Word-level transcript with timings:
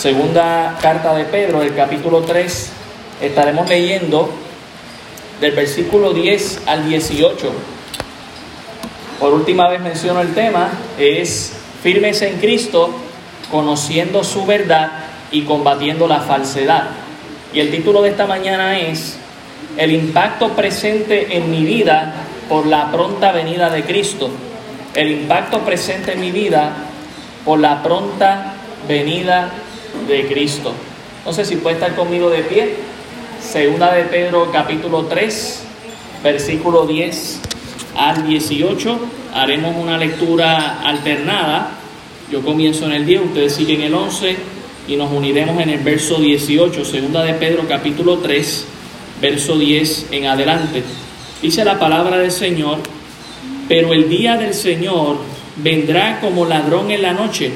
Segunda 0.00 0.78
carta 0.80 1.14
de 1.14 1.26
Pedro, 1.26 1.60
el 1.60 1.74
capítulo 1.74 2.22
3, 2.22 2.70
estaremos 3.20 3.68
leyendo 3.68 4.30
del 5.42 5.52
versículo 5.52 6.14
10 6.14 6.62
al 6.64 6.88
18. 6.88 7.52
Por 9.20 9.34
última 9.34 9.68
vez 9.68 9.82
menciono 9.82 10.22
el 10.22 10.32
tema, 10.32 10.70
es 10.98 11.52
firmes 11.82 12.22
en 12.22 12.38
Cristo, 12.38 12.94
conociendo 13.50 14.24
su 14.24 14.46
verdad 14.46 14.90
y 15.30 15.42
combatiendo 15.42 16.08
la 16.08 16.20
falsedad. 16.20 16.84
Y 17.52 17.60
el 17.60 17.70
título 17.70 18.00
de 18.00 18.08
esta 18.08 18.26
mañana 18.26 18.78
es 18.78 19.18
El 19.76 19.92
impacto 19.92 20.48
presente 20.52 21.36
en 21.36 21.50
mi 21.50 21.62
vida 21.62 22.14
por 22.48 22.64
la 22.64 22.90
pronta 22.90 23.32
venida 23.32 23.68
de 23.68 23.84
Cristo. 23.84 24.30
El 24.94 25.10
impacto 25.10 25.58
presente 25.58 26.14
en 26.14 26.20
mi 26.20 26.30
vida 26.30 26.72
por 27.44 27.60
la 27.60 27.82
pronta 27.82 28.54
venida 28.88 29.50
de 30.08 30.26
Cristo. 30.26 30.72
No 31.24 31.32
sé 31.32 31.44
si 31.44 31.56
puede 31.56 31.76
estar 31.76 31.94
conmigo 31.94 32.30
de 32.30 32.42
pie. 32.42 32.74
Segunda 33.40 33.92
de 33.92 34.04
Pedro 34.04 34.50
capítulo 34.52 35.06
3, 35.06 35.62
versículo 36.22 36.86
10 36.86 37.40
al 37.96 38.26
18. 38.26 38.98
Haremos 39.34 39.76
una 39.76 39.98
lectura 39.98 40.80
alternada. 40.80 41.72
Yo 42.30 42.42
comienzo 42.42 42.86
en 42.86 42.92
el 42.92 43.06
10, 43.06 43.22
ustedes 43.22 43.54
siguen 43.54 43.82
el 43.82 43.94
11 43.94 44.36
y 44.88 44.96
nos 44.96 45.12
uniremos 45.12 45.60
en 45.62 45.70
el 45.70 45.80
verso 45.80 46.18
18. 46.18 46.84
Segunda 46.84 47.22
de 47.22 47.34
Pedro 47.34 47.64
capítulo 47.68 48.18
3, 48.18 48.66
verso 49.20 49.58
10 49.58 50.06
en 50.12 50.26
adelante. 50.26 50.82
Dice 51.42 51.64
la 51.64 51.78
palabra 51.78 52.18
del 52.18 52.30
Señor, 52.30 52.78
pero 53.68 53.92
el 53.92 54.08
día 54.08 54.36
del 54.36 54.54
Señor 54.54 55.16
vendrá 55.56 56.20
como 56.20 56.44
ladrón 56.44 56.90
en 56.90 57.02
la 57.02 57.12
noche 57.12 57.52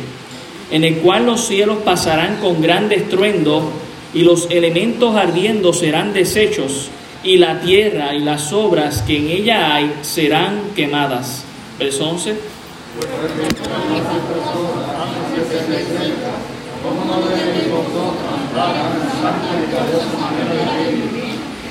en 0.71 0.85
el 0.85 0.97
cual 0.97 1.27
los 1.27 1.47
cielos 1.47 1.79
pasarán 1.85 2.37
con 2.37 2.61
gran 2.61 2.91
estruendo 2.91 3.71
y 4.13 4.23
los 4.23 4.51
elementos 4.51 5.17
ardiendo 5.17 5.73
serán 5.73 6.13
deshechos 6.13 6.89
y 7.23 7.39
la 7.39 7.61
tierra 7.61 8.15
y 8.15 8.21
las 8.21 8.53
obras 8.53 9.03
que 9.03 9.17
en 9.17 9.29
ella 9.29 9.75
hay 9.75 9.93
serán 10.03 10.61
quemadas. 10.77 11.45
Verso 11.79 12.09
11. 12.11 12.37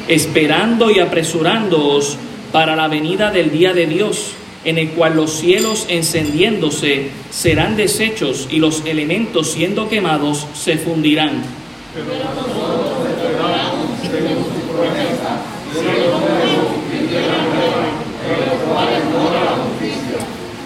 Esperando 0.07 0.91
y 0.91 1.00
apresurándoos 1.00 2.17
para 2.52 2.75
la 2.75 2.88
venida 2.88 3.31
del 3.31 3.52
día 3.52 3.73
de 3.73 3.85
Dios 3.85 4.33
en 4.66 4.78
el 4.78 4.89
cual 4.89 5.16
los 5.16 5.31
cielos 5.31 5.86
encendiéndose 5.89 7.09
serán 7.30 7.75
deshechos 7.75 8.47
y 8.50 8.59
los 8.59 8.86
elementos 8.86 9.52
siendo 9.52 9.89
quemados 9.89 10.47
se 10.53 10.78
fundirán. 10.78 11.44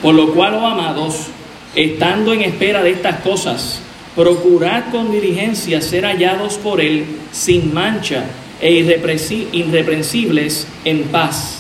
Por 0.01 0.15
lo 0.15 0.33
cual, 0.33 0.53
oh 0.53 0.67
amados, 0.67 1.27
estando 1.75 2.33
en 2.33 2.41
espera 2.41 2.83
de 2.83 2.91
estas 2.91 3.21
cosas, 3.21 3.81
procurad 4.15 4.91
con 4.91 5.11
diligencia 5.11 5.81
ser 5.81 6.05
hallados 6.05 6.57
por 6.57 6.81
Él 6.81 7.05
sin 7.31 7.73
mancha 7.73 8.25
e 8.61 8.71
irreprensibles 8.71 10.67
en 10.85 11.03
paz 11.03 11.57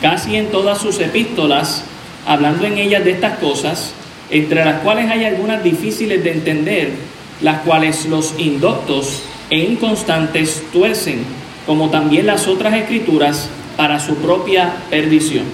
Casi 0.00 0.36
en 0.36 0.50
todas 0.50 0.78
sus 0.78 1.00
epístolas, 1.00 1.84
hablando 2.26 2.66
en 2.66 2.78
ellas 2.78 3.04
de 3.04 3.10
estas 3.12 3.38
cosas, 3.38 3.92
entre 4.30 4.64
las 4.64 4.80
cuales 4.80 5.10
hay 5.10 5.24
algunas 5.24 5.62
difíciles 5.64 6.22
de 6.22 6.32
entender, 6.32 6.92
las 7.40 7.60
cuales 7.62 8.06
los 8.06 8.34
indoctos 8.38 9.22
e 9.50 9.58
inconstantes 9.58 10.62
tuercen, 10.72 11.24
como 11.66 11.90
también 11.90 12.26
las 12.26 12.46
otras 12.46 12.74
escrituras, 12.74 13.48
para 13.76 13.98
su 14.00 14.16
propia 14.16 14.72
perdición. 14.90 15.44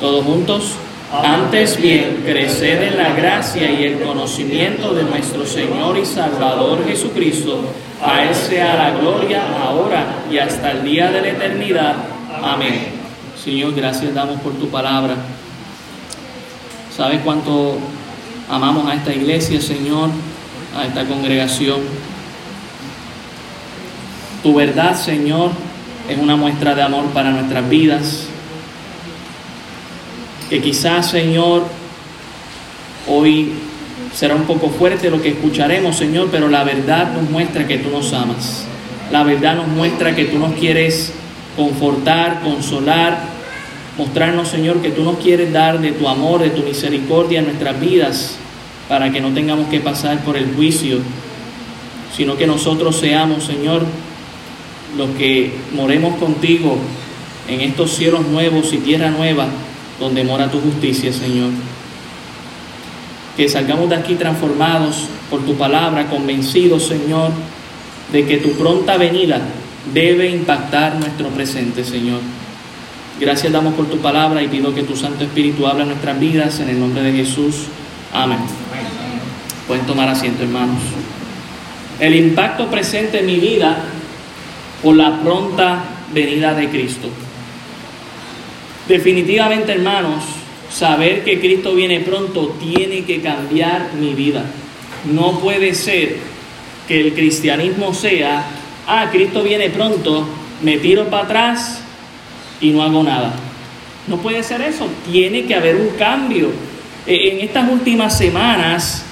Todos 0.00 0.24
juntos. 0.24 0.74
Antes 1.22 1.80
bien, 1.80 2.22
creced 2.24 2.82
en 2.82 2.96
la 2.96 3.10
gracia 3.14 3.70
y 3.70 3.84
el 3.84 4.00
conocimiento 4.00 4.94
de 4.94 5.04
nuestro 5.04 5.46
Señor 5.46 5.96
y 5.96 6.04
Salvador 6.04 6.84
Jesucristo. 6.84 7.60
A 8.02 8.24
Él 8.24 8.34
sea 8.34 8.74
la 8.74 8.90
gloria 8.98 9.42
ahora 9.62 10.24
y 10.30 10.38
hasta 10.38 10.72
el 10.72 10.84
día 10.84 11.10
de 11.10 11.20
la 11.20 11.28
eternidad. 11.28 11.94
Amén. 12.42 12.86
Señor, 13.42 13.74
gracias 13.74 14.12
damos 14.14 14.40
por 14.40 14.54
tu 14.54 14.68
palabra. 14.68 15.14
¿Sabes 16.94 17.20
cuánto 17.22 17.78
amamos 18.50 18.86
a 18.88 18.94
esta 18.94 19.12
iglesia, 19.12 19.60
Señor? 19.60 20.10
A 20.76 20.86
esta 20.86 21.04
congregación. 21.04 21.80
Tu 24.42 24.54
verdad, 24.54 24.96
Señor, 24.96 25.50
es 26.08 26.18
una 26.18 26.36
muestra 26.36 26.74
de 26.74 26.82
amor 26.82 27.06
para 27.06 27.30
nuestras 27.30 27.68
vidas 27.68 28.28
que 30.48 30.60
quizás, 30.60 31.10
Señor, 31.10 31.64
hoy 33.08 33.52
será 34.14 34.34
un 34.34 34.44
poco 34.44 34.68
fuerte 34.68 35.10
lo 35.10 35.20
que 35.20 35.30
escucharemos, 35.30 35.96
Señor, 35.96 36.28
pero 36.30 36.48
la 36.48 36.64
verdad 36.64 37.12
nos 37.12 37.28
muestra 37.30 37.66
que 37.66 37.78
tú 37.78 37.90
nos 37.90 38.12
amas. 38.12 38.64
La 39.10 39.22
verdad 39.22 39.56
nos 39.56 39.68
muestra 39.68 40.14
que 40.14 40.26
tú 40.26 40.38
nos 40.38 40.54
quieres 40.54 41.12
confortar, 41.56 42.40
consolar, 42.42 43.18
mostrarnos, 43.96 44.48
Señor, 44.48 44.82
que 44.82 44.90
tú 44.90 45.02
nos 45.02 45.18
quieres 45.18 45.52
dar 45.52 45.80
de 45.80 45.92
tu 45.92 46.08
amor, 46.08 46.42
de 46.42 46.50
tu 46.50 46.62
misericordia 46.62 47.40
en 47.40 47.46
nuestras 47.46 47.80
vidas, 47.80 48.36
para 48.88 49.10
que 49.10 49.20
no 49.20 49.30
tengamos 49.32 49.68
que 49.68 49.80
pasar 49.80 50.18
por 50.20 50.36
el 50.36 50.54
juicio, 50.54 50.98
sino 52.14 52.36
que 52.36 52.46
nosotros 52.46 52.96
seamos, 52.96 53.44
Señor, 53.44 53.84
los 54.96 55.10
que 55.10 55.52
moremos 55.72 56.16
contigo 56.16 56.76
en 57.48 57.60
estos 57.60 57.92
cielos 57.92 58.26
nuevos 58.26 58.72
y 58.72 58.78
tierra 58.78 59.10
nueva 59.10 59.46
donde 60.00 60.24
mora 60.24 60.50
tu 60.50 60.60
justicia, 60.60 61.12
Señor. 61.12 61.50
Que 63.36 63.48
salgamos 63.48 63.88
de 63.88 63.96
aquí 63.96 64.14
transformados 64.14 65.06
por 65.30 65.44
tu 65.44 65.54
palabra, 65.56 66.06
convencidos, 66.06 66.86
Señor, 66.86 67.30
de 68.12 68.24
que 68.26 68.38
tu 68.38 68.52
pronta 68.52 68.96
venida 68.96 69.40
debe 69.92 70.30
impactar 70.30 70.96
nuestro 70.96 71.28
presente, 71.28 71.84
Señor. 71.84 72.20
Gracias 73.20 73.52
damos 73.52 73.74
por 73.74 73.86
tu 73.86 73.98
palabra 73.98 74.42
y 74.42 74.48
pido 74.48 74.74
que 74.74 74.82
tu 74.82 74.96
Santo 74.96 75.24
Espíritu 75.24 75.66
hable 75.66 75.82
en 75.82 75.88
nuestras 75.90 76.18
vidas 76.18 76.60
en 76.60 76.68
el 76.68 76.80
nombre 76.80 77.02
de 77.02 77.12
Jesús. 77.12 77.66
Amén. 78.12 78.38
Pueden 79.66 79.86
tomar 79.86 80.08
asiento, 80.08 80.42
hermanos. 80.42 80.80
El 82.00 82.14
impacto 82.16 82.68
presente 82.68 83.20
en 83.20 83.26
mi 83.26 83.36
vida 83.36 83.84
por 84.84 84.94
la 84.94 85.18
pronta 85.22 85.82
venida 86.12 86.52
de 86.52 86.68
Cristo. 86.68 87.08
Definitivamente, 88.86 89.72
hermanos, 89.72 90.22
saber 90.70 91.24
que 91.24 91.40
Cristo 91.40 91.74
viene 91.74 92.00
pronto 92.00 92.54
tiene 92.60 93.02
que 93.04 93.22
cambiar 93.22 93.94
mi 93.94 94.12
vida. 94.12 94.44
No 95.10 95.40
puede 95.40 95.74
ser 95.74 96.18
que 96.86 97.00
el 97.00 97.14
cristianismo 97.14 97.94
sea, 97.94 98.44
ah, 98.86 99.08
Cristo 99.10 99.42
viene 99.42 99.70
pronto, 99.70 100.26
me 100.62 100.76
tiro 100.76 101.06
para 101.08 101.24
atrás 101.24 101.80
y 102.60 102.70
no 102.70 102.82
hago 102.82 103.02
nada. 103.02 103.32
No 104.06 104.18
puede 104.18 104.42
ser 104.42 104.60
eso, 104.60 104.86
tiene 105.10 105.46
que 105.46 105.54
haber 105.54 105.76
un 105.76 105.96
cambio. 105.98 106.50
Eh, 107.06 107.30
en 107.32 107.40
estas 107.40 107.70
últimas 107.70 108.18
semanas 108.18 109.06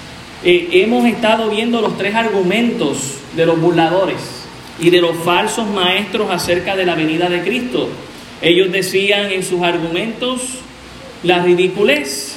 eh, 0.45 0.69
hemos 0.73 1.07
estado 1.07 1.49
viendo 1.49 1.81
los 1.81 1.97
tres 1.97 2.15
argumentos 2.15 3.15
de 3.35 3.47
los 3.47 3.59
burladores 3.59 4.42
y 4.83 4.91
de 4.91 5.01
los 5.01 5.17
falsos 5.19 5.69
maestros 5.69 6.29
acerca 6.29 6.75
de 6.75 6.85
la 6.85 6.97
venida 6.97 7.29
de 7.29 7.43
Cristo. 7.43 7.89
Ellos 8.43 8.73
decían 8.73 9.31
en 9.31 9.45
sus 9.45 9.63
argumentos 9.63 10.41
la 11.23 11.41
ridiculez, 11.41 12.37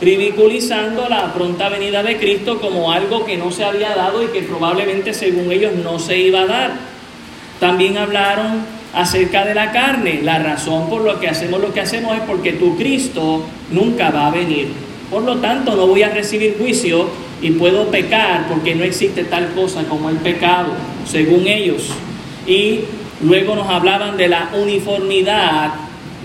ridiculizando 0.00 1.08
la 1.08 1.34
pronta 1.34 1.68
venida 1.68 2.04
de 2.04 2.16
Cristo 2.16 2.60
como 2.60 2.92
algo 2.92 3.26
que 3.26 3.36
no 3.36 3.50
se 3.50 3.64
había 3.64 3.96
dado 3.96 4.22
y 4.22 4.28
que 4.28 4.42
probablemente 4.42 5.12
según 5.12 5.50
ellos 5.50 5.72
no 5.82 5.98
se 5.98 6.16
iba 6.16 6.42
a 6.42 6.46
dar. 6.46 6.72
También 7.58 7.98
hablaron 7.98 8.64
acerca 8.94 9.44
de 9.44 9.56
la 9.56 9.72
carne. 9.72 10.20
La 10.22 10.38
razón 10.38 10.88
por 10.88 11.02
lo 11.02 11.18
que 11.18 11.28
hacemos 11.28 11.60
lo 11.60 11.74
que 11.74 11.80
hacemos 11.80 12.16
es 12.16 12.22
porque 12.22 12.52
tu 12.52 12.76
Cristo 12.76 13.42
nunca 13.72 14.12
va 14.12 14.28
a 14.28 14.30
venir. 14.30 14.68
Por 15.10 15.24
lo 15.24 15.38
tanto, 15.38 15.74
no 15.74 15.88
voy 15.88 16.04
a 16.04 16.10
recibir 16.10 16.56
juicio 16.56 17.08
y 17.44 17.52
puedo 17.52 17.92
pecar 17.92 18.48
porque 18.48 18.74
no 18.74 18.82
existe 18.82 19.22
tal 19.22 19.52
cosa 19.52 19.84
como 19.84 20.10
el 20.10 20.16
pecado, 20.16 20.72
según 21.06 21.46
ellos. 21.46 21.90
Y 22.44 22.80
Luego 23.24 23.54
nos 23.54 23.68
hablaban 23.68 24.16
de 24.16 24.28
la 24.28 24.50
uniformidad 24.54 25.72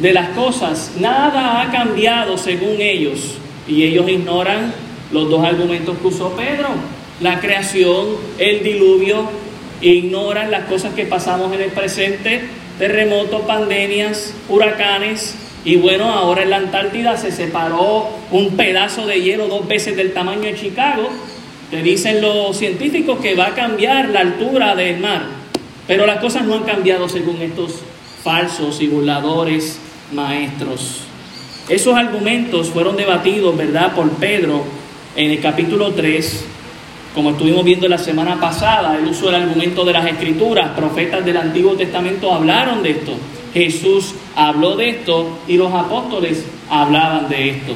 de 0.01 0.11
las 0.11 0.29
cosas. 0.29 0.93
Nada 0.99 1.61
ha 1.61 1.71
cambiado 1.71 2.37
según 2.37 2.81
ellos. 2.81 3.35
Y 3.67 3.83
ellos 3.83 4.09
ignoran 4.09 4.73
los 5.11 5.29
dos 5.29 5.45
argumentos 5.45 5.97
que 5.97 6.07
usó 6.07 6.31
Pedro. 6.35 6.69
La 7.21 7.39
creación, 7.39 8.07
el 8.37 8.63
diluvio, 8.63 9.29
ignoran 9.81 10.51
las 10.51 10.65
cosas 10.65 10.93
que 10.93 11.05
pasamos 11.05 11.53
en 11.53 11.61
el 11.61 11.69
presente, 11.69 12.41
terremotos, 12.77 13.41
pandemias, 13.41 14.33
huracanes. 14.49 15.35
Y 15.65 15.75
bueno, 15.75 16.09
ahora 16.09 16.43
en 16.43 16.49
la 16.51 16.57
Antártida 16.57 17.17
se 17.17 17.31
separó 17.31 18.07
un 18.31 18.55
pedazo 18.55 19.05
de 19.05 19.21
hielo 19.21 19.47
dos 19.47 19.67
veces 19.67 19.95
del 19.95 20.13
tamaño 20.13 20.41
de 20.41 20.55
Chicago. 20.55 21.09
Te 21.69 21.83
dicen 21.83 22.21
los 22.21 22.57
científicos 22.57 23.19
que 23.19 23.35
va 23.35 23.47
a 23.47 23.55
cambiar 23.55 24.09
la 24.09 24.21
altura 24.21 24.75
del 24.75 24.99
mar. 24.99 25.23
Pero 25.87 26.05
las 26.05 26.19
cosas 26.19 26.43
no 26.43 26.55
han 26.55 26.63
cambiado 26.63 27.09
según 27.09 27.41
estos 27.41 27.81
falsos 28.23 28.81
y 28.81 28.87
burladores 28.87 29.79
maestros. 30.13 31.01
Esos 31.67 31.95
argumentos 31.95 32.69
fueron 32.69 32.95
debatidos, 32.95 33.55
¿verdad?, 33.55 33.93
por 33.93 34.09
Pedro 34.11 34.63
en 35.15 35.31
el 35.31 35.39
capítulo 35.41 35.91
3, 35.91 36.45
como 37.13 37.31
estuvimos 37.31 37.63
viendo 37.63 37.87
la 37.87 37.97
semana 37.97 38.39
pasada, 38.39 38.97
el 38.97 39.05
uso 39.05 39.25
del 39.25 39.43
argumento 39.43 39.83
de 39.83 39.93
las 39.93 40.05
escrituras, 40.05 40.69
profetas 40.75 41.25
del 41.25 41.37
Antiguo 41.37 41.73
Testamento 41.73 42.33
hablaron 42.33 42.81
de 42.83 42.91
esto, 42.91 43.13
Jesús 43.53 44.13
habló 44.35 44.75
de 44.75 44.89
esto 44.89 45.39
y 45.47 45.57
los 45.57 45.73
apóstoles 45.73 46.45
hablaban 46.69 47.29
de 47.29 47.49
esto. 47.49 47.73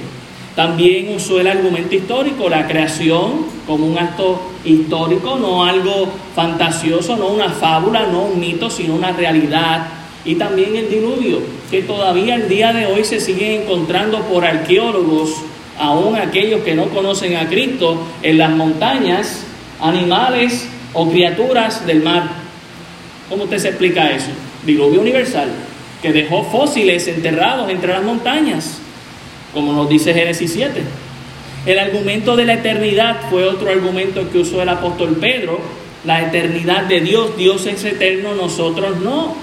También 0.56 1.16
usó 1.16 1.40
el 1.40 1.48
argumento 1.48 1.96
histórico, 1.96 2.48
la 2.48 2.68
creación 2.68 3.46
como 3.66 3.88
un 3.88 3.98
acto 3.98 4.40
histórico, 4.64 5.38
no 5.38 5.66
algo 5.66 6.08
fantasioso, 6.36 7.16
no 7.16 7.28
una 7.28 7.50
fábula, 7.50 8.06
no 8.06 8.26
un 8.26 8.40
mito, 8.40 8.70
sino 8.70 8.94
una 8.94 9.12
realidad. 9.12 9.88
Y 10.26 10.36
también 10.36 10.76
el 10.76 10.90
diluvio, 10.90 11.40
que 11.72 11.82
todavía 11.82 12.36
el 12.36 12.48
día 12.48 12.72
de 12.72 12.86
hoy 12.86 13.04
se 13.04 13.20
sigue 13.20 13.64
encontrando 13.64 14.20
por 14.22 14.46
arqueólogos 14.46 15.32
aún 15.80 16.16
aquellos 16.16 16.62
que 16.62 16.76
no 16.76 16.86
conocen 16.90 17.36
a 17.36 17.48
Cristo, 17.48 17.98
en 18.22 18.38
las 18.38 18.52
montañas, 18.52 19.44
animales 19.82 20.68
o 20.94 21.10
criaturas 21.10 21.86
del 21.88 22.04
mar. 22.04 22.30
¿Cómo 23.28 23.46
usted 23.46 23.58
se 23.58 23.70
explica 23.70 24.12
eso? 24.12 24.30
Diluvio 24.66 25.02
universal, 25.02 25.50
que 26.02 26.14
dejó 26.14 26.44
fósiles 26.44 27.08
enterrados 27.08 27.70
entre 27.70 27.94
las 27.94 28.04
montañas, 28.04 28.80
como 29.54 29.74
nos 29.74 29.90
dice 29.90 30.14
Génesis 30.14 30.54
7. 30.54 30.82
El 31.66 31.80
argumento 31.80 32.36
de 32.36 32.46
la 32.46 32.56
eternidad 32.56 33.22
fue 33.30 33.46
otro 33.48 33.70
argumento 33.70 34.30
que 34.32 34.40
usó 34.40 34.62
el 34.62 34.70
apóstol 34.70 35.18
Pedro. 35.20 35.60
La 36.06 36.22
eternidad 36.22 36.84
de 36.84 37.00
Dios, 37.00 37.38
Dios 37.38 37.66
es 37.66 37.84
eterno, 37.86 38.36
nosotros 38.36 39.00
no. 39.00 39.36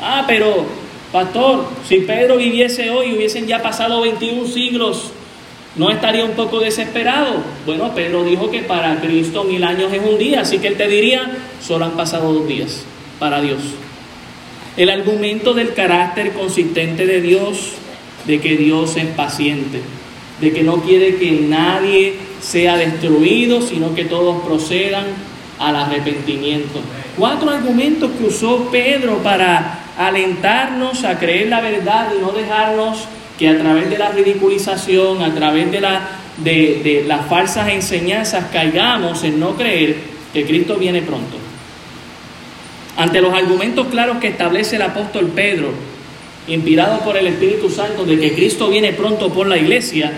Ah, 0.00 0.24
pero, 0.26 0.64
pastor, 1.10 1.66
si 1.88 1.98
Pedro 1.98 2.36
viviese 2.36 2.90
hoy, 2.90 3.14
hubiesen 3.16 3.46
ya 3.46 3.60
pasado 3.62 4.02
21 4.02 4.46
siglos 4.46 5.10
¿No 5.76 5.90
estaría 5.90 6.24
un 6.24 6.32
poco 6.32 6.58
desesperado? 6.58 7.34
Bueno, 7.66 7.94
Pedro 7.94 8.24
dijo 8.24 8.50
que 8.50 8.62
para 8.62 8.98
Cristo 8.98 9.44
mil 9.44 9.62
años 9.62 9.92
es 9.92 10.00
un 10.02 10.18
día, 10.18 10.40
así 10.40 10.58
que 10.58 10.68
él 10.68 10.76
te 10.76 10.88
diría, 10.88 11.30
solo 11.62 11.84
han 11.84 11.90
pasado 11.92 12.32
dos 12.32 12.48
días 12.48 12.82
para 13.18 13.42
Dios. 13.42 13.58
El 14.76 14.90
argumento 14.90 15.54
del 15.54 15.72
carácter 15.72 16.32
consistente 16.32 17.06
de 17.06 17.22
Dios, 17.22 17.72
de 18.26 18.40
que 18.40 18.56
Dios 18.56 18.96
es 18.96 19.06
paciente, 19.06 19.80
de 20.40 20.52
que 20.52 20.62
no 20.62 20.82
quiere 20.82 21.16
que 21.16 21.30
nadie 21.32 22.14
sea 22.40 22.76
destruido, 22.76 23.62
sino 23.62 23.94
que 23.94 24.04
todos 24.04 24.42
procedan 24.44 25.06
al 25.58 25.76
arrepentimiento. 25.76 26.80
Cuatro 27.16 27.50
argumentos 27.50 28.10
que 28.18 28.26
usó 28.26 28.68
Pedro 28.70 29.18
para 29.22 29.80
alentarnos 29.96 31.04
a 31.04 31.18
creer 31.18 31.48
la 31.48 31.62
verdad 31.62 32.12
y 32.14 32.20
no 32.20 32.32
dejarnos 32.32 32.98
que 33.38 33.48
a 33.48 33.58
través 33.58 33.88
de 33.88 33.98
la 33.98 34.10
ridiculización, 34.10 35.22
a 35.22 35.34
través 35.34 35.70
de, 35.70 35.80
la, 35.80 36.08
de, 36.38 37.04
las 37.06 37.26
falsas 37.26 37.68
enseñanzas, 37.68 38.46
caigamos 38.52 39.24
en 39.24 39.40
no 39.40 39.56
creer 39.56 39.96
que 40.32 40.44
Cristo 40.44 40.76
viene 40.76 41.02
pronto. 41.02 41.45
Ante 42.96 43.20
los 43.20 43.34
argumentos 43.34 43.88
claros 43.88 44.18
que 44.18 44.28
establece 44.28 44.76
el 44.76 44.82
apóstol 44.82 45.32
Pedro, 45.34 45.70
inspirado 46.48 47.00
por 47.00 47.16
el 47.16 47.26
Espíritu 47.26 47.68
Santo, 47.70 48.04
de 48.04 48.18
que 48.18 48.32
Cristo 48.34 48.68
viene 48.68 48.92
pronto 48.92 49.30
por 49.32 49.46
la 49.46 49.58
iglesia, 49.58 50.12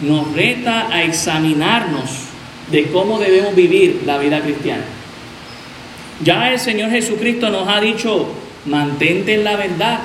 nos 0.00 0.32
reta 0.32 0.88
a 0.90 1.02
examinarnos 1.02 2.10
de 2.70 2.86
cómo 2.86 3.18
debemos 3.18 3.54
vivir 3.54 4.02
la 4.06 4.18
vida 4.18 4.40
cristiana. 4.40 4.84
Ya 6.22 6.52
el 6.52 6.60
Señor 6.60 6.90
Jesucristo 6.90 7.50
nos 7.50 7.68
ha 7.68 7.80
dicho, 7.80 8.28
mantente 8.66 9.34
en 9.34 9.44
la 9.44 9.56
verdad, 9.56 10.00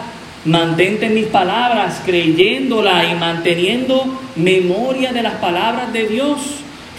Mantente 0.45 1.09
mis 1.09 1.25
palabras, 1.25 2.01
creyéndola 2.05 3.11
y 3.11 3.15
manteniendo 3.15 4.05
memoria 4.37 5.11
de 5.11 5.21
las 5.21 5.33
palabras 5.33 5.91
de 5.91 6.07
Dios, 6.07 6.39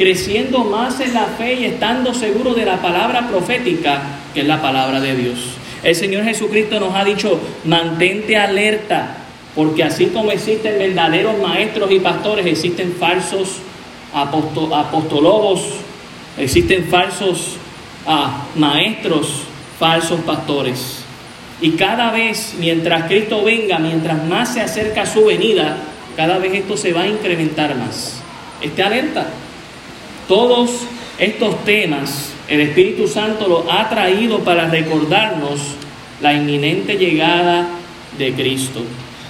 creciendo 0.01 0.65
más 0.65 0.99
en 1.01 1.13
la 1.13 1.27
fe 1.27 1.61
y 1.61 1.67
estando 1.67 2.15
seguro 2.15 2.55
de 2.55 2.65
la 2.65 2.81
palabra 2.81 3.29
profética, 3.29 4.01
que 4.33 4.41
es 4.41 4.47
la 4.47 4.63
palabra 4.63 4.99
de 4.99 5.15
Dios. 5.15 5.39
El 5.83 5.95
Señor 5.95 6.25
Jesucristo 6.25 6.81
nos 6.81 6.95
ha 6.95 7.05
dicho, 7.05 7.39
mantente 7.67 8.35
alerta, 8.35 9.19
porque 9.55 9.85
así 9.85 10.07
como 10.07 10.33
existen 10.33 10.79
verdaderos 10.79 11.39
maestros 11.39 11.91
y 11.93 12.01
pastores, 12.01 12.47
existen 12.47 12.95
falsos 12.99 13.59
apostologos, 14.15 15.65
existen 16.39 16.85
falsos 16.85 17.57
ah, 18.07 18.47
maestros, 18.57 19.43
falsos 19.79 20.21
pastores. 20.23 21.01
Y 21.61 21.73
cada 21.73 22.11
vez, 22.11 22.55
mientras 22.59 23.05
Cristo 23.05 23.45
venga, 23.45 23.79
mientras 23.79 24.25
más 24.25 24.55
se 24.55 24.63
acerca 24.63 25.05
su 25.05 25.27
venida, 25.27 25.77
cada 26.17 26.39
vez 26.39 26.55
esto 26.55 26.79
se 26.79 26.95
va 26.95 27.03
a 27.03 27.07
incrementar 27.07 27.77
más. 27.77 28.23
Esté 28.63 28.83
alerta. 28.83 29.27
Todos 30.31 30.71
estos 31.19 31.65
temas 31.65 32.31
el 32.47 32.61
Espíritu 32.61 33.09
Santo 33.09 33.49
los 33.49 33.65
ha 33.69 33.89
traído 33.89 34.39
para 34.45 34.69
recordarnos 34.69 35.59
la 36.23 36.33
inminente 36.33 36.97
llegada 36.97 37.67
de 38.17 38.33
Cristo. 38.35 38.81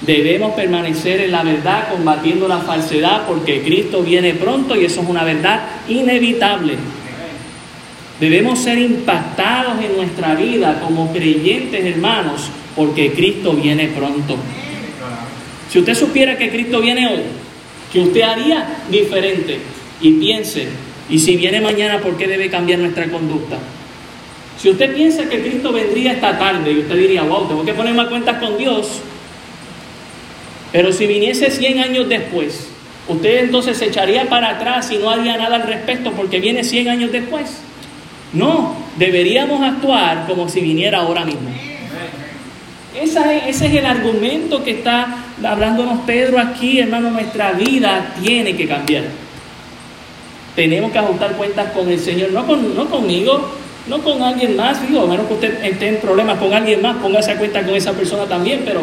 Debemos 0.02 0.52
permanecer 0.52 1.23
en 1.23 1.32
la 1.32 1.43
verdad 1.43 1.88
combatiendo 1.91 2.47
la 2.47 2.58
falsedad 2.58 3.26
porque 3.26 3.62
Cristo 3.62 4.02
viene 4.02 4.35
pronto 4.35 4.76
y 4.76 4.85
eso 4.85 5.00
es 5.00 5.08
una 5.08 5.25
verdad 5.25 5.62
inevitable. 5.88 6.75
Debemos 8.20 8.58
ser 8.58 8.76
impactados 8.76 9.82
en 9.82 9.96
nuestra 9.96 10.35
vida 10.35 10.82
como 10.82 11.11
creyentes 11.14 11.82
hermanos, 11.82 12.50
porque 12.76 13.12
Cristo 13.12 13.55
viene 13.55 13.88
pronto. 13.88 14.37
Si 15.70 15.79
usted 15.79 15.94
supiera 15.94 16.36
que 16.36 16.51
Cristo 16.51 16.79
viene 16.79 17.08
hoy, 17.08 17.22
que 17.91 18.01
usted 18.01 18.20
haría 18.20 18.82
diferente 18.91 19.60
y 20.03 20.13
piense, 20.13 20.90
y 21.10 21.19
si 21.19 21.36
viene 21.36 21.60
mañana, 21.60 21.98
¿por 21.98 22.17
qué 22.17 22.29
debe 22.29 22.48
cambiar 22.48 22.79
nuestra 22.79 23.06
conducta? 23.10 23.58
Si 24.60 24.70
usted 24.70 24.94
piensa 24.94 25.29
que 25.29 25.40
Cristo 25.40 25.72
vendría 25.72 26.12
esta 26.12 26.38
tarde 26.38 26.70
y 26.70 26.79
usted 26.81 26.96
diría, 26.96 27.22
wow, 27.22 27.48
tengo 27.48 27.64
que 27.64 27.74
poner 27.74 27.94
más 27.94 28.08
cuentas 28.08 28.38
con 28.38 28.56
Dios, 28.56 29.00
pero 30.70 30.93
si 30.93 31.06
viniese 31.06 31.50
100 31.50 31.79
años 31.81 32.08
después, 32.08 32.69
usted 33.08 33.44
entonces 33.44 33.76
se 33.76 33.86
echaría 33.86 34.29
para 34.29 34.50
atrás 34.50 34.90
y 34.93 34.98
no 34.98 35.10
haría 35.10 35.36
nada 35.36 35.56
al 35.56 35.62
respecto 35.62 36.12
porque 36.12 36.38
viene 36.38 36.62
100 36.62 36.88
años 36.88 37.10
después. 37.10 37.58
No, 38.32 38.76
deberíamos 38.96 39.60
actuar 39.62 40.26
como 40.29 40.48
si 40.48 40.60
viniera 40.60 40.98
ahora 40.98 41.24
mismo. 41.24 41.50
ese 42.94 43.48
es 43.48 43.62
el 43.62 43.86
argumento 43.86 44.62
que 44.62 44.72
está 44.72 45.24
hablándonos 45.43 46.00
Pedro 46.06 46.38
aquí, 46.38 46.79
hermano. 46.79 47.10
Nuestra 47.10 47.52
vida 47.52 48.14
tiene 48.22 48.55
que 48.55 48.69
cambiar. 48.69 49.05
Tenemos 50.60 50.93
que 50.93 50.98
ajustar 50.98 51.36
cuentas 51.36 51.72
con 51.72 51.88
el 51.88 51.98
Señor, 51.98 52.32
no, 52.32 52.46
con, 52.46 52.76
no 52.76 52.84
conmigo, 52.84 53.48
no 53.88 54.02
con 54.02 54.22
alguien 54.22 54.58
más. 54.58 54.86
Digo, 54.86 55.00
a 55.00 55.06
menos 55.06 55.26
que 55.26 55.32
usted 55.32 55.64
esté 55.64 55.88
en 55.88 55.96
problemas 55.96 56.38
con 56.38 56.52
alguien 56.52 56.82
más, 56.82 56.98
póngase 56.98 57.31
a 57.31 57.38
cuenta 57.38 57.64
con 57.64 57.74
esa 57.74 57.94
persona 57.94 58.26
también, 58.26 58.60
pero 58.67 58.82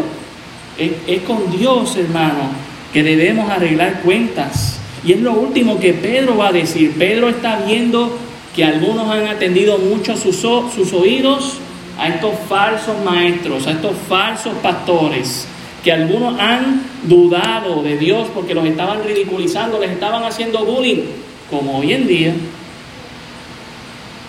es, 0.75 1.21
con 1.21 1.55
Dios, 1.55 1.95
hermano, 1.97 2.49
que 2.91 3.03
debemos 3.03 3.47
arreglar 3.51 4.01
cuentas. 4.01 4.79
Y 5.05 5.11
es 5.11 5.21
lo 5.21 5.33
último 5.33 5.79
que 5.79 5.93
Pedro 5.93 6.35
va 6.35 6.47
a 6.47 6.51
decir. 6.51 6.95
Pedro 6.97 7.29
está 7.29 7.59
viendo 7.67 8.17
que 8.55 8.65
algunos 8.65 9.07
han 9.11 9.27
atendido 9.27 9.77
mucho 9.77 10.17
sus, 10.17 10.35
sus 10.37 10.93
oídos 10.93 11.59
a 11.99 12.07
estos 12.07 12.33
falsos 12.49 12.95
maestros, 13.05 13.67
a 13.67 13.73
estos 13.73 13.93
falsos 14.09 14.53
pastores, 14.63 15.47
que 15.83 15.91
algunos 15.91 16.39
han 16.39 16.81
dudado 17.03 17.83
de 17.83 17.99
Dios 17.99 18.29
porque 18.33 18.55
los 18.55 18.65
estaban 18.65 19.03
ridiculizando, 19.03 19.79
les 19.79 19.91
estaban 19.91 20.23
haciendo 20.23 20.65
bullying, 20.65 21.03
como 21.49 21.79
hoy 21.79 21.93
en 21.93 22.07
día. 22.07 22.33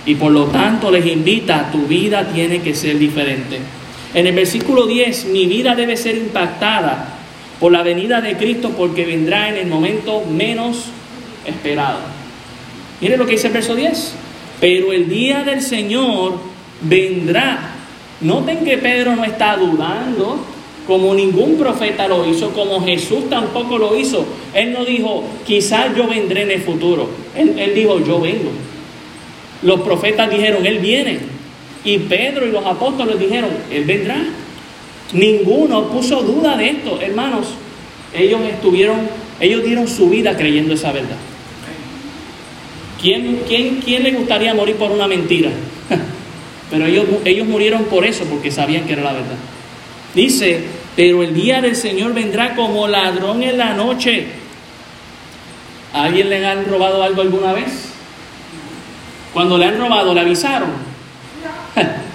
Y 0.07 0.15
por 0.15 0.33
lo 0.33 0.47
tanto 0.47 0.91
les 0.91 1.07
invita, 1.07 1.71
tu 1.71 1.87
vida 1.87 2.29
tiene 2.33 2.61
que 2.61 2.75
ser 2.75 2.99
diferente. 2.99 3.59
En 4.15 4.27
el 4.27 4.35
versículo 4.35 4.87
10, 4.87 5.27
mi 5.27 5.47
vida 5.47 5.75
debe 5.75 5.97
ser 5.97 6.17
impactada 6.17 7.19
por 7.61 7.73
la 7.73 7.83
venida 7.83 8.21
de 8.21 8.37
Cristo 8.37 8.73
porque 8.77 9.05
vendrá 9.05 9.49
en 9.49 9.57
el 9.57 9.67
momento 9.67 10.25
menos 10.25 10.87
esperado. 11.45 12.01
Mire 13.01 13.17
lo 13.17 13.27
que 13.27 13.33
dice 13.33 13.49
el 13.49 13.53
verso 13.53 13.75
10. 13.75 14.15
Pero 14.61 14.93
el 14.93 15.09
día 15.09 15.45
del 15.45 15.63
Señor 15.63 16.39
vendrá. 16.81 17.75
Noten 18.21 18.65
que 18.65 18.79
Pedro 18.79 19.15
no 19.15 19.25
está 19.25 19.57
dudando. 19.57 20.45
Como 20.89 21.15
ningún 21.15 21.59
profeta 21.59 22.09
lo 22.09 22.27
hizo, 22.27 22.51
como 22.55 22.83
Jesús 22.83 23.29
tampoco 23.29 23.77
lo 23.77 23.95
hizo. 23.95 24.25
Él 24.55 24.73
no 24.73 24.87
dijo, 24.87 25.23
quizás 25.47 25.95
yo 25.95 26.09
vendré 26.09 26.45
en 26.45 26.51
el 26.51 26.63
futuro. 26.63 27.11
Él, 27.37 27.73
dijo, 27.75 28.03
yo 28.03 28.19
vengo. 28.19 28.51
Los 29.61 29.83
profetas 29.83 30.31
dijeron, 30.31 30.65
Él 30.65 30.79
viene. 30.79 31.19
Y 31.85 31.99
Pedro 31.99 32.47
y 32.47 32.53
los 32.53 32.65
apóstoles 32.65 33.19
dijeron, 33.21 33.51
Él 33.71 33.85
vendrá. 33.85 34.17
Ninguno 35.13 35.89
puso 35.89 36.23
duda 36.23 36.57
de 36.57 36.71
esto, 36.71 36.99
hermanos. 37.03 37.49
Ellos 38.15 38.41
estuvieron, 38.51 38.97
ellos 39.41 39.63
dieron 39.65 39.87
su 39.89 40.09
vida 40.09 40.39
creyendo 40.39 40.73
esa 40.73 40.91
verdad. 40.91 41.19
¿Quién, 42.99 43.43
quién, 43.47 43.83
quién 43.85 44.05
le 44.05 44.13
gustaría 44.13 44.55
morir 44.55 44.77
por 44.77 44.91
una 44.91 45.07
mentira? 45.07 45.51
Pero 46.71 46.87
ellos, 46.87 47.05
ellos 47.27 47.47
murieron 47.47 47.85
por 47.85 48.07
eso, 48.07 48.25
porque 48.25 48.51
sabían 48.51 48.87
que 48.87 48.95
era 48.95 49.03
la 49.03 49.13
verdad. 49.13 49.37
Dice, 50.15 50.78
pero 50.99 51.23
el 51.23 51.33
día 51.33 51.61
del 51.61 51.77
Señor 51.77 52.13
vendrá 52.13 52.57
como 52.57 52.89
ladrón 52.89 53.41
en 53.45 53.57
la 53.57 53.73
noche. 53.73 54.27
¿A 55.93 56.07
alguien 56.07 56.29
le 56.29 56.45
han 56.45 56.65
robado 56.65 57.05
algo 57.05 57.23
alguna 57.23 57.53
vez? 57.53 57.91
Cuando 59.33 59.57
le 59.59 59.67
han 59.67 59.79
robado, 59.79 60.13
¿le 60.13 60.21
avisaron? 60.21 60.71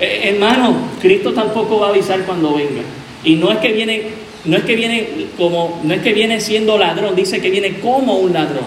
Eh, 0.00 0.30
hermano, 0.34 0.74
Cristo 1.00 1.32
tampoco 1.32 1.78
va 1.78 1.86
a 1.86 1.90
avisar 1.90 2.22
cuando 2.22 2.54
venga. 2.54 2.82
Y 3.22 3.36
no 3.36 3.52
es 3.52 3.58
que 3.58 3.70
viene, 3.70 4.08
no 4.46 4.56
es 4.56 4.64
que 4.64 4.74
viene 4.74 5.26
como, 5.38 5.80
no 5.84 5.94
es 5.94 6.00
que 6.02 6.12
viene 6.12 6.40
siendo 6.40 6.76
ladrón, 6.76 7.14
dice 7.14 7.40
que 7.40 7.50
viene 7.50 7.78
como 7.78 8.14
un 8.16 8.32
ladrón. 8.32 8.64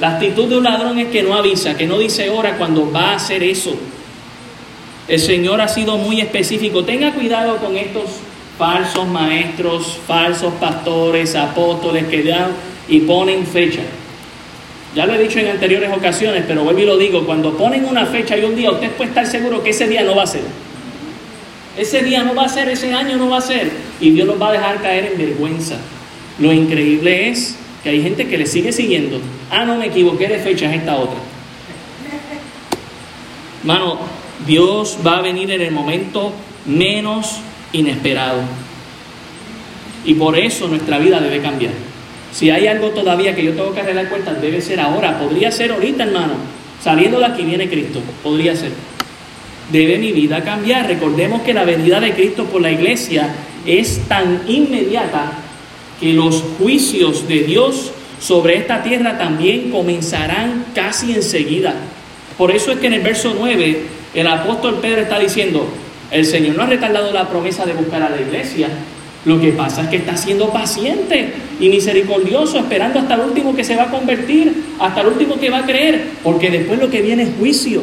La 0.00 0.14
actitud 0.14 0.48
de 0.48 0.56
un 0.56 0.64
ladrón 0.64 0.98
es 0.98 1.08
que 1.08 1.22
no 1.22 1.34
avisa, 1.34 1.76
que 1.76 1.86
no 1.86 1.98
dice 1.98 2.30
hora 2.30 2.56
cuando 2.58 2.90
va 2.90 3.10
a 3.10 3.16
hacer 3.16 3.44
eso. 3.44 3.76
El 5.06 5.20
Señor 5.20 5.60
ha 5.60 5.68
sido 5.68 5.98
muy 5.98 6.20
específico. 6.20 6.84
Tenga 6.84 7.12
cuidado 7.12 7.56
con 7.58 7.76
estos 7.76 8.04
falsos 8.58 9.06
maestros, 9.06 9.98
falsos 10.06 10.52
pastores, 10.54 11.34
apóstoles 11.34 12.06
que 12.06 12.22
dan 12.22 12.52
y 12.88 13.00
ponen 13.00 13.46
fecha. 13.46 13.82
Ya 14.94 15.06
lo 15.06 15.14
he 15.14 15.18
dicho 15.18 15.40
en 15.40 15.48
anteriores 15.48 15.90
ocasiones, 15.92 16.44
pero 16.46 16.62
vuelvo 16.62 16.80
y 16.80 16.86
lo 16.86 16.96
digo, 16.96 17.26
cuando 17.26 17.56
ponen 17.56 17.84
una 17.84 18.06
fecha 18.06 18.36
y 18.36 18.44
un 18.44 18.54
día, 18.54 18.70
usted 18.70 18.92
puede 18.92 19.10
estar 19.10 19.26
seguro 19.26 19.62
que 19.62 19.70
ese 19.70 19.88
día 19.88 20.04
no 20.04 20.14
va 20.14 20.22
a 20.22 20.26
ser. 20.26 20.42
Ese 21.76 22.02
día 22.02 22.22
no 22.22 22.34
va 22.34 22.44
a 22.44 22.48
ser, 22.48 22.68
ese 22.68 22.92
año 22.92 23.16
no 23.16 23.28
va 23.28 23.38
a 23.38 23.40
ser. 23.40 23.72
Y 24.00 24.10
Dios 24.10 24.28
los 24.28 24.40
va 24.40 24.50
a 24.50 24.52
dejar 24.52 24.80
caer 24.80 25.12
en 25.12 25.18
vergüenza. 25.18 25.76
Lo 26.38 26.52
increíble 26.52 27.28
es 27.28 27.56
que 27.82 27.90
hay 27.90 28.02
gente 28.02 28.28
que 28.28 28.38
le 28.38 28.46
sigue 28.46 28.72
siguiendo. 28.72 29.20
Ah, 29.50 29.64
no 29.64 29.76
me 29.76 29.86
equivoqué 29.86 30.28
de 30.28 30.38
fecha, 30.38 30.66
es 30.72 30.80
esta 30.80 30.96
otra. 30.96 31.18
Mano, 33.64 33.98
Dios 34.46 34.98
va 35.06 35.18
a 35.18 35.22
venir 35.22 35.50
en 35.50 35.60
el 35.60 35.72
momento 35.72 36.32
menos 36.66 37.40
inesperado. 37.72 38.42
Y 40.04 40.14
por 40.14 40.38
eso 40.38 40.68
nuestra 40.68 40.98
vida 40.98 41.20
debe 41.20 41.40
cambiar. 41.40 41.72
Si 42.32 42.50
hay 42.50 42.66
algo 42.66 42.90
todavía 42.90 43.34
que 43.34 43.44
yo 43.44 43.52
tengo 43.52 43.72
que 43.72 43.80
arreglar 43.80 44.08
cuentas, 44.08 44.40
debe 44.42 44.60
ser 44.60 44.80
ahora. 44.80 45.18
Podría 45.18 45.50
ser 45.50 45.72
ahorita, 45.72 46.04
hermano. 46.04 46.34
Saliendo 46.82 47.18
de 47.18 47.26
aquí 47.26 47.42
viene 47.42 47.68
Cristo. 47.68 48.00
Podría 48.22 48.54
ser. 48.56 48.72
Debe 49.72 49.98
mi 49.98 50.12
vida 50.12 50.42
cambiar. 50.44 50.86
Recordemos 50.88 51.42
que 51.42 51.54
la 51.54 51.64
venida 51.64 52.00
de 52.00 52.12
Cristo 52.12 52.44
por 52.44 52.60
la 52.60 52.70
iglesia 52.70 53.34
es 53.64 54.02
tan 54.08 54.42
inmediata 54.46 55.32
que 56.00 56.12
los 56.12 56.42
juicios 56.58 57.26
de 57.28 57.44
Dios 57.44 57.92
sobre 58.20 58.56
esta 58.56 58.82
tierra 58.82 59.16
también 59.16 59.70
comenzarán 59.70 60.66
casi 60.74 61.12
enseguida. 61.12 61.74
Por 62.36 62.50
eso 62.50 62.72
es 62.72 62.78
que 62.78 62.88
en 62.88 62.94
el 62.94 63.00
verso 63.00 63.34
9 63.38 63.93
el 64.14 64.26
apóstol 64.26 64.78
Pedro 64.80 65.02
está 65.02 65.18
diciendo, 65.18 65.66
el 66.10 66.24
Señor 66.24 66.56
no 66.56 66.62
ha 66.62 66.66
retardado 66.66 67.12
la 67.12 67.28
promesa 67.28 67.66
de 67.66 67.72
buscar 67.72 68.02
a 68.02 68.10
la 68.10 68.20
iglesia, 68.20 68.68
lo 69.24 69.40
que 69.40 69.52
pasa 69.52 69.82
es 69.82 69.88
que 69.88 69.96
está 69.96 70.16
siendo 70.16 70.50
paciente 70.50 71.32
y 71.58 71.68
misericordioso, 71.68 72.58
esperando 72.58 73.00
hasta 73.00 73.14
el 73.14 73.20
último 73.20 73.56
que 73.56 73.64
se 73.64 73.74
va 73.74 73.84
a 73.84 73.90
convertir, 73.90 74.64
hasta 74.78 75.00
el 75.00 75.08
último 75.08 75.40
que 75.40 75.48
va 75.50 75.58
a 75.58 75.66
creer, 75.66 76.10
porque 76.22 76.50
después 76.50 76.78
lo 76.78 76.90
que 76.90 77.00
viene 77.00 77.22
es 77.22 77.30
juicio. 77.38 77.82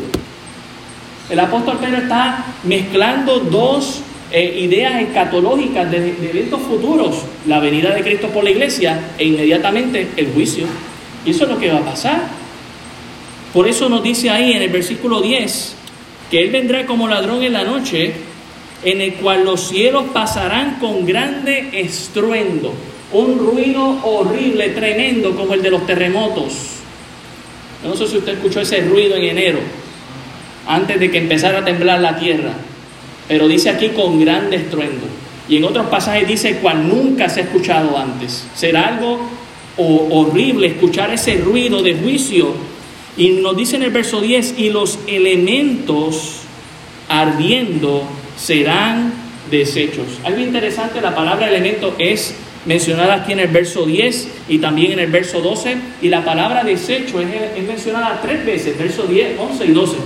El 1.30 1.40
apóstol 1.40 1.78
Pedro 1.80 1.98
está 1.98 2.46
mezclando 2.64 3.40
dos 3.40 4.02
eh, 4.32 4.60
ideas 4.62 5.02
escatológicas 5.02 5.90
de, 5.90 6.14
de 6.14 6.30
eventos 6.30 6.62
futuros, 6.62 7.24
la 7.48 7.60
venida 7.60 7.94
de 7.94 8.04
Cristo 8.04 8.28
por 8.28 8.44
la 8.44 8.52
iglesia 8.52 9.00
e 9.18 9.26
inmediatamente 9.26 10.10
el 10.16 10.28
juicio. 10.34 10.68
Y 11.26 11.32
eso 11.32 11.46
es 11.46 11.50
lo 11.50 11.58
que 11.58 11.72
va 11.72 11.80
a 11.80 11.86
pasar. 11.86 12.22
Por 13.52 13.68
eso 13.68 13.90
nos 13.90 14.04
dice 14.04 14.30
ahí 14.30 14.54
en 14.54 14.62
el 14.62 14.70
versículo 14.70 15.22
10 15.22 15.81
que 16.32 16.42
Él 16.42 16.50
vendrá 16.50 16.86
como 16.86 17.10
ladrón 17.10 17.44
en 17.44 17.54
la 17.54 17.64
noche 17.64 18.14
en 18.84 19.02
el 19.02 19.16
cual 19.16 19.44
los 19.46 19.68
cielos 19.68 20.06
pasarán 20.14 20.80
con 20.80 21.06
grande 21.06 21.70
estruendo, 21.74 22.74
un 23.12 23.38
ruido 23.38 24.00
horrible, 24.04 24.70
tremendo, 24.70 25.36
como 25.36 25.54
el 25.54 25.62
de 25.62 25.70
los 25.70 25.86
terremotos. 25.86 26.54
No 27.84 27.96
sé 27.96 28.08
si 28.08 28.18
usted 28.18 28.34
escuchó 28.34 28.62
ese 28.62 28.82
ruido 28.82 29.16
en 29.16 29.24
enero, 29.24 29.60
antes 30.66 31.00
de 31.00 31.12
que 31.12 31.18
empezara 31.18 31.60
a 31.60 31.66
temblar 31.66 32.00
la 32.00 32.18
tierra, 32.18 32.54
pero 33.28 33.48
dice 33.48 33.70
aquí 33.70 33.90
con 33.90 34.20
grande 34.20 34.56
estruendo. 34.56 35.06
Y 35.50 35.58
en 35.58 35.66
otros 35.66 35.88
pasajes 35.88 36.28
dice 36.28 36.56
cual 36.58 36.88
nunca 36.88 37.28
se 37.28 37.42
ha 37.42 37.44
escuchado 37.44 37.98
antes. 37.98 38.48
Será 38.56 38.88
algo 38.88 39.20
horrible 39.78 40.68
escuchar 40.68 41.14
ese 41.14 41.36
ruido 41.38 41.84
de 41.84 41.96
juicio. 41.96 42.71
Y 43.18 43.30
nos 43.30 43.58
dice 43.58 43.76
en 43.76 43.84
el 43.84 43.92
verso 43.92 44.22
10, 44.22 44.56
y 44.58 44.70
los 44.70 45.00
elementos 45.08 46.42
ardiendo 47.10 48.04
serán 48.38 49.14
desechos. 49.50 50.06
Algo 50.24 50.40
interesante, 50.40 51.02
la 51.02 51.14
palabra 51.14 51.50
elemento 51.50 51.96
es 52.00 52.34
mencionada 52.66 53.16
aquí 53.16 53.34
en 53.34 53.40
el 53.40 53.48
verso 53.48 53.86
10 53.86 54.28
y 54.48 54.60
también 54.60 54.94
en 54.94 55.00
el 55.00 55.12
verso 55.12 55.42
12, 55.42 55.76
y 56.02 56.10
la 56.10 56.24
palabra 56.24 56.64
desecho 56.64 57.20
es, 57.20 57.28
mencionada 57.68 58.20
tres 58.22 58.46
veces, 58.46 58.78
verso 58.78 59.04
10, 59.04 59.40
11 59.40 59.66
y 59.66 59.72
12. 59.72 59.98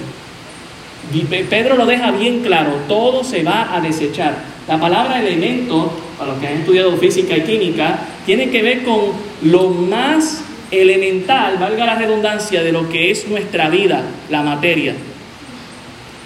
Y 1.13 1.19
Pedro 1.19 1.75
lo 1.75 1.85
deja 1.85 2.12
bien 2.12 2.41
claro, 2.41 2.71
todo 2.88 3.24
se 3.24 3.43
va 3.43 3.75
a 3.75 3.81
desechar. 3.81 4.35
La 4.67 4.79
palabra 4.79 5.19
elemento, 5.19 5.91
para 6.17 6.31
los 6.31 6.41
que 6.41 6.47
han 6.47 6.57
estudiado 6.57 6.97
física 6.97 7.38
y 7.38 7.41
química, 7.41 8.00
tiene 8.25 8.50
que 8.50 8.63
ver 8.63 8.83
con 8.83 9.12
lo 9.43 9.69
más 9.69 10.43
elemental, 10.79 11.58
valga 11.58 11.86
la 11.86 11.96
redundancia, 11.96 12.63
de 12.63 12.72
lo 12.72 12.89
que 12.89 13.12
es 13.12 13.27
nuestra 13.27 13.70
vida, 13.70 14.03
la 14.29 14.41
materia 14.41 14.96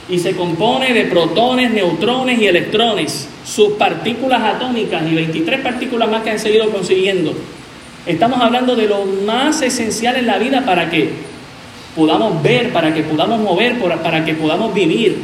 y 0.10 0.18
se 0.18 0.36
compone 0.36 0.94
de 0.94 1.06
protones, 1.06 1.72
neutrones 1.72 2.42
y 2.42 2.48
electrones, 2.48 3.28
sus 3.46 3.74
partículas 3.74 4.42
atómicas 4.42 5.04
y 5.10 5.14
23 5.14 5.62
partículas 5.62 6.10
más 6.10 6.24
que 6.24 6.32
han 6.32 6.40
seguido 6.40 6.70
consiguiendo. 6.72 7.34
Estamos 8.06 8.42
hablando 8.42 8.76
de 8.76 8.88
lo 8.88 9.06
más 9.06 9.62
esencial 9.62 10.16
en 10.16 10.26
la 10.26 10.40
vida 10.40 10.66
para 10.66 10.90
que 10.90 11.12
podamos 11.96 12.42
ver, 12.42 12.74
para 12.74 12.94
que 12.94 13.04
podamos 13.04 13.40
mover, 13.40 13.76
para 14.02 14.26
que 14.26 14.34
podamos 14.34 14.74
vivir. 14.74 15.18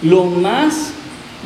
Lo 0.00 0.24
más 0.24 0.94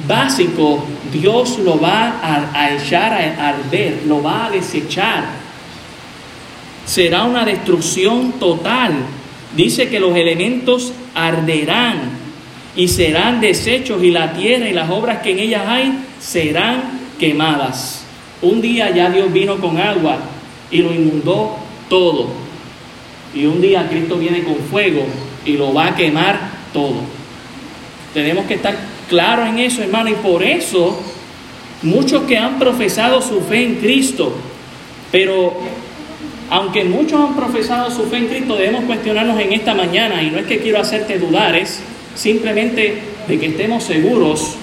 básico, 0.06 0.84
Dios 1.12 1.58
lo 1.58 1.80
va 1.80 2.20
a, 2.22 2.70
echar 2.74 3.12
a 3.12 3.48
arder, 3.48 4.02
lo 4.06 4.22
va 4.22 4.46
a 4.46 4.50
desechar. 4.50 5.24
Será 6.86 7.24
una 7.24 7.44
destrucción 7.44 8.32
total. 8.38 8.94
Dice 9.56 9.88
que 9.88 10.00
los 10.00 10.16
elementos 10.16 10.92
arderán 11.14 12.10
y 12.76 12.88
serán 12.88 13.40
deshechos 13.40 14.02
y 14.02 14.10
la 14.10 14.32
tierra 14.32 14.68
y 14.68 14.72
las 14.72 14.90
obras 14.90 15.22
que 15.22 15.32
en 15.32 15.40
ellas 15.40 15.62
hay 15.66 15.98
serán 16.20 16.82
quemadas. 17.18 18.04
Un 18.42 18.60
día 18.60 18.90
ya 18.90 19.10
Dios 19.10 19.32
vino 19.32 19.56
con 19.56 19.78
agua 19.78 20.18
y 20.70 20.78
lo 20.78 20.92
inundó 20.94 21.56
todo. 21.88 22.28
Y 23.34 23.46
un 23.46 23.60
día 23.60 23.88
Cristo 23.88 24.16
viene 24.16 24.44
con 24.44 24.56
fuego 24.56 25.04
y 25.44 25.56
lo 25.56 25.74
va 25.74 25.88
a 25.88 25.96
quemar 25.96 26.38
todo. 26.72 27.00
Tenemos 28.14 28.46
que 28.46 28.54
estar 28.54 28.76
claros 29.08 29.48
en 29.48 29.58
eso, 29.58 29.82
hermano, 29.82 30.10
y 30.10 30.14
por 30.14 30.42
eso 30.42 30.98
muchos 31.82 32.22
que 32.22 32.36
han 32.36 32.58
profesado 32.58 33.20
su 33.20 33.40
fe 33.42 33.64
en 33.64 33.74
Cristo, 33.76 34.32
pero 35.12 35.54
aunque 36.50 36.84
muchos 36.84 37.20
han 37.20 37.36
profesado 37.36 37.90
su 37.90 38.04
fe 38.04 38.18
en 38.18 38.26
Cristo, 38.28 38.56
debemos 38.56 38.84
cuestionarnos 38.84 39.40
en 39.40 39.52
esta 39.52 39.74
mañana, 39.74 40.22
y 40.22 40.30
no 40.30 40.38
es 40.38 40.46
que 40.46 40.58
quiero 40.58 40.80
hacerte 40.80 41.18
dudar, 41.18 41.56
es 41.56 41.80
simplemente 42.14 42.94
de 43.26 43.38
que 43.38 43.46
estemos 43.46 43.84
seguros, 43.84 44.56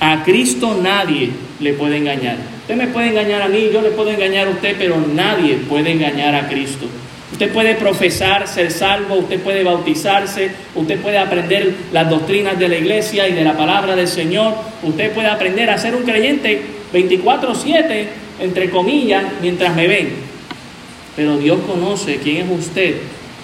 a 0.00 0.22
Cristo 0.24 0.78
nadie 0.82 1.30
le 1.60 1.72
puede 1.72 1.96
engañar. 1.96 2.36
Usted 2.62 2.76
me 2.76 2.88
puede 2.88 3.08
engañar 3.08 3.42
a 3.42 3.48
mí, 3.48 3.70
yo 3.72 3.80
le 3.80 3.90
puedo 3.90 4.10
engañar 4.10 4.48
a 4.48 4.50
usted, 4.50 4.76
pero 4.78 4.96
nadie 5.14 5.54
puede 5.68 5.92
engañar 5.92 6.34
a 6.34 6.48
Cristo. 6.48 6.86
Usted 7.32 7.50
puede 7.52 7.74
profesar 7.74 8.46
ser 8.46 8.70
salvo, 8.70 9.16
usted 9.16 9.40
puede 9.40 9.64
bautizarse, 9.64 10.50
usted 10.74 11.00
puede 11.00 11.18
aprender 11.18 11.74
las 11.92 12.08
doctrinas 12.08 12.58
de 12.58 12.68
la 12.68 12.76
iglesia 12.76 13.28
y 13.28 13.32
de 13.32 13.44
la 13.44 13.56
palabra 13.56 13.96
del 13.96 14.08
Señor, 14.08 14.54
usted 14.82 15.12
puede 15.12 15.28
aprender 15.28 15.70
a 15.70 15.78
ser 15.78 15.94
un 15.94 16.02
creyente 16.02 16.62
24/7, 16.92 18.08
entre 18.40 18.70
comillas, 18.70 19.24
mientras 19.42 19.74
me 19.74 19.88
ven. 19.88 20.25
Pero 21.16 21.38
Dios 21.38 21.58
conoce 21.66 22.18
quién 22.18 22.46
es 22.46 22.58
usted 22.66 22.96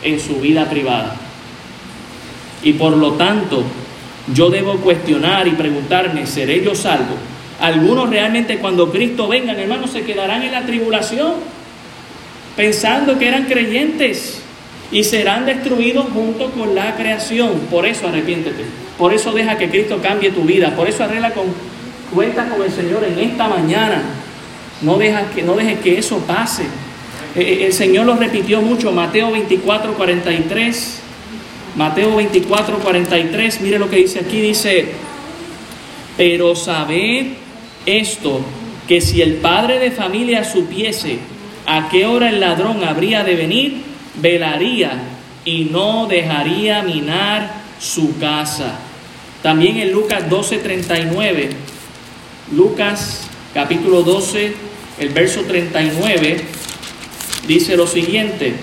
en 0.02 0.21
su 0.21 0.37
vida 0.37 0.69
privada. 0.69 1.17
Y 2.62 2.75
por 2.75 2.97
lo 2.97 3.12
tanto, 3.14 3.64
yo 4.33 4.50
debo 4.50 4.76
cuestionar 4.76 5.49
y 5.49 5.52
preguntarme, 5.52 6.26
¿seré 6.26 6.62
yo 6.62 6.75
salvo? 6.75 7.17
Algunos 7.61 8.11
realmente 8.11 8.59
cuando 8.59 8.91
Cristo 8.91 9.29
venga, 9.29 9.52
hermanos, 9.52 9.91
se 9.91 10.02
quedarán 10.02 10.43
en 10.43 10.52
la 10.52 10.67
tribulación, 10.67 11.35
pensando 12.57 13.19
que 13.19 13.29
eran 13.29 13.45
creyentes 13.45 14.43
y 14.91 15.05
serán 15.05 15.47
destruidos 15.47 16.07
junto 16.12 16.50
con 16.50 16.75
la 16.75 16.95
creación. 16.97 17.52
Por 17.71 17.87
eso 17.87 18.09
arrepiéntete. 18.09 18.64
Por 18.99 19.14
eso 19.14 19.33
deja 19.33 19.57
que 19.57 19.71
Cristo 19.71 20.00
cambie 20.02 20.31
tu 20.31 20.43
vida. 20.43 20.76
Por 20.76 20.88
eso 20.88 21.02
arregla 21.02 21.33
con 21.33 21.47
cuenta 22.14 22.49
con 22.49 22.62
el 22.62 22.71
Señor 22.71 23.05
en 23.05 23.19
esta 23.19 23.49
mañana. 23.49 24.02
No 24.83 24.99
dejes 24.99 25.31
que, 25.35 25.43
no 25.43 25.55
dejes 25.55 25.81
que 25.81 25.99
eso 25.99 26.19
pase. 26.19 26.64
Eh, 27.35 27.41
eh, 27.41 27.67
el 27.67 27.73
Señor 27.73 28.07
lo 28.07 28.17
repitió 28.17 28.61
mucho. 28.61 28.93
Mateo 28.93 29.31
24, 29.31 29.95
43. 29.95 31.01
Mateo 31.77 32.17
24, 32.17 32.79
43. 32.79 33.61
Mire 33.61 33.79
lo 33.79 33.89
que 33.89 33.97
dice 33.97 34.21
aquí. 34.21 34.41
Dice, 34.41 34.89
pero 36.17 36.55
sabed 36.55 37.27
esto, 37.87 38.41
que 38.87 39.01
si 39.01 39.23
el 39.23 39.35
padre 39.35 39.79
de 39.79 39.91
familia 39.91 40.45
supiese 40.45 41.19
a 41.67 41.89
qué 41.89 42.07
hora 42.07 42.29
el 42.29 42.41
ladrón 42.41 42.85
habría 42.85 43.25
de 43.25 43.37
venir, 43.37 43.83
velaría 44.21 44.93
y 45.45 45.65
no 45.65 46.07
dejaría 46.07 46.83
minar 46.83 47.62
su 47.81 48.19
casa. 48.19 48.79
También 49.43 49.79
en 49.79 49.93
Lucas 49.93 50.29
12:39, 50.29 51.51
Lucas 52.53 53.29
capítulo 53.55 54.03
12, 54.03 54.55
el 55.01 55.09
verso 55.09 55.43
39, 55.43 56.45
dice 57.46 57.76
lo 57.76 57.87
siguiente, 57.87 58.54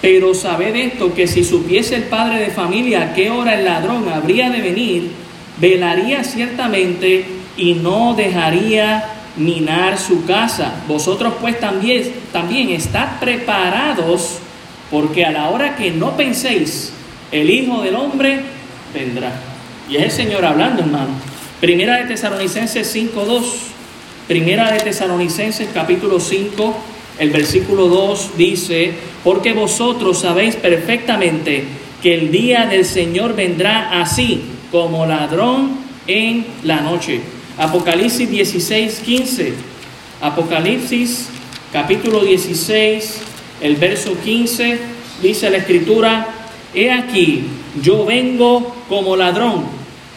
pero 0.00 0.34
sabed 0.34 0.74
esto, 0.74 1.12
que 1.12 1.26
si 1.26 1.44
supiese 1.44 1.96
el 1.96 2.02
padre 2.04 2.38
de 2.38 2.50
familia 2.50 3.02
a 3.02 3.14
qué 3.14 3.30
hora 3.30 3.58
el 3.58 3.64
ladrón 3.64 4.08
habría 4.08 4.48
de 4.48 4.62
venir, 4.62 5.10
velaría 5.58 6.24
ciertamente 6.24 7.26
y 7.56 7.74
no 7.74 8.14
dejaría 8.14 9.04
minar 9.36 9.98
su 9.98 10.24
casa. 10.24 10.82
Vosotros 10.88 11.34
pues 11.40 11.60
también, 11.60 12.12
también 12.32 12.76
preparados, 13.20 14.38
porque 14.90 15.24
a 15.24 15.30
la 15.30 15.50
hora 15.50 15.76
que 15.76 15.90
no 15.90 16.16
penséis, 16.16 16.92
el 17.30 17.50
Hijo 17.50 17.82
del 17.82 17.96
Hombre 17.96 18.40
vendrá. 18.94 19.32
Y 19.88 19.96
es 19.96 20.04
el 20.04 20.10
Señor 20.10 20.44
hablando, 20.44 20.82
hermano. 20.82 21.10
Primera 21.60 21.98
de 21.98 22.04
Tesalonicenses 22.04 22.94
5.2. 22.94 23.42
Primera 24.26 24.70
de 24.72 24.78
Tesalonicenses 24.78 25.68
capítulo 25.74 26.20
5, 26.20 26.76
el 27.20 27.30
versículo 27.30 27.86
2 27.88 28.30
dice, 28.38 28.92
porque 29.22 29.52
vosotros 29.52 30.20
sabéis 30.20 30.56
perfectamente 30.56 31.64
que 32.02 32.14
el 32.14 32.32
día 32.32 32.64
del 32.64 32.86
Señor 32.86 33.36
vendrá 33.36 34.00
así 34.00 34.40
como 34.72 35.04
ladrón 35.04 35.72
en 36.06 36.46
la 36.64 36.80
noche. 36.80 37.20
Apocalipsis 37.58 38.28
16, 38.30 39.02
15. 39.04 39.52
Apocalipsis 40.22 41.28
capítulo 41.70 42.24
16, 42.24 43.20
el 43.60 43.76
verso 43.76 44.16
15, 44.24 44.78
dice 45.22 45.50
la 45.50 45.58
escritura, 45.58 46.26
he 46.74 46.90
aquí, 46.90 47.44
yo 47.82 48.06
vengo 48.06 48.74
como 48.88 49.14
ladrón, 49.14 49.66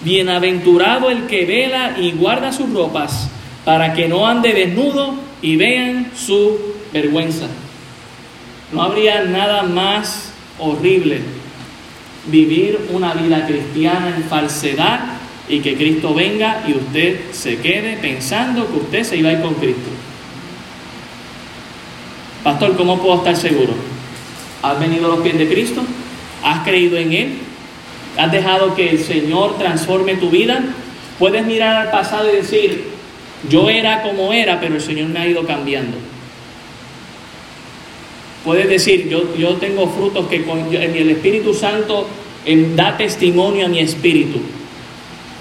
bienaventurado 0.06 1.10
el 1.10 1.26
que 1.28 1.46
vela 1.46 1.98
y 2.00 2.14
guarda 2.14 2.54
sus 2.54 2.72
ropas, 2.72 3.30
para 3.66 3.94
que 3.94 4.08
no 4.08 4.26
ande 4.26 4.54
desnudo 4.54 5.16
y 5.42 5.58
vean 5.58 6.12
su 6.16 6.73
vergüenza. 6.94 7.48
No 8.72 8.84
habría 8.84 9.24
nada 9.24 9.64
más 9.64 10.32
horrible 10.60 11.22
vivir 12.28 12.80
una 12.92 13.14
vida 13.14 13.46
cristiana 13.46 14.14
en 14.16 14.24
falsedad 14.24 15.00
y 15.50 15.60
que 15.60 15.76
Cristo 15.76 16.14
venga 16.14 16.64
y 16.68 16.74
usted 16.74 17.32
se 17.32 17.58
quede 17.58 17.98
pensando 17.98 18.68
que 18.68 18.78
usted 18.78 19.04
se 19.04 19.18
iba 19.18 19.30
a 19.30 19.34
ir 19.34 19.42
con 19.42 19.56
Cristo. 19.56 19.90
Pastor, 22.44 22.76
¿cómo 22.78 23.02
puedo 23.02 23.18
estar 23.18 23.36
seguro? 23.36 23.74
¿Has 24.62 24.80
venido 24.80 25.08
a 25.08 25.16
los 25.16 25.20
pies 25.20 25.38
de 25.38 25.50
Cristo? 25.50 25.82
¿Has 26.44 26.60
creído 26.66 26.98
en 26.98 27.12
Él? 27.14 27.38
¿Has 28.18 28.32
dejado 28.32 28.76
que 28.76 28.90
el 28.90 29.00
Señor 29.00 29.58
transforme 29.58 30.16
tu 30.16 30.30
vida? 30.30 30.62
Puedes 31.20 31.46
mirar 31.46 31.76
al 31.76 31.92
pasado 31.92 32.32
y 32.32 32.38
decir, 32.38 32.86
yo 33.50 33.70
era 33.70 34.02
como 34.02 34.32
era, 34.32 34.60
pero 34.60 34.76
el 34.76 34.82
Señor 34.82 35.10
me 35.10 35.20
ha 35.20 35.28
ido 35.28 35.46
cambiando. 35.46 35.98
Puedes 38.44 38.68
decir, 38.68 39.08
yo, 39.08 39.36
yo 39.38 39.56
tengo 39.56 39.88
frutos 39.88 40.28
que 40.28 40.44
con, 40.44 40.60
el 40.74 41.10
Espíritu 41.10 41.54
Santo 41.54 42.08
da 42.76 42.98
testimonio 42.98 43.66
a 43.66 43.70
mi 43.70 43.80
espíritu. 43.80 44.40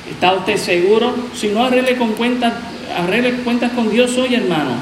¿Está 0.08 0.34
usted 0.34 0.56
seguro? 0.56 1.14
Si 1.34 1.48
no, 1.48 1.64
arregle, 1.64 1.96
con 1.96 2.12
cuentas, 2.12 2.54
arregle 2.96 3.32
cuentas 3.42 3.72
con 3.72 3.90
Dios 3.90 4.16
hoy, 4.18 4.34
hermano. 4.34 4.72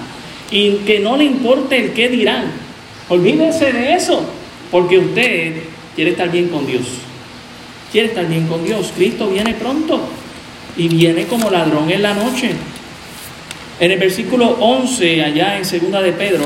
Y 0.50 0.72
que 0.86 0.98
no 1.00 1.16
le 1.16 1.24
importe 1.24 1.78
el 1.78 1.92
qué 1.92 2.08
dirán. 2.08 2.52
Olvídense 3.08 3.72
de 3.72 3.94
eso, 3.94 4.22
porque 4.70 4.98
usted 4.98 5.62
quiere 5.94 6.10
estar 6.10 6.30
bien 6.30 6.48
con 6.48 6.66
Dios. 6.66 6.82
Quiere 7.90 8.08
estar 8.08 8.26
bien 8.28 8.46
con 8.46 8.64
Dios. 8.64 8.92
Cristo 8.94 9.28
viene 9.28 9.54
pronto 9.54 10.00
y 10.76 10.88
viene 10.88 11.24
como 11.26 11.50
ladrón 11.50 11.90
en 11.90 12.02
la 12.02 12.14
noche. 12.14 12.50
En 13.80 13.90
el 13.90 13.98
versículo 13.98 14.56
11, 14.60 15.24
allá 15.24 15.56
en 15.56 15.64
segunda 15.64 16.02
de 16.02 16.12
Pedro, 16.12 16.44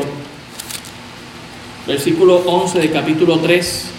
versículo 1.87 2.37
11 2.47 2.79
del 2.79 2.92
capítulo 2.92 3.38
3 3.38 3.90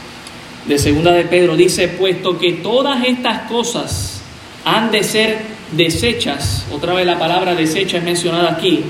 de 0.67 0.79
segunda 0.79 1.11
de 1.11 1.25
Pedro, 1.25 1.55
dice, 1.55 1.87
puesto 1.87 2.39
que 2.39 2.53
todas 2.53 3.05
estas 3.05 3.49
cosas 3.49 4.21
han 4.63 4.91
de 4.91 5.03
ser 5.03 5.37
desechas. 5.71 6.65
Otra 6.71 6.93
vez 6.93 7.05
la 7.05 7.19
palabra 7.19 7.53
desecha 7.53 7.97
es 7.97 8.03
mencionada 8.03 8.51
aquí. 8.51 8.83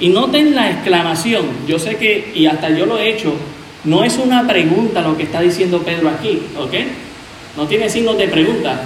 Y 0.00 0.08
noten 0.08 0.54
la 0.54 0.70
exclamación. 0.70 1.46
Yo 1.68 1.78
sé 1.78 1.96
que, 1.96 2.32
y 2.34 2.46
hasta 2.46 2.70
yo 2.70 2.86
lo 2.86 2.98
he 2.98 3.10
hecho, 3.10 3.34
no 3.84 4.02
es 4.02 4.18
una 4.18 4.46
pregunta 4.46 5.02
lo 5.02 5.16
que 5.16 5.22
está 5.22 5.40
diciendo 5.40 5.82
Pedro 5.82 6.08
aquí, 6.08 6.42
¿ok? 6.58 6.74
No 7.56 7.66
tiene 7.66 7.88
signos 7.88 8.18
de 8.18 8.28
pregunta. 8.28 8.82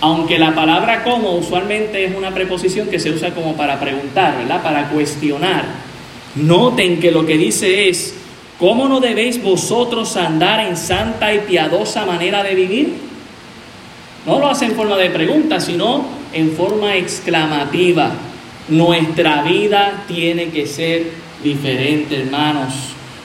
Aunque 0.00 0.38
la 0.38 0.54
palabra 0.54 1.04
como 1.04 1.32
usualmente 1.36 2.04
es 2.04 2.14
una 2.14 2.34
preposición 2.34 2.88
que 2.88 2.98
se 2.98 3.10
usa 3.10 3.34
como 3.34 3.56
para 3.56 3.78
preguntar, 3.78 4.36
¿verdad? 4.38 4.62
Para 4.62 4.88
cuestionar. 4.88 5.64
Noten 6.34 7.00
que 7.00 7.12
lo 7.12 7.24
que 7.24 7.38
dice 7.38 7.88
es, 7.88 8.14
¿cómo 8.58 8.88
no 8.88 9.00
debéis 9.00 9.42
vosotros 9.42 10.16
andar 10.16 10.60
en 10.60 10.76
santa 10.76 11.34
y 11.34 11.40
piadosa 11.40 12.04
manera 12.06 12.42
de 12.42 12.54
vivir? 12.54 12.94
No 14.26 14.38
lo 14.38 14.48
hace 14.48 14.66
en 14.66 14.72
forma 14.72 14.96
de 14.96 15.10
pregunta, 15.10 15.60
sino 15.60 16.06
en 16.32 16.52
forma 16.52 16.96
exclamativa. 16.96 18.12
Nuestra 18.68 19.42
vida 19.42 20.04
tiene 20.08 20.48
que 20.48 20.66
ser 20.66 21.10
diferente, 21.42 22.22
hermanos. 22.22 22.72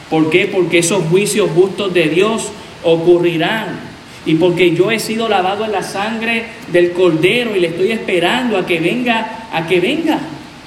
¿Por 0.10 0.30
qué? 0.30 0.48
Porque 0.48 0.80
esos 0.80 1.04
juicios 1.06 1.50
justos 1.56 1.94
de 1.94 2.10
Dios 2.10 2.50
ocurrirán. 2.84 3.88
Y 4.26 4.36
porque 4.36 4.76
yo 4.76 4.92
he 4.92 5.00
sido 5.00 5.30
lavado 5.30 5.64
en 5.64 5.72
la 5.72 5.84
sangre 5.84 6.46
del 6.72 6.92
cordero 6.92 7.56
y 7.56 7.62
le 7.62 7.68
estoy 7.68 7.92
esperando 7.92 8.58
a 8.58 8.66
que 8.66 8.80
venga, 8.80 9.48
a 9.54 9.66
que 9.66 9.80
venga. 9.80 10.20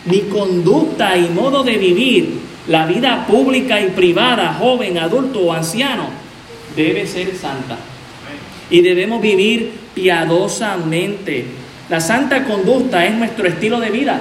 Mi 0.06 0.20
conducta 0.22 1.16
y 1.18 1.28
modo 1.28 1.62
de 1.62 1.76
vivir, 1.76 2.38
la 2.68 2.86
vida 2.86 3.26
pública 3.26 3.80
y 3.80 3.90
privada, 3.90 4.54
joven, 4.58 4.98
adulto 4.98 5.40
o 5.40 5.52
anciano, 5.52 6.08
debe 6.76 7.06
ser 7.06 7.36
santa. 7.36 7.76
Y 8.70 8.80
debemos 8.80 9.20
vivir 9.20 9.72
piadosamente. 9.94 11.44
La 11.88 12.00
santa 12.00 12.44
conducta 12.44 13.04
es 13.04 13.14
nuestro 13.14 13.46
estilo 13.46 13.80
de 13.80 13.90
vida. 13.90 14.20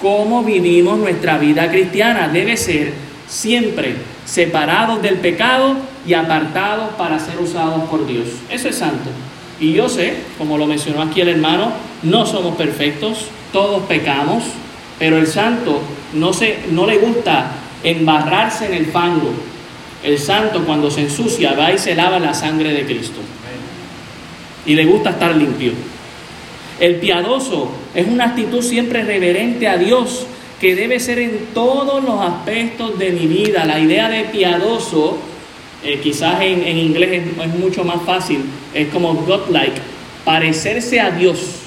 Cómo 0.00 0.44
vivimos 0.44 0.98
nuestra 0.98 1.38
vida 1.38 1.70
cristiana 1.70 2.28
debe 2.28 2.56
ser 2.56 2.92
siempre 3.26 3.94
separados 4.26 5.02
del 5.02 5.16
pecado 5.16 5.76
y 6.06 6.14
apartados 6.14 6.90
para 6.96 7.18
ser 7.18 7.38
usados 7.38 7.88
por 7.88 8.06
Dios. 8.06 8.26
Eso 8.50 8.68
es 8.68 8.76
santo. 8.76 9.10
Y 9.60 9.72
yo 9.72 9.88
sé, 9.88 10.14
como 10.36 10.58
lo 10.58 10.66
mencionó 10.66 11.02
aquí 11.02 11.20
el 11.20 11.28
hermano, 11.28 11.72
no 12.02 12.26
somos 12.26 12.56
perfectos, 12.56 13.28
todos 13.52 13.84
pecamos, 13.84 14.44
pero 14.98 15.18
el 15.18 15.26
santo 15.26 15.80
no, 16.14 16.32
se, 16.32 16.58
no 16.70 16.86
le 16.86 16.98
gusta 16.98 17.52
embarrarse 17.82 18.66
en 18.66 18.74
el 18.74 18.86
fango. 18.86 19.30
El 20.02 20.18
santo 20.18 20.64
cuando 20.64 20.90
se 20.90 21.02
ensucia 21.02 21.54
va 21.54 21.72
y 21.72 21.78
se 21.78 21.94
lava 21.94 22.18
la 22.18 22.34
sangre 22.34 22.72
de 22.72 22.84
Cristo 22.84 23.20
y 24.66 24.74
le 24.74 24.84
gusta 24.84 25.10
estar 25.10 25.34
limpio. 25.36 25.72
El 26.80 26.96
piadoso 26.96 27.70
es 27.94 28.06
una 28.06 28.26
actitud 28.26 28.62
siempre 28.62 29.04
reverente 29.04 29.68
a 29.68 29.76
Dios 29.76 30.26
que 30.60 30.74
debe 30.74 30.98
ser 31.00 31.18
en 31.18 31.48
todos 31.52 32.02
los 32.02 32.20
aspectos 32.20 32.98
de 32.98 33.10
mi 33.10 33.26
vida. 33.26 33.64
La 33.64 33.78
idea 33.78 34.08
de 34.08 34.24
piadoso, 34.24 35.18
eh, 35.84 36.00
quizás 36.02 36.40
en, 36.40 36.78
inglés 36.78 37.22
es, 37.38 37.54
mucho 37.54 37.84
más 37.84 38.02
fácil, 38.02 38.40
es 38.72 38.88
como 38.88 39.14
godlike, 39.14 39.80
parecerse 40.24 41.00
a 41.00 41.10
Dios. 41.10 41.60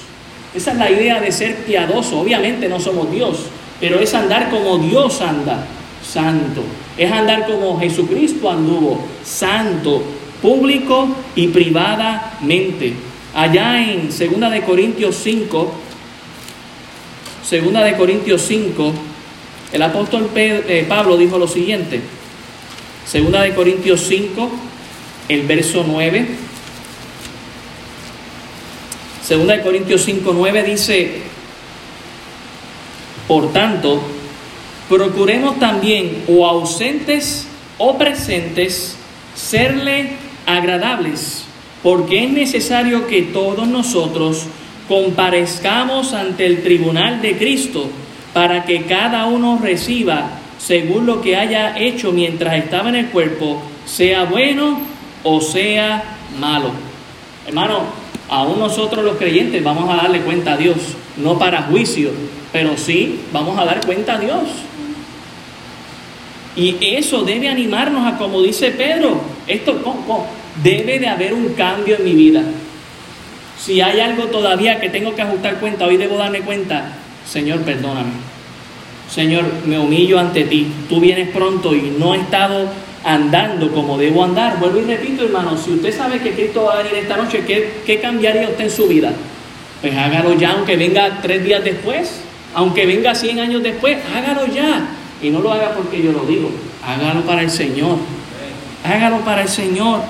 Esa 0.54 0.72
es 0.72 0.78
la 0.78 0.90
idea 0.90 1.20
de 1.20 1.30
ser 1.30 1.56
piadoso. 1.64 2.20
Obviamente 2.20 2.68
no 2.68 2.80
somos 2.80 3.10
Dios, 3.10 3.46
pero 3.80 4.00
es 4.00 4.14
andar 4.14 4.50
como 4.50 4.78
Dios 4.78 5.20
anda, 5.20 5.66
santo. 6.02 6.62
Es 6.96 7.10
andar 7.10 7.46
como 7.46 7.78
Jesucristo 7.78 8.50
anduvo, 8.50 9.04
santo, 9.24 10.02
público 10.40 11.08
y 11.36 11.48
privadamente. 11.48 12.94
Allá 13.34 13.82
en 13.82 14.10
Segunda 14.10 14.50
de 14.50 14.62
Corintios 14.62 15.16
5, 15.22 15.72
Segunda 17.44 17.82
de 17.84 17.96
Corintios 17.96 18.42
5, 18.42 18.92
el 19.72 19.82
apóstol 19.82 20.30
eh, 20.34 20.86
Pablo 20.88 21.16
dijo 21.16 21.38
lo 21.38 21.46
siguiente. 21.46 22.00
Segunda 23.06 23.42
de 23.42 23.54
Corintios 23.54 24.00
5, 24.08 24.50
el 25.28 25.42
verso 25.42 25.84
9. 25.86 26.47
Segunda 29.28 29.58
de 29.58 29.62
Corintios 29.62 30.04
5, 30.04 30.32
9 30.34 30.62
dice, 30.62 31.20
por 33.26 33.52
tanto, 33.52 34.00
procuremos 34.88 35.58
también, 35.58 36.24
o 36.28 36.46
ausentes 36.46 37.46
o 37.76 37.98
presentes, 37.98 38.96
serle 39.34 40.12
agradables, 40.46 41.44
porque 41.82 42.24
es 42.24 42.30
necesario 42.30 43.06
que 43.06 43.20
todos 43.20 43.68
nosotros 43.68 44.46
comparezcamos 44.88 46.14
ante 46.14 46.46
el 46.46 46.62
tribunal 46.62 47.20
de 47.20 47.36
Cristo, 47.36 47.90
para 48.32 48.64
que 48.64 48.84
cada 48.84 49.26
uno 49.26 49.60
reciba 49.62 50.38
según 50.58 51.04
lo 51.04 51.20
que 51.20 51.36
haya 51.36 51.78
hecho 51.78 52.12
mientras 52.12 52.54
estaba 52.54 52.88
en 52.88 52.94
el 52.94 53.06
cuerpo, 53.08 53.60
sea 53.84 54.24
bueno 54.24 54.80
o 55.22 55.42
sea 55.42 56.16
malo. 56.40 56.70
Hermano, 57.46 58.07
aún 58.28 58.58
nosotros 58.58 59.04
los 59.04 59.16
creyentes 59.16 59.62
vamos 59.62 59.88
a 59.90 59.96
darle 59.96 60.20
cuenta 60.20 60.54
a 60.54 60.56
Dios, 60.56 60.76
no 61.16 61.38
para 61.38 61.62
juicio, 61.62 62.10
pero 62.52 62.76
sí 62.76 63.20
vamos 63.32 63.58
a 63.58 63.64
dar 63.64 63.84
cuenta 63.84 64.14
a 64.14 64.18
Dios. 64.18 64.42
Y 66.56 66.76
eso 66.80 67.22
debe 67.22 67.48
animarnos 67.48 68.06
a, 68.06 68.18
como 68.18 68.42
dice 68.42 68.72
Pedro, 68.72 69.20
esto 69.46 69.80
debe 70.62 70.98
de 70.98 71.08
haber 71.08 71.32
un 71.32 71.50
cambio 71.50 71.96
en 71.96 72.04
mi 72.04 72.14
vida. 72.14 72.42
Si 73.58 73.80
hay 73.80 74.00
algo 74.00 74.24
todavía 74.24 74.80
que 74.80 74.88
tengo 74.88 75.14
que 75.14 75.22
ajustar 75.22 75.56
cuenta, 75.60 75.86
hoy 75.86 75.96
debo 75.96 76.16
darme 76.16 76.40
cuenta, 76.40 76.92
Señor, 77.26 77.60
perdóname. 77.62 78.12
Señor, 79.10 79.44
me 79.66 79.78
humillo 79.78 80.18
ante 80.18 80.44
ti. 80.44 80.66
Tú 80.88 81.00
vienes 81.00 81.30
pronto 81.30 81.74
y 81.74 81.94
no 81.98 82.14
he 82.14 82.18
estado 82.18 82.68
andando 83.08 83.72
como 83.72 83.96
debo 83.96 84.22
andar. 84.22 84.60
Vuelvo 84.60 84.80
y 84.80 84.84
repito, 84.84 85.24
hermano, 85.24 85.56
si 85.56 85.72
usted 85.72 85.96
sabe 85.96 86.20
que 86.20 86.32
Cristo 86.32 86.64
va 86.64 86.74
a 86.74 86.82
venir 86.82 86.94
esta 86.94 87.16
noche, 87.16 87.42
¿qué, 87.46 87.80
qué 87.86 88.00
cambiaría 88.00 88.50
usted 88.50 88.64
en 88.64 88.70
su 88.70 88.86
vida? 88.86 89.12
Pues 89.80 89.96
hágalo 89.96 90.34
ya, 90.34 90.50
aunque 90.50 90.76
venga 90.76 91.20
tres 91.22 91.42
días 91.42 91.64
después, 91.64 92.20
aunque 92.54 92.84
venga 92.84 93.14
cien 93.14 93.40
años 93.40 93.62
después, 93.62 93.96
hágalo 94.14 94.46
ya. 94.52 94.88
Y 95.22 95.30
no 95.30 95.40
lo 95.40 95.50
haga 95.50 95.72
porque 95.74 96.02
yo 96.02 96.12
lo 96.12 96.20
digo, 96.26 96.50
hágalo 96.84 97.22
para 97.22 97.40
el 97.40 97.50
Señor. 97.50 97.96
Hágalo 98.84 99.20
para 99.20 99.42
el 99.42 99.48
Señor. 99.48 100.00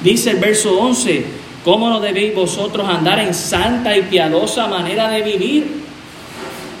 Dice 0.00 0.30
el 0.30 0.36
verso 0.36 0.78
11, 0.78 1.24
¿cómo 1.64 1.90
no 1.90 1.98
debéis 1.98 2.36
vosotros 2.36 2.88
andar 2.88 3.18
en 3.18 3.34
santa 3.34 3.96
y 3.96 4.02
piadosa 4.02 4.68
manera 4.68 5.08
de 5.10 5.22
vivir? 5.22 5.66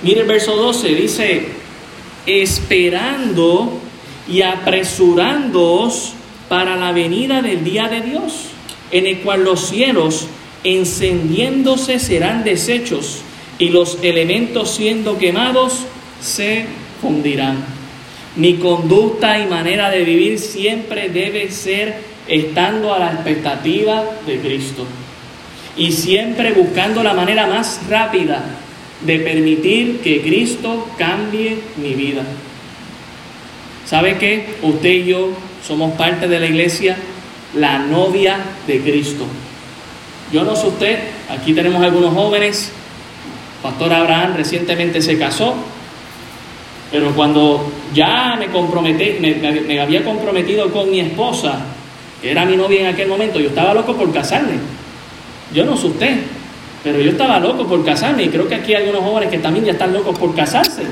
Mire 0.04 0.20
el 0.20 0.26
verso 0.28 0.54
12, 0.54 0.88
dice, 0.88 1.48
esperando 2.26 3.89
y 4.30 4.42
apresurándoos 4.42 6.12
para 6.48 6.76
la 6.76 6.92
venida 6.92 7.42
del 7.42 7.64
día 7.64 7.88
de 7.88 8.00
Dios, 8.00 8.46
en 8.90 9.06
el 9.06 9.18
cual 9.18 9.44
los 9.44 9.68
cielos 9.68 10.26
encendiéndose 10.64 11.98
serán 11.98 12.44
deshechos 12.44 13.22
y 13.58 13.70
los 13.70 13.98
elementos 14.02 14.70
siendo 14.70 15.18
quemados 15.18 15.84
se 16.20 16.66
fundirán. 17.00 17.64
Mi 18.36 18.54
conducta 18.54 19.38
y 19.38 19.46
manera 19.46 19.90
de 19.90 20.04
vivir 20.04 20.38
siempre 20.38 21.08
debe 21.08 21.50
ser 21.50 22.00
estando 22.28 22.94
a 22.94 22.98
la 22.98 23.12
expectativa 23.12 24.04
de 24.26 24.38
Cristo 24.38 24.86
y 25.76 25.92
siempre 25.92 26.52
buscando 26.52 27.02
la 27.02 27.14
manera 27.14 27.46
más 27.46 27.80
rápida 27.88 28.44
de 29.04 29.18
permitir 29.18 30.00
que 30.00 30.20
Cristo 30.20 30.88
cambie 30.98 31.58
mi 31.76 31.94
vida. 31.94 32.22
¿Sabe 33.90 34.18
qué? 34.18 34.46
Usted 34.62 34.88
y 34.88 35.06
yo 35.06 35.30
somos 35.66 35.94
parte 35.94 36.28
de 36.28 36.38
la 36.38 36.46
iglesia, 36.46 36.96
la 37.56 37.80
novia 37.80 38.36
de 38.64 38.80
Cristo. 38.82 39.24
Yo 40.32 40.44
no 40.44 40.54
sé 40.54 40.68
usted, 40.68 40.98
aquí 41.28 41.52
tenemos 41.54 41.82
algunos 41.82 42.14
jóvenes, 42.14 42.70
Pastor 43.60 43.92
Abraham 43.92 44.34
recientemente 44.36 45.02
se 45.02 45.18
casó, 45.18 45.54
pero 46.92 47.10
cuando 47.16 47.68
ya 47.92 48.36
me 48.38 48.46
comprometí, 48.46 49.16
me, 49.18 49.80
había 49.80 50.04
comprometido 50.04 50.70
con 50.70 50.88
mi 50.88 51.00
esposa, 51.00 51.58
que 52.22 52.30
era 52.30 52.44
mi 52.44 52.56
novia 52.56 52.82
en 52.82 52.94
aquel 52.94 53.08
momento, 53.08 53.40
yo 53.40 53.48
estaba 53.48 53.74
loco 53.74 53.96
por 53.96 54.12
casarme. 54.12 54.52
Yo 55.52 55.64
no 55.64 55.76
sé 55.76 55.88
usted, 55.88 56.16
pero 56.84 57.00
yo 57.00 57.10
estaba 57.10 57.40
loco 57.40 57.66
por 57.66 57.84
casarme 57.84 58.22
y 58.22 58.28
creo 58.28 58.46
que 58.46 58.54
aquí 58.54 58.72
hay 58.72 58.84
algunos 58.84 59.02
jóvenes 59.02 59.30
que 59.30 59.38
también 59.38 59.64
ya 59.64 59.72
están 59.72 59.92
locos 59.92 60.16
por 60.16 60.32
casarse. 60.32 60.84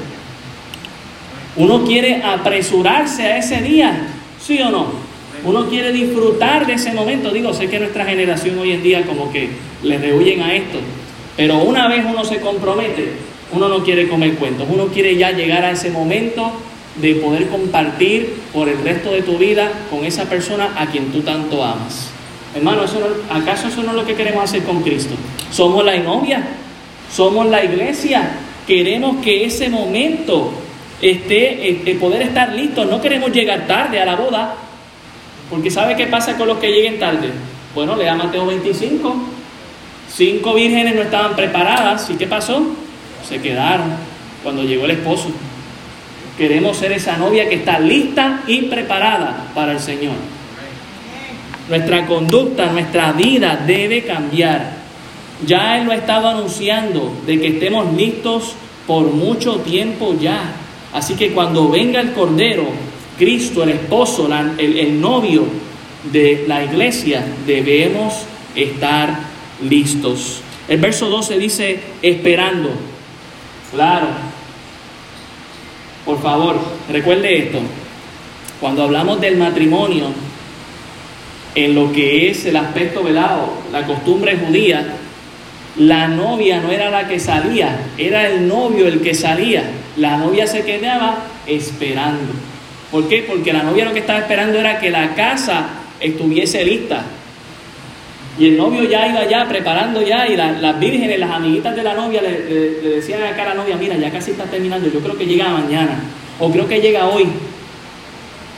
Uno 1.57 1.85
quiere 1.85 2.23
apresurarse 2.23 3.25
a 3.25 3.39
ese 3.39 3.63
día, 3.63 4.09
¿sí 4.41 4.61
o 4.61 4.71
no? 4.71 4.87
Uno 5.45 5.69
quiere 5.69 5.93
disfrutar 5.93 6.67
de 6.67 6.75
ese 6.75 6.93
momento. 6.93 7.31
Digo, 7.31 7.53
sé 7.53 7.69
que 7.69 7.79
nuestra 7.79 8.05
generación 8.05 8.59
hoy 8.59 8.73
en 8.73 8.83
día 8.83 9.03
como 9.03 9.31
que 9.33 9.51
le 9.83 9.99
rehuyen 9.99 10.43
a 10.43 10.55
esto, 10.55 10.79
pero 11.37 11.59
una 11.59 11.89
vez 11.89 12.05
uno 12.05 12.25
se 12.25 12.41
compromete, 12.41 13.13
uno 13.53 13.69
no 13.69 13.85
quiere 13.85 14.09
comer 14.09 14.35
cuentos, 14.35 14.67
uno 14.71 14.87
quiere 14.87 15.17
ya 15.17 15.31
llegar 15.31 15.65
a 15.65 15.73
ese 15.73 15.91
momento 15.91 16.53
de 16.97 17.15
poder 17.15 17.49
compartir 17.49 18.35
por 18.53 18.69
el 18.69 18.83
resto 18.83 19.13
de 19.13 19.23
tu 19.23 19.39
vida 19.39 19.71
con 19.91 20.05
esa 20.05 20.25
persona 20.25 20.75
a 20.77 20.87
quien 20.87 21.13
tú 21.13 21.21
tanto 21.21 21.63
amas. 21.65 22.11
Hermano, 22.55 22.85
¿eso 22.85 22.99
¿acaso 23.31 23.69
eso 23.69 23.83
no 23.83 23.91
es 23.91 23.97
lo 23.97 24.07
que 24.07 24.15
queremos 24.15 24.43
hacer 24.43 24.65
con 24.65 24.83
Cristo? 24.83 25.15
Somos 25.53 25.85
la 25.85 25.97
novia, 25.99 26.43
somos 27.13 27.47
la 27.47 27.65
iglesia, 27.65 28.31
queremos 28.67 29.23
que 29.23 29.45
ese 29.45 29.69
momento 29.69 30.53
este, 31.01 31.97
poder 32.01 32.23
estar 32.23 32.53
listos, 32.53 32.87
no 32.89 33.01
queremos 33.01 33.33
llegar 33.33 33.67
tarde 33.67 34.01
a 34.01 34.05
la 34.05 34.17
boda, 34.17 34.55
porque 35.51 35.71
¿sabe 35.71 35.97
qué 35.97 36.07
pasa 36.07 36.37
con 36.37 36.49
los 36.49 36.59
que 36.59 36.71
lleguen 36.71 36.99
tarde? 36.99 37.31
Bueno, 37.75 37.97
lea 37.97 38.15
Mateo 38.15 38.47
25, 38.47 39.17
cinco 40.13 40.55
vírgenes 40.55 40.95
no 40.95 41.03
estaban 41.03 41.37
preparadas, 41.37 42.09
¿y 42.11 42.15
qué 42.15 42.27
pasó? 42.27 42.65
se 43.29 43.41
quedaron 43.41 43.89
cuando 44.43 44.63
llegó 44.63 44.87
el 44.87 44.93
esposo. 44.93 45.31
Queremos 46.37 46.77
ser 46.77 46.93
esa 46.93 47.17
novia 47.17 47.49
que 47.49 47.57
está 47.57 47.79
lista 47.79 48.43
y 48.47 48.63
preparada 48.63 49.49
para 49.55 49.73
el 49.73 49.81
Señor. 49.81 50.15
Nuestra 51.69 52.07
conducta, 52.07 52.67
nuestra 52.67 53.13
vida 53.13 53.63
debe 53.67 54.05
cambiar. 54.05 54.79
Ya 55.45 55.79
Él 55.79 55.85
lo 55.85 55.93
ha 55.93 55.97
estado 55.97 56.29
anunciando 56.29 57.13
de 57.27 57.41
que 57.41 57.49
estemos 57.49 57.93
listos 57.95 58.55
por 58.87 59.07
mucho 59.13 59.57
tiempo 59.57 60.17
ya. 60.19 60.53
Así 60.93 61.15
que 61.15 61.33
cuando 61.33 61.69
venga 61.69 62.01
el 62.01 62.13
Cordero, 62.13 62.65
Cristo, 63.19 63.63
el 63.63 63.71
esposo, 63.71 64.29
el, 64.59 65.01
novio 65.01 65.45
de 66.13 66.45
la 66.47 66.65
iglesia, 66.65 67.25
debemos 67.47 68.25
estar 68.55 69.21
listos. 69.69 70.41
El 70.69 70.81
verso 70.81 71.09
12 71.09 71.39
dice, 71.39 71.81
esperando. 72.01 72.71
Claro. 73.73 74.07
Por 76.05 76.23
favor, 76.23 76.59
recuerde 76.91 77.39
esto. 77.39 77.59
Cuando 78.61 78.85
hablamos 78.85 79.21
del 79.21 79.37
matrimonio, 79.37 80.07
en 81.55 81.75
lo 81.75 81.93
que 81.93 82.31
es 82.31 82.47
el 82.47 82.57
aspecto 82.57 83.03
velado, 83.03 83.53
la 83.73 83.87
costumbre 83.87 84.37
judía, 84.37 84.97
la 85.79 86.09
novia 86.09 86.61
no 86.61 86.71
era 86.71 86.91
la 86.91 87.07
que 87.07 87.21
salía, 87.21 87.77
era 87.97 88.27
el 88.27 88.49
novio 88.49 88.89
el 88.89 89.01
que 89.01 89.15
salía. 89.15 89.63
La 89.97 90.17
novia 90.17 90.47
se 90.47 90.63
quedaba 90.63 91.19
esperando. 91.47 92.33
¿Por 92.91 93.09
qué? 93.09 93.25
Porque 93.27 93.53
la 93.53 93.63
novia 93.63 93.85
lo 93.85 93.93
que 93.93 94.01
estaba 94.01 94.21
esperando 94.21 94.59
era 94.59 94.79
que 94.81 94.91
la 94.91 95.15
casa 95.15 95.69
estuviese 96.01 96.65
lista. 96.65 97.05
Y 98.39 98.49
el 98.49 98.57
novio 98.57 98.85
ya 98.85 99.09
iba 99.09 99.25
ya 99.27 99.49
preparando 99.49 100.01
ya 100.03 100.27
y 100.29 100.37
las 100.37 100.79
vírgenes, 100.79 101.19
las 101.19 101.31
amiguitas 101.31 101.75
de 101.75 101.83
la 101.83 101.95
novia 101.95 102.23
le, 102.23 102.31
decían 102.91 103.23
acá 103.23 103.43
a 103.43 103.47
la 103.47 103.55
novia, 103.55 103.77
mira, 103.77 103.97
ya 103.97 104.11
casi 104.11 104.31
está 104.31 104.45
terminando, 104.45 104.89
yo 104.89 105.01
creo 105.01 105.19
que 105.19 105.27
llega 105.27 105.49
mañana 105.49 105.99
o 106.39 106.51
creo 106.51 106.69
que 106.69 106.81
llega 106.81 107.07
hoy. 107.09 107.27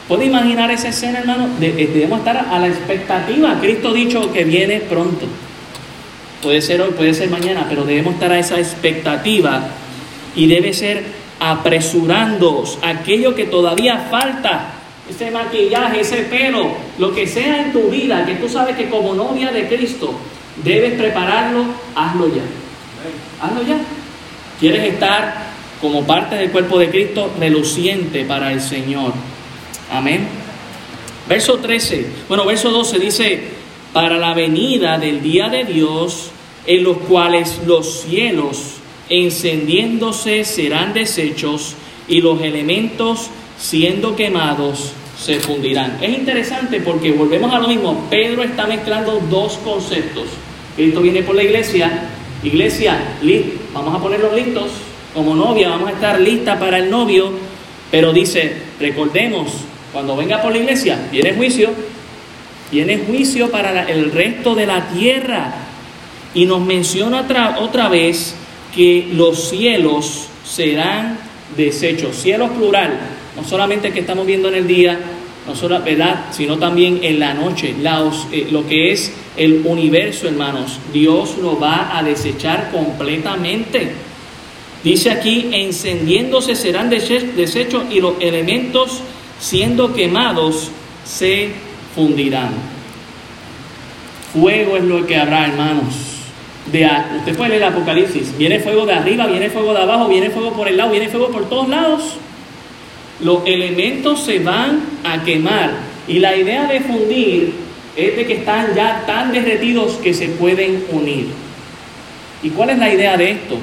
¿Puede 0.06 0.26
imaginar 0.26 0.70
esa 0.70 0.88
escena, 0.88 1.20
hermano? 1.20 1.48
Eh, 1.61 1.88
debemos 1.94 2.18
estar 2.18 2.37
a 2.37 2.59
la 2.59 2.66
expectativa. 2.66 3.59
Cristo 3.61 3.90
ha 3.90 3.94
dicho 3.94 4.33
que 4.33 4.44
viene 4.44 4.80
pronto. 4.80 5.26
Puede 6.42 6.62
ser 6.62 6.81
hoy, 6.81 6.92
puede 6.92 7.12
ser 7.14 7.29
mañana, 7.29 7.66
pero 7.68 7.85
debemos 7.85 8.14
estar 8.14 8.33
a 8.33 8.38
esa 8.38 8.59
expectativa 8.59 9.62
y 10.35 10.46
debe 10.46 10.72
ser 10.72 11.05
apresurándoos 11.38 12.79
aquello 12.83 13.35
que 13.35 13.44
todavía 13.44 14.09
falta 14.11 14.74
ese 15.09 15.31
maquillaje, 15.31 16.00
ese 16.00 16.18
pelo, 16.22 16.72
lo 16.98 17.12
que 17.14 17.26
sea 17.26 17.62
en 17.62 17.72
tu 17.72 17.90
vida, 17.90 18.24
que 18.24 18.37
tú 18.37 18.48
sabes 18.48 18.76
que 18.76 18.88
como 18.88 19.14
novia 19.14 19.50
de 19.50 19.66
Cristo 19.66 20.14
debes 20.62 20.94
prepararlo, 20.94 21.64
hazlo 21.94 22.29
ya. 22.29 22.42
Hazlo 23.42 23.62
ya. 23.62 23.79
¿Quieres 24.61 24.92
estar 24.92 25.50
como 25.81 26.07
parte 26.07 26.37
del 26.37 26.50
cuerpo 26.50 26.79
de 26.79 26.90
Cristo 26.90 27.33
reluciente 27.38 28.24
para 28.24 28.53
el 28.53 28.61
Señor? 28.61 29.12
Amén. 29.90 30.29
Verso 31.29 31.59
13, 31.59 32.07
bueno, 32.29 32.44
verso 32.44 32.70
12 32.70 32.98
dice, 32.98 33.42
para 33.92 34.18
la 34.18 34.35
venida 34.35 34.98
del 34.98 35.22
día 35.22 35.48
de 35.48 35.64
Dios, 35.64 36.31
en 36.66 36.85
los 36.85 36.98
cuales 36.98 37.61
los 37.66 38.03
cielos 38.03 38.76
encendiéndose 39.09 40.44
serán 40.44 40.94
deshechos 40.94 41.74
y 42.07 42.20
los 42.20 42.40
elementos 42.42 43.31
siendo 43.59 44.16
quemados 44.16 44.92
se 45.18 45.40
fundirán. 45.40 45.98
Es 46.00 46.16
interesante 46.16 46.81
porque 46.81 47.12
volvemos 47.12 47.53
a 47.53 47.59
lo 47.59 47.68
mismo, 47.68 48.07
Pedro 48.09 48.42
está 48.42 48.66
mezclando 48.66 49.20
dos 49.29 49.59
conceptos. 49.64 50.24
Cristo 50.76 51.03
viene 51.03 51.22
por 51.22 51.35
la 51.35 51.42
iglesia, 51.42 52.09
iglesia, 52.42 52.98
vamos 53.74 53.94
a 53.94 53.98
ponerlos 53.98 54.35
listos, 54.35 54.70
como 55.12 55.35
novia 55.35 55.68
vamos 55.68 55.88
a 55.90 55.92
estar 55.92 56.20
lista 56.20 56.59
para 56.59 56.79
el 56.79 56.88
novio, 56.88 57.33
pero 57.90 58.12
dice, 58.12 58.57
recordemos, 58.79 59.50
cuando 59.92 60.16
venga 60.16 60.40
por 60.40 60.53
la 60.53 60.59
iglesia, 60.59 61.09
viene 61.11 61.35
juicio, 61.35 61.70
viene 62.70 62.98
juicio 62.98 63.50
para 63.50 63.88
el 63.88 64.12
resto 64.12 64.54
de 64.54 64.66
la 64.66 64.88
tierra. 64.88 65.54
Y 66.35 66.46
nos 66.46 66.61
menciona 66.61 67.26
otra, 67.59 67.88
vez 67.88 68.35
que 68.74 69.09
los 69.12 69.50
cielos 69.50 70.28
serán 70.44 71.18
deshechos. 71.56 72.16
Cielos 72.16 72.50
plural, 72.50 72.98
no 73.37 73.44
solamente 73.44 73.92
que 73.92 74.00
estamos 74.00 74.26
viendo 74.26 74.48
en 74.48 74.54
el 74.54 74.66
día, 74.66 74.98
¿verdad? 75.85 76.26
sino 76.30 76.59
también 76.59 77.00
en 77.02 77.18
la 77.18 77.35
noche. 77.35 77.74
Eh, 78.33 78.48
lo 78.50 78.66
que 78.66 78.92
es 78.92 79.12
el 79.37 79.62
universo, 79.64 80.28
hermanos, 80.28 80.78
Dios 80.92 81.37
lo 81.38 81.59
va 81.59 81.96
a 81.98 82.02
desechar 82.02 82.70
completamente. 82.70 83.90
Dice 84.85 85.11
aquí, 85.11 85.48
encendiéndose 85.52 86.54
serán 86.54 86.88
desechos 86.88 87.85
y 87.90 88.00
los 88.00 88.14
elementos 88.20 89.02
siendo 89.38 89.92
quemados 89.92 90.70
se 91.04 91.50
fundirán. 91.94 92.50
Fuego 94.33 94.76
es 94.76 94.85
lo 94.85 95.07
que 95.07 95.16
habrá, 95.16 95.46
hermanos 95.46 96.11
de, 96.66 96.88
usted 97.18 97.37
puede 97.37 97.50
leer 97.50 97.62
el 97.62 97.68
Apocalipsis, 97.68 98.37
viene 98.37 98.61
fuego 98.61 98.87
de 98.87 98.92
arriba, 98.92 99.26
viene 99.26 99.50
fuego 99.50 99.72
de 99.72 99.81
abajo, 99.81 100.09
viene 100.09 100.31
fuego 100.31 100.53
por 100.53 100.68
el 100.68 100.76
lado, 100.76 100.90
viene 100.90 101.09
fuego 101.09 101.29
por 101.31 101.48
todos 101.48 101.68
lados. 101.68 102.16
Los 103.20 103.42
elementos 103.46 104.22
se 104.22 104.38
van 104.38 104.81
a 105.05 105.22
quemar 105.22 105.72
y 106.09 106.18
la 106.18 106.37
idea 106.37 106.66
de 106.66 106.81
fundir 106.81 107.53
es 107.96 108.16
de 108.16 108.26
que 108.26 108.35
están 108.35 108.74
ya 108.74 109.05
tan 109.07 109.33
derretidos 109.33 109.94
que 109.94 110.14
se 110.14 110.29
pueden 110.29 110.85
unir. 110.90 111.26
¿Y 112.42 112.50
cuál 112.50 112.70
es 112.70 112.79
la 112.79 112.92
idea 112.92 113.16
de 113.16 113.33
esto? 113.33 113.59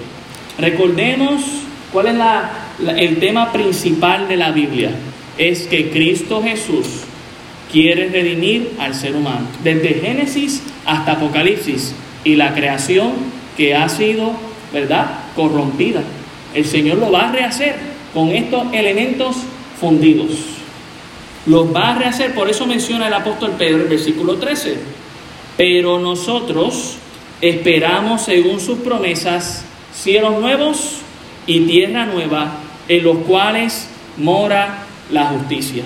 Recordemos 0.59 1.41
cuál 1.91 2.07
es 2.07 2.15
la, 2.15 2.51
el 2.97 3.17
tema 3.17 3.51
principal 3.51 4.27
de 4.27 4.37
la 4.37 4.51
Biblia. 4.51 4.91
Es 5.37 5.63
que 5.63 5.89
Cristo 5.89 6.43
Jesús 6.43 7.03
quiere 7.71 8.10
redimir 8.10 8.71
al 8.80 8.95
ser 8.95 9.15
humano. 9.15 9.47
Desde 9.63 9.95
Génesis 9.95 10.63
hasta 10.86 11.13
Apocalipsis 11.13 11.93
y 12.23 12.36
la 12.36 12.53
creación 12.53 13.13
que 13.56 13.75
ha 13.75 13.89
sido, 13.89 14.34
¿verdad?, 14.73 15.08
corrompida. 15.36 16.01
El 16.53 16.65
Señor 16.65 16.97
lo 16.97 17.12
va 17.12 17.30
a 17.30 17.32
rehacer 17.32 17.75
con 18.13 18.30
estos 18.30 18.73
elementos 18.73 19.38
fundidos. 19.80 20.32
Los 21.45 21.73
va 21.73 21.91
a 21.91 21.97
rehacer, 21.97 22.34
por 22.34 22.49
eso 22.49 22.65
menciona 22.65 23.08
el 23.08 23.13
apóstol 23.13 23.51
Pedro 23.58 23.84
en 23.84 23.89
versículo 23.89 24.36
13. 24.36 24.77
Pero 25.56 25.99
nosotros 25.99 26.97
esperamos, 27.41 28.23
según 28.23 28.60
sus 28.60 28.80
promesas, 28.80 29.63
cielos 29.93 30.39
nuevos 30.39 30.97
y 31.45 31.62
tierra 31.62 32.06
nueva, 32.06 32.58
en 32.88 33.03
los 33.03 33.17
cuales 33.19 33.88
mora 34.17 34.84
la 35.12 35.25
justicia. 35.27 35.84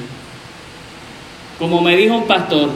Como 1.62 1.80
me 1.80 1.96
dijo 1.96 2.16
un 2.16 2.26
pastor, 2.26 2.70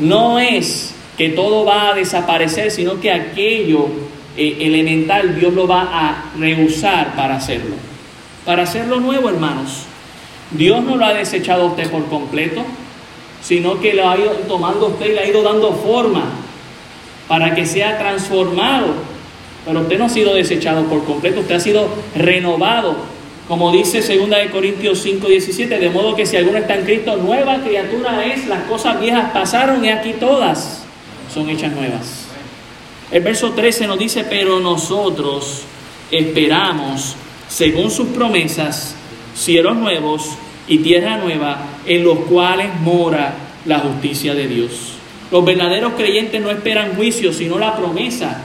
no 0.00 0.40
es 0.40 0.92
que 1.16 1.28
todo 1.28 1.64
va 1.64 1.90
a 1.90 1.94
desaparecer, 1.94 2.72
sino 2.72 3.00
que 3.00 3.12
aquello 3.12 3.86
eh, 4.36 4.56
elemental 4.62 5.38
Dios 5.38 5.54
lo 5.54 5.68
va 5.68 5.82
a 5.92 6.24
rehusar 6.36 7.14
para 7.14 7.36
hacerlo. 7.36 7.76
Para 8.44 8.64
hacerlo 8.64 8.98
nuevo, 8.98 9.28
hermanos. 9.28 9.84
Dios 10.50 10.82
no 10.82 10.96
lo 10.96 11.04
ha 11.04 11.14
desechado 11.14 11.62
a 11.62 11.66
usted 11.66 11.88
por 11.88 12.06
completo, 12.06 12.64
sino 13.40 13.80
que 13.80 13.94
lo 13.94 14.10
ha 14.10 14.18
ido 14.18 14.32
tomando 14.48 14.88
usted 14.88 15.10
y 15.10 15.12
le 15.12 15.20
ha 15.20 15.28
ido 15.28 15.44
dando 15.44 15.72
forma 15.74 16.24
para 17.28 17.54
que 17.54 17.64
sea 17.64 17.96
transformado. 17.96 18.88
Pero 19.64 19.82
usted 19.82 20.00
no 20.00 20.06
ha 20.06 20.08
sido 20.08 20.34
desechado 20.34 20.82
por 20.86 21.04
completo, 21.04 21.42
usted 21.42 21.54
ha 21.54 21.60
sido 21.60 21.86
renovado. 22.16 22.96
Como 23.48 23.72
dice 23.72 24.00
2 24.00 24.30
de 24.30 24.50
Corintios 24.50 25.00
5, 25.00 25.26
17, 25.26 25.78
de 25.78 25.90
modo 25.90 26.14
que 26.14 26.24
si 26.26 26.36
alguno 26.36 26.58
está 26.58 26.76
en 26.76 26.84
Cristo, 26.84 27.16
nueva 27.16 27.58
criatura 27.62 28.24
es, 28.24 28.46
las 28.46 28.62
cosas 28.64 29.00
viejas 29.00 29.30
pasaron 29.32 29.84
y 29.84 29.88
aquí 29.88 30.14
todas 30.18 30.84
son 31.32 31.50
hechas 31.50 31.72
nuevas. 31.72 32.26
El 33.10 33.22
verso 33.22 33.52
13 33.52 33.86
nos 33.88 33.98
dice, 33.98 34.24
pero 34.24 34.60
nosotros 34.60 35.62
esperamos, 36.10 37.16
según 37.48 37.90
sus 37.90 38.08
promesas, 38.08 38.94
cielos 39.34 39.76
nuevos 39.76 40.30
y 40.68 40.78
tierra 40.78 41.18
nueva, 41.18 41.58
en 41.84 42.04
los 42.04 42.20
cuales 42.20 42.68
mora 42.80 43.34
la 43.66 43.80
justicia 43.80 44.34
de 44.34 44.46
Dios. 44.46 44.94
Los 45.30 45.44
verdaderos 45.44 45.94
creyentes 45.94 46.40
no 46.40 46.50
esperan 46.50 46.94
juicio, 46.94 47.32
sino 47.32 47.58
la 47.58 47.76
promesa 47.76 48.42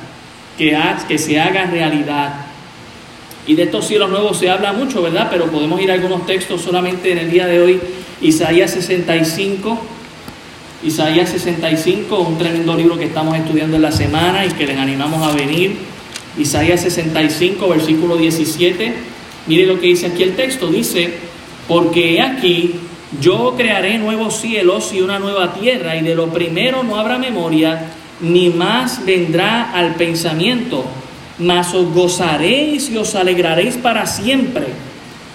que, 0.58 0.78
que 1.08 1.18
se 1.18 1.40
haga 1.40 1.66
realidad. 1.66 2.47
Y 3.48 3.56
de 3.56 3.64
estos 3.64 3.88
cielos 3.88 4.10
nuevos 4.10 4.38
se 4.38 4.50
habla 4.50 4.74
mucho, 4.74 5.02
¿verdad? 5.02 5.30
Pero 5.32 5.46
podemos 5.46 5.82
ir 5.82 5.90
a 5.90 5.94
algunos 5.94 6.26
textos 6.26 6.62
solamente 6.62 7.12
en 7.12 7.18
el 7.18 7.32
día 7.32 7.48
de 7.48 7.62
hoy. 7.62 7.80
Isaías 8.22 8.72
65, 8.72 9.80
Isaías 10.84 11.30
65, 11.30 12.20
un 12.20 12.38
tremendo 12.38 12.76
libro 12.76 12.98
que 12.98 13.06
estamos 13.06 13.38
estudiando 13.38 13.78
en 13.78 13.82
la 13.82 13.92
semana 13.92 14.46
y 14.46 14.50
que 14.50 14.68
les 14.68 14.78
animamos 14.78 15.26
a 15.26 15.34
venir. 15.34 15.78
Isaías 16.38 16.82
65, 16.82 17.70
versículo 17.70 18.18
17. 18.18 18.94
Mire 19.48 19.66
lo 19.66 19.80
que 19.80 19.88
dice 19.88 20.08
aquí 20.08 20.24
el 20.24 20.36
texto. 20.36 20.68
Dice, 20.68 21.14
porque 21.68 22.22
aquí 22.22 22.76
yo 23.22 23.56
crearé 23.56 23.98
nuevos 23.98 24.36
cielos 24.40 24.92
y 24.94 25.02
una 25.02 25.20
nueva 25.20 25.54
tierra, 25.54 25.96
y 25.96 26.02
de 26.02 26.16
lo 26.16 26.28
primero 26.28 26.84
no 26.84 26.98
habrá 26.98 27.18
memoria, 27.18 27.92
ni 28.20 28.50
más 28.50 29.06
vendrá 29.06 29.72
al 29.72 29.96
pensamiento, 29.96 30.86
mas 31.40 31.74
os 31.74 31.94
gozaréis 31.94 32.90
y 32.90 32.98
os 32.98 33.16
alegraréis 33.16 33.78
para 33.78 34.06
siempre. 34.06 34.66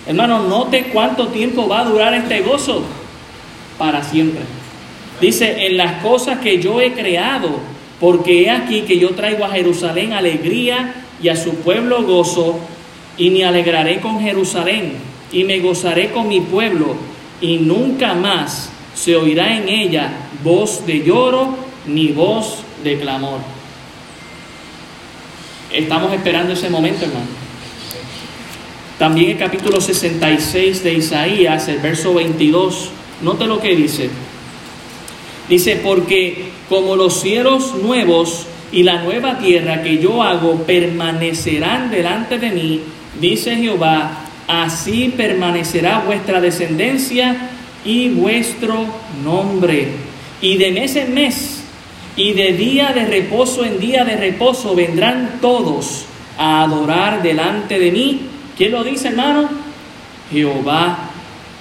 Hermano, 0.07 0.43
note 0.49 0.91
cuánto 0.93 1.29
tiempo 1.29 1.69
va 1.69 1.81
a 1.81 1.85
durar 1.85 2.15
este 2.15 2.41
gozo. 2.41 2.83
Para 3.79 4.03
siempre. 4.03 4.43
Dice, 5.21 5.67
en 5.67 5.77
las 5.77 6.03
cosas 6.03 6.39
que 6.39 6.61
yo 6.61 6.81
he 6.81 6.93
creado, 6.93 7.61
porque 8.01 8.43
he 8.43 8.51
aquí 8.51 8.83
que 8.83 8.99
yo 8.99 9.11
traigo 9.11 9.45
a 9.45 9.51
Jerusalén 9.51 10.13
alegría 10.13 10.95
y 11.23 11.29
a 11.29 11.37
su 11.37 11.55
pueblo 11.57 12.03
gozo, 12.03 12.59
y 13.17 13.31
me 13.31 13.45
alegraré 13.45 14.01
con 14.01 14.21
Jerusalén, 14.21 14.95
y 15.31 15.45
me 15.45 15.61
gozaré 15.61 16.11
con 16.11 16.27
mi 16.27 16.41
pueblo, 16.41 16.97
y 17.41 17.59
nunca 17.59 18.15
más 18.15 18.71
se 18.95 19.15
oirá 19.17 19.57
en 19.57 19.69
ella 19.69 20.11
voz 20.43 20.85
de 20.87 21.05
lloro 21.05 21.57
ni 21.87 22.09
voz 22.09 22.59
de 22.83 22.99
clamor. 22.99 23.39
Estamos 25.73 26.13
esperando 26.13 26.53
ese 26.53 26.69
momento, 26.69 27.07
hermano. 27.07 27.27
También 28.99 29.31
el 29.31 29.39
capítulo 29.39 29.81
66 29.81 30.85
de 30.85 30.95
Isaías, 30.95 31.67
el 31.69 31.79
verso 31.79 32.13
22, 32.13 32.91
note 33.23 33.47
lo 33.47 33.59
que 33.59 33.75
dice. 33.75 34.11
Dice, 35.49 35.81
porque 35.83 36.51
como 36.69 36.95
los 36.95 37.21
cielos 37.21 37.75
nuevos 37.83 38.47
y 38.71 38.83
la 38.83 39.03
nueva 39.03 39.39
tierra 39.39 39.83
que 39.83 39.99
yo 39.99 40.23
hago 40.23 40.63
permanecerán 40.65 41.91
delante 41.91 42.39
de 42.39 42.51
mí, 42.51 42.81
dice 43.19 43.57
Jehová, 43.57 44.27
así 44.47 45.13
permanecerá 45.17 46.01
vuestra 46.01 46.41
descendencia 46.41 47.51
y 47.85 48.11
vuestro 48.11 48.87
nombre. 49.25 49.89
Y 50.43 50.59
de 50.59 50.71
mes 50.71 50.97
en 50.97 51.15
mes 51.15 51.62
y 52.17 52.33
de 52.33 52.53
día 52.53 52.93
de 52.93 53.07
reposo 53.07 53.65
en 53.65 53.79
día 53.79 54.05
de 54.05 54.17
reposo 54.17 54.75
vendrán 54.75 55.39
todos 55.41 56.05
a 56.39 56.63
adorar 56.63 57.23
delante 57.23 57.79
de 57.79 57.91
mí. 57.91 58.23
¿Quién 58.57 58.73
lo 58.73 58.85
dice, 58.85 59.09
hermano? 59.09 59.49
Jehová. 60.31 61.11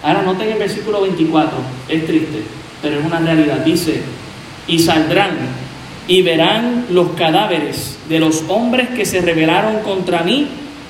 Ahora 0.03 0.23
noten 0.23 0.49
el 0.49 0.57
versículo 0.57 1.01
24, 1.01 1.57
es 1.89 2.05
triste 2.05 2.61
pero 2.81 2.99
es 2.99 3.05
una 3.05 3.19
realidad. 3.19 3.57
Dice, 3.57 4.01
y 4.67 4.79
saldrán 4.79 5.37
y 6.07 6.21
verán 6.23 6.87
los 6.89 7.11
cadáveres 7.11 7.97
de 8.09 8.19
los 8.19 8.43
hombres 8.47 8.89
que 8.89 9.05
se 9.05 9.21
rebelaron 9.21 9.81
contra 9.81 10.23
mí, 10.23 10.47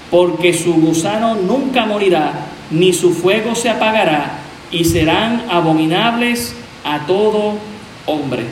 porque 0.10 0.54
su 0.54 0.74
gusano 0.74 1.36
nunca 1.36 1.86
morirá, 1.86 2.34
ni 2.72 2.94
su 2.94 3.14
fuego 3.14 3.56
se 3.56 3.70
apagará, 3.70 4.40
y 4.72 4.86
serán 4.86 5.44
abominables 5.50 6.56
a 6.84 7.06
todo 7.06 7.56
hombre. 8.06 8.46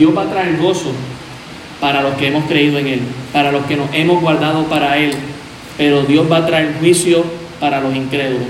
Dios 0.00 0.16
va 0.16 0.22
a 0.22 0.30
traer 0.30 0.56
gozo 0.56 0.92
para 1.78 2.00
los 2.00 2.14
que 2.14 2.28
hemos 2.28 2.46
creído 2.46 2.78
en 2.78 2.86
Él, 2.86 3.00
para 3.34 3.52
los 3.52 3.66
que 3.66 3.76
nos 3.76 3.92
hemos 3.92 4.22
guardado 4.22 4.64
para 4.64 4.96
Él, 4.96 5.12
pero 5.76 6.04
Dios 6.04 6.24
va 6.32 6.38
a 6.38 6.46
traer 6.46 6.76
juicio 6.80 7.22
para 7.60 7.82
los 7.82 7.94
incrédulos. 7.94 8.48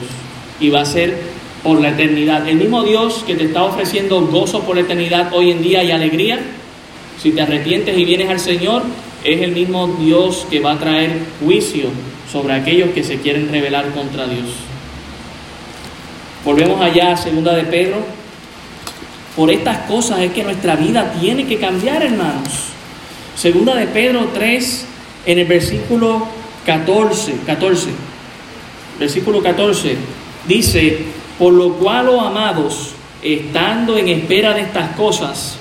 Y 0.61 0.71
va 0.71 0.83
a 0.83 0.87
ser 0.87 1.19
por 1.65 1.81
la 1.81 1.89
eternidad. 1.89 2.49
El 2.49 2.59
mismo 2.59 2.85
Dios 2.85 3.25
que 3.27 3.35
te 3.35 3.47
está 3.47 3.65
ofreciendo 3.65 4.21
gozo 4.29 4.63
por 4.63 4.77
la 4.77 4.83
eternidad 4.83 5.33
hoy 5.33 5.51
en 5.51 5.61
día 5.61 5.83
y 5.83 5.91
alegría, 5.91 6.39
si 7.21 7.33
te 7.33 7.41
arrepientes 7.41 7.99
y 7.99 8.05
vienes 8.05 8.31
al 8.31 8.39
Señor, 8.39 8.85
es 9.25 9.43
el 9.43 9.51
mismo 9.51 9.89
Dios 9.99 10.47
que 10.49 10.61
va 10.61 10.75
a 10.75 10.79
traer 10.79 11.19
juicio 11.45 11.87
sobre 12.31 12.55
aquellos 12.55 12.91
que 12.91 13.03
se 13.03 13.17
quieren 13.17 13.51
rebelar 13.51 13.91
contra 13.91 14.29
Dios. 14.29 14.47
Volvemos 16.45 16.81
allá 16.81 17.11
a 17.11 17.17
segunda 17.17 17.57
de 17.57 17.65
Pedro. 17.65 18.20
Por 19.37 19.51
estas 19.51 19.79
cosas 19.89 20.21
es 20.21 20.33
que 20.33 20.43
nuestra 20.43 20.77
vida 20.77 21.13
tiene 21.21 21.47
que 21.47 21.59
cambiar, 21.59 22.03
hermanos. 22.03 22.71
Segunda 23.37 23.75
de 23.77 23.87
Pedro 23.87 24.29
3, 24.35 24.87
en 25.27 25.39
el 25.39 25.47
versículo 25.47 26.27
14, 26.67 27.37
14, 27.47 27.91
versículo 28.99 29.43
14, 29.43 29.97
dice, 30.47 30.99
por 31.39 31.53
lo 31.53 31.75
cual, 31.75 32.09
oh 32.09 32.21
amados, 32.21 32.91
estando 33.23 33.97
en 33.97 34.09
espera 34.09 34.53
de 34.53 34.63
estas 34.63 34.95
cosas, 34.97 35.57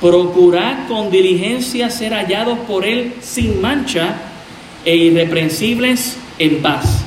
procurad 0.00 0.88
con 0.88 1.10
diligencia 1.10 1.90
ser 1.90 2.12
hallados 2.12 2.58
por 2.60 2.84
Él 2.84 3.14
sin 3.20 3.60
mancha 3.60 4.16
e 4.84 4.96
irreprensibles 4.96 6.16
en 6.38 6.60
paz. 6.60 7.02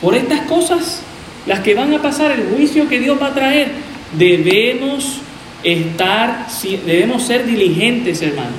Por 0.00 0.14
estas 0.14 0.42
cosas, 0.42 1.02
las 1.46 1.60
que 1.60 1.74
van 1.74 1.92
a 1.94 2.02
pasar, 2.02 2.30
el 2.30 2.54
juicio 2.54 2.88
que 2.88 3.00
Dios 3.00 3.20
va 3.20 3.28
a 3.28 3.34
traer, 3.34 3.72
debemos 4.16 5.20
estar, 5.62 6.46
debemos 6.86 7.22
ser 7.22 7.46
diligentes, 7.46 8.22
hermanos. 8.22 8.52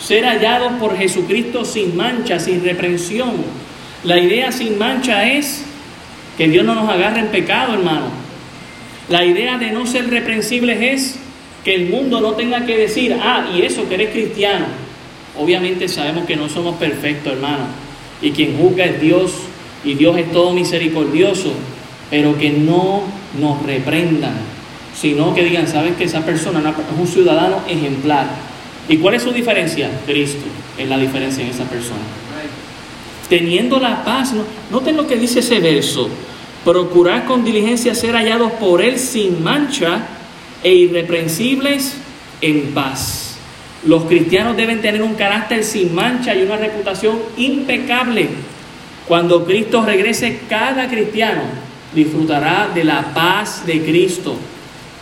Ser 0.00 0.24
hallados 0.24 0.72
por 0.74 0.96
Jesucristo 0.96 1.64
sin 1.64 1.96
mancha, 1.96 2.38
sin 2.38 2.62
reprensión. 2.62 3.32
La 4.04 4.18
idea 4.18 4.52
sin 4.52 4.78
mancha 4.78 5.28
es 5.28 5.64
que 6.36 6.48
Dios 6.48 6.64
no 6.64 6.74
nos 6.74 6.88
agarre 6.88 7.20
en 7.20 7.28
pecado, 7.28 7.74
hermano. 7.74 8.06
La 9.08 9.24
idea 9.24 9.58
de 9.58 9.72
no 9.72 9.86
ser 9.86 10.08
reprensibles 10.08 10.78
es 10.80 11.18
que 11.64 11.74
el 11.74 11.88
mundo 11.88 12.20
no 12.20 12.32
tenga 12.32 12.64
que 12.64 12.76
decir, 12.76 13.16
ah, 13.20 13.48
y 13.54 13.62
eso 13.62 13.88
que 13.88 13.94
eres 13.94 14.10
cristiano. 14.10 14.66
Obviamente 15.36 15.88
sabemos 15.88 16.26
que 16.26 16.36
no 16.36 16.48
somos 16.48 16.76
perfectos, 16.76 17.32
hermano. 17.32 17.64
Y 18.22 18.30
quien 18.30 18.56
juzga 18.56 18.84
es 18.84 19.00
Dios, 19.00 19.32
y 19.84 19.94
Dios 19.94 20.16
es 20.18 20.30
todo 20.32 20.52
misericordioso, 20.52 21.52
pero 22.10 22.38
que 22.38 22.50
no 22.50 23.02
nos 23.40 23.62
reprendan, 23.64 24.34
sino 25.00 25.34
que 25.34 25.44
digan, 25.44 25.68
sabes 25.68 25.96
que 25.96 26.04
esa 26.04 26.24
persona 26.24 26.60
es 26.60 26.98
un 26.98 27.06
ciudadano 27.06 27.62
ejemplar. 27.68 28.26
¿Y 28.88 28.96
cuál 28.96 29.14
es 29.14 29.22
su 29.22 29.32
diferencia? 29.32 29.90
Cristo 30.06 30.46
es 30.76 30.88
la 30.88 30.98
diferencia 30.98 31.44
en 31.44 31.50
esa 31.50 31.64
persona. 31.64 32.00
Teniendo 33.28 33.78
la 33.78 34.02
paz, 34.04 34.32
noten 34.70 34.96
lo 34.96 35.06
que 35.06 35.16
dice 35.16 35.40
ese 35.40 35.60
verso, 35.60 36.08
procurar 36.64 37.26
con 37.26 37.44
diligencia 37.44 37.94
ser 37.94 38.14
hallados 38.14 38.52
por 38.52 38.82
Él 38.82 38.98
sin 38.98 39.42
mancha 39.42 40.00
e 40.64 40.74
irreprensibles 40.74 41.94
en 42.40 42.72
paz. 42.72 43.36
Los 43.84 44.04
cristianos 44.04 44.56
deben 44.56 44.80
tener 44.80 45.02
un 45.02 45.14
carácter 45.14 45.62
sin 45.62 45.94
mancha 45.94 46.34
y 46.34 46.42
una 46.42 46.56
reputación 46.56 47.18
impecable. 47.36 48.28
Cuando 49.06 49.44
Cristo 49.44 49.84
regrese, 49.84 50.40
cada 50.48 50.88
cristiano 50.88 51.42
disfrutará 51.94 52.68
de 52.74 52.84
la 52.84 53.14
paz 53.14 53.64
de 53.64 53.82
Cristo, 53.82 54.36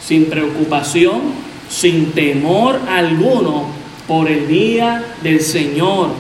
sin 0.07 0.27
preocupación, 0.27 1.21
sin 1.69 2.13
temor 2.13 2.79
alguno 2.89 3.65
por 4.07 4.29
el 4.29 4.47
día 4.47 5.05
del 5.23 5.41
Señor, 5.41 6.11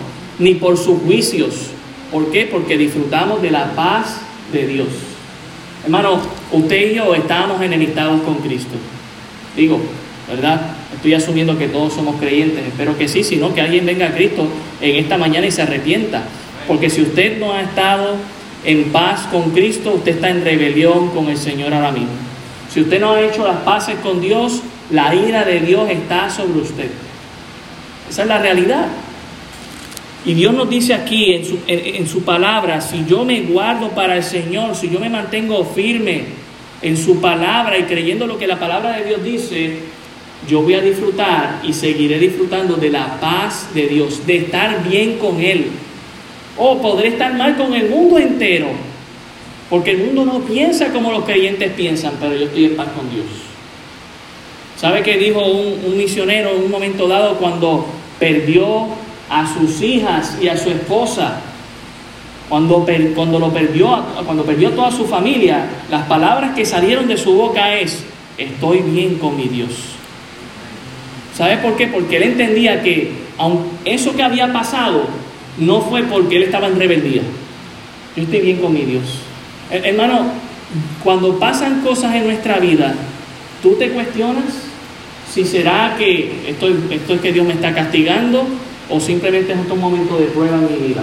ni 0.40 0.54
por 0.54 0.76
sus 0.76 1.00
juicios. 1.02 1.68
¿Por 2.10 2.32
qué? 2.32 2.46
Porque 2.46 2.76
disfrutamos 2.76 3.40
de 3.42 3.52
la 3.52 3.72
paz 3.76 4.20
de 4.52 4.66
Dios. 4.66 4.88
Hermano, 5.84 6.18
usted 6.50 6.90
y 6.90 6.94
yo 6.96 7.14
estábamos 7.14 7.62
enemistados 7.62 8.22
con 8.22 8.36
Cristo. 8.36 8.74
Digo, 9.56 9.80
¿verdad? 10.28 10.62
Estoy 10.92 11.14
asumiendo 11.14 11.56
que 11.56 11.68
todos 11.68 11.92
somos 11.92 12.16
creyentes, 12.16 12.66
espero 12.66 12.98
que 12.98 13.06
sí, 13.06 13.22
sino 13.22 13.54
que 13.54 13.60
alguien 13.60 13.86
venga 13.86 14.08
a 14.08 14.14
Cristo 14.14 14.48
en 14.80 14.96
esta 14.96 15.16
mañana 15.16 15.46
y 15.46 15.52
se 15.52 15.62
arrepienta. 15.62 16.24
Porque 16.66 16.90
si 16.90 17.02
usted 17.02 17.38
no 17.38 17.52
ha 17.52 17.62
estado 17.62 18.16
en 18.64 18.90
paz 18.90 19.28
con 19.30 19.50
Cristo, 19.50 19.92
usted 19.94 20.16
está 20.16 20.28
en 20.30 20.42
rebelión 20.42 21.10
con 21.10 21.28
el 21.28 21.36
Señor 21.36 21.72
ahora 21.72 21.92
mismo. 21.92 22.35
Si 22.76 22.82
usted 22.82 23.00
no 23.00 23.12
ha 23.12 23.22
hecho 23.22 23.46
las 23.46 23.56
paces 23.60 23.96
con 24.02 24.20
Dios, 24.20 24.60
la 24.90 25.14
ira 25.14 25.46
de 25.46 25.60
Dios 25.60 25.88
está 25.88 26.28
sobre 26.28 26.60
usted. 26.60 26.90
Esa 28.06 28.20
es 28.20 28.28
la 28.28 28.36
realidad. 28.36 28.88
Y 30.26 30.34
Dios 30.34 30.52
nos 30.52 30.68
dice 30.68 30.92
aquí 30.92 31.32
en 31.32 31.46
su, 31.46 31.58
en 31.66 32.06
su, 32.06 32.22
palabra, 32.22 32.82
si 32.82 33.06
yo 33.06 33.24
me 33.24 33.40
guardo 33.40 33.88
para 33.92 34.18
el 34.18 34.22
Señor, 34.22 34.76
si 34.76 34.90
yo 34.90 35.00
me 35.00 35.08
mantengo 35.08 35.64
firme 35.64 36.24
en 36.82 36.98
su 36.98 37.18
palabra 37.18 37.78
y 37.78 37.84
creyendo 37.84 38.26
lo 38.26 38.36
que 38.36 38.46
la 38.46 38.58
palabra 38.58 38.98
de 38.98 39.04
Dios 39.04 39.24
dice, 39.24 39.78
yo 40.46 40.60
voy 40.60 40.74
a 40.74 40.82
disfrutar 40.82 41.60
y 41.62 41.72
seguiré 41.72 42.18
disfrutando 42.18 42.76
de 42.76 42.90
la 42.90 43.18
paz 43.18 43.70
de 43.72 43.86
Dios, 43.86 44.26
de 44.26 44.36
estar 44.36 44.86
bien 44.86 45.16
con 45.16 45.40
Él, 45.40 45.68
o 46.58 46.82
podré 46.82 47.08
estar 47.08 47.32
mal 47.38 47.56
con 47.56 47.72
el 47.72 47.88
mundo 47.88 48.18
entero, 48.18 48.68
porque 49.68 49.92
el 49.92 49.98
mundo 49.98 50.24
no 50.24 50.40
piensa 50.40 50.92
como 50.92 51.10
los 51.10 51.24
creyentes 51.24 51.72
piensan, 51.72 52.14
pero 52.20 52.34
yo 52.34 52.46
estoy 52.46 52.66
en 52.66 52.76
paz 52.76 52.88
con 52.96 53.10
Dios. 53.10 53.26
¿Sabe 54.76 55.02
qué 55.02 55.16
dijo 55.16 55.44
un, 55.44 55.96
misionero 55.96 56.50
en 56.50 56.64
un 56.64 56.70
momento 56.70 57.08
dado 57.08 57.36
cuando 57.36 57.86
perdió 58.18 58.86
a 59.28 59.52
sus 59.52 59.80
hijas 59.82 60.38
y 60.40 60.48
a 60.48 60.56
su 60.56 60.70
esposa? 60.70 61.40
Cuando, 62.48 62.86
cuando 63.14 63.40
lo 63.40 63.52
perdió, 63.52 64.04
cuando 64.24 64.44
perdió 64.44 64.70
toda 64.70 64.92
su 64.92 65.04
familia, 65.06 65.66
las 65.90 66.06
palabras 66.06 66.54
que 66.54 66.64
salieron 66.64 67.08
de 67.08 67.16
su 67.16 67.32
boca 67.34 67.74
es, 67.74 68.04
estoy 68.38 68.82
bien 68.82 69.18
con 69.18 69.36
mi 69.36 69.48
Dios. 69.48 69.70
¿Sabe 71.34 71.56
por 71.56 71.76
qué? 71.76 71.88
Porque 71.88 72.18
él 72.18 72.22
entendía 72.22 72.82
que 72.82 73.10
eso 73.84 74.14
que 74.14 74.22
había 74.22 74.52
pasado 74.52 75.06
no 75.58 75.80
fue 75.80 76.04
porque 76.04 76.36
él 76.36 76.44
estaba 76.44 76.68
en 76.68 76.78
rebeldía. 76.78 77.22
Yo 78.14 78.22
estoy 78.22 78.40
bien 78.40 78.58
con 78.58 78.72
mi 78.72 78.82
Dios. 78.82 79.25
Hermano, 79.70 80.26
cuando 81.02 81.38
pasan 81.38 81.80
cosas 81.80 82.14
en 82.14 82.24
nuestra 82.24 82.58
vida, 82.58 82.94
tú 83.62 83.74
te 83.74 83.90
cuestionas 83.90 84.44
si 85.32 85.44
será 85.44 85.96
que 85.98 86.30
esto, 86.48 86.68
es 86.68 87.20
que 87.20 87.32
Dios 87.32 87.46
me 87.46 87.54
está 87.54 87.74
castigando 87.74 88.46
o 88.88 89.00
simplemente 89.00 89.52
es 89.52 89.58
un 89.70 89.80
momento 89.80 90.18
de 90.18 90.26
prueba 90.26 90.56
en 90.56 90.62
mi 90.62 90.88
vida. 90.88 91.02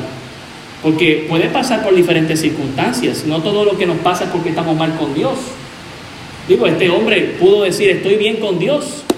Porque 0.82 1.26
puede 1.30 1.50
pasar 1.50 1.84
por 1.84 1.96
diferentes 1.96 2.42
circunstancias. 2.42 3.26
No 3.26 3.42
todo 3.42 3.64
lo 3.64 3.78
que 3.78 3.86
nos 3.86 3.98
pasa 3.98 4.26
es 4.26 4.30
porque 4.32 4.50
estamos 4.50 4.76
mal 4.76 4.96
con 4.96 5.14
Dios. 5.14 5.38
Digo, 6.48 6.68
este 6.68 6.90
hombre 6.90 7.36
pudo 7.40 7.64
decir, 7.64 7.90
estoy 7.90 8.16
bien 8.16 8.38
con 8.38 8.60
Dios. 8.60 9.04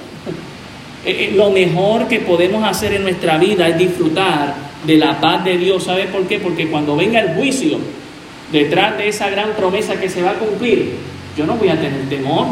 Eh, 1.08 1.30
eh, 1.30 1.34
lo 1.36 1.52
mejor 1.52 2.08
que 2.08 2.20
podemos 2.20 2.68
hacer 2.68 2.92
en 2.94 3.04
nuestra 3.04 3.38
vida 3.38 3.68
es 3.68 3.78
disfrutar 3.78 4.56
de 4.88 4.98
la 4.98 5.22
paz 5.22 5.46
de 5.46 5.56
Dios. 5.56 5.84
¿Sabe 5.84 6.06
por 6.06 6.24
qué? 6.24 6.40
Porque 6.40 6.68
cuando 6.68 6.96
venga 6.96 7.20
el 7.20 7.36
juicio, 7.36 7.78
detrás 8.52 8.98
de 8.98 9.08
esa 9.08 9.30
gran 9.30 9.52
promesa 9.52 10.00
que 10.00 10.10
se 10.10 10.22
va 10.22 10.32
a 10.32 10.36
cumplir, 10.36 10.94
yo 11.38 11.46
no 11.46 11.56
voy 11.56 11.70
a 11.70 11.76
tener 11.76 12.08
temor. 12.10 12.48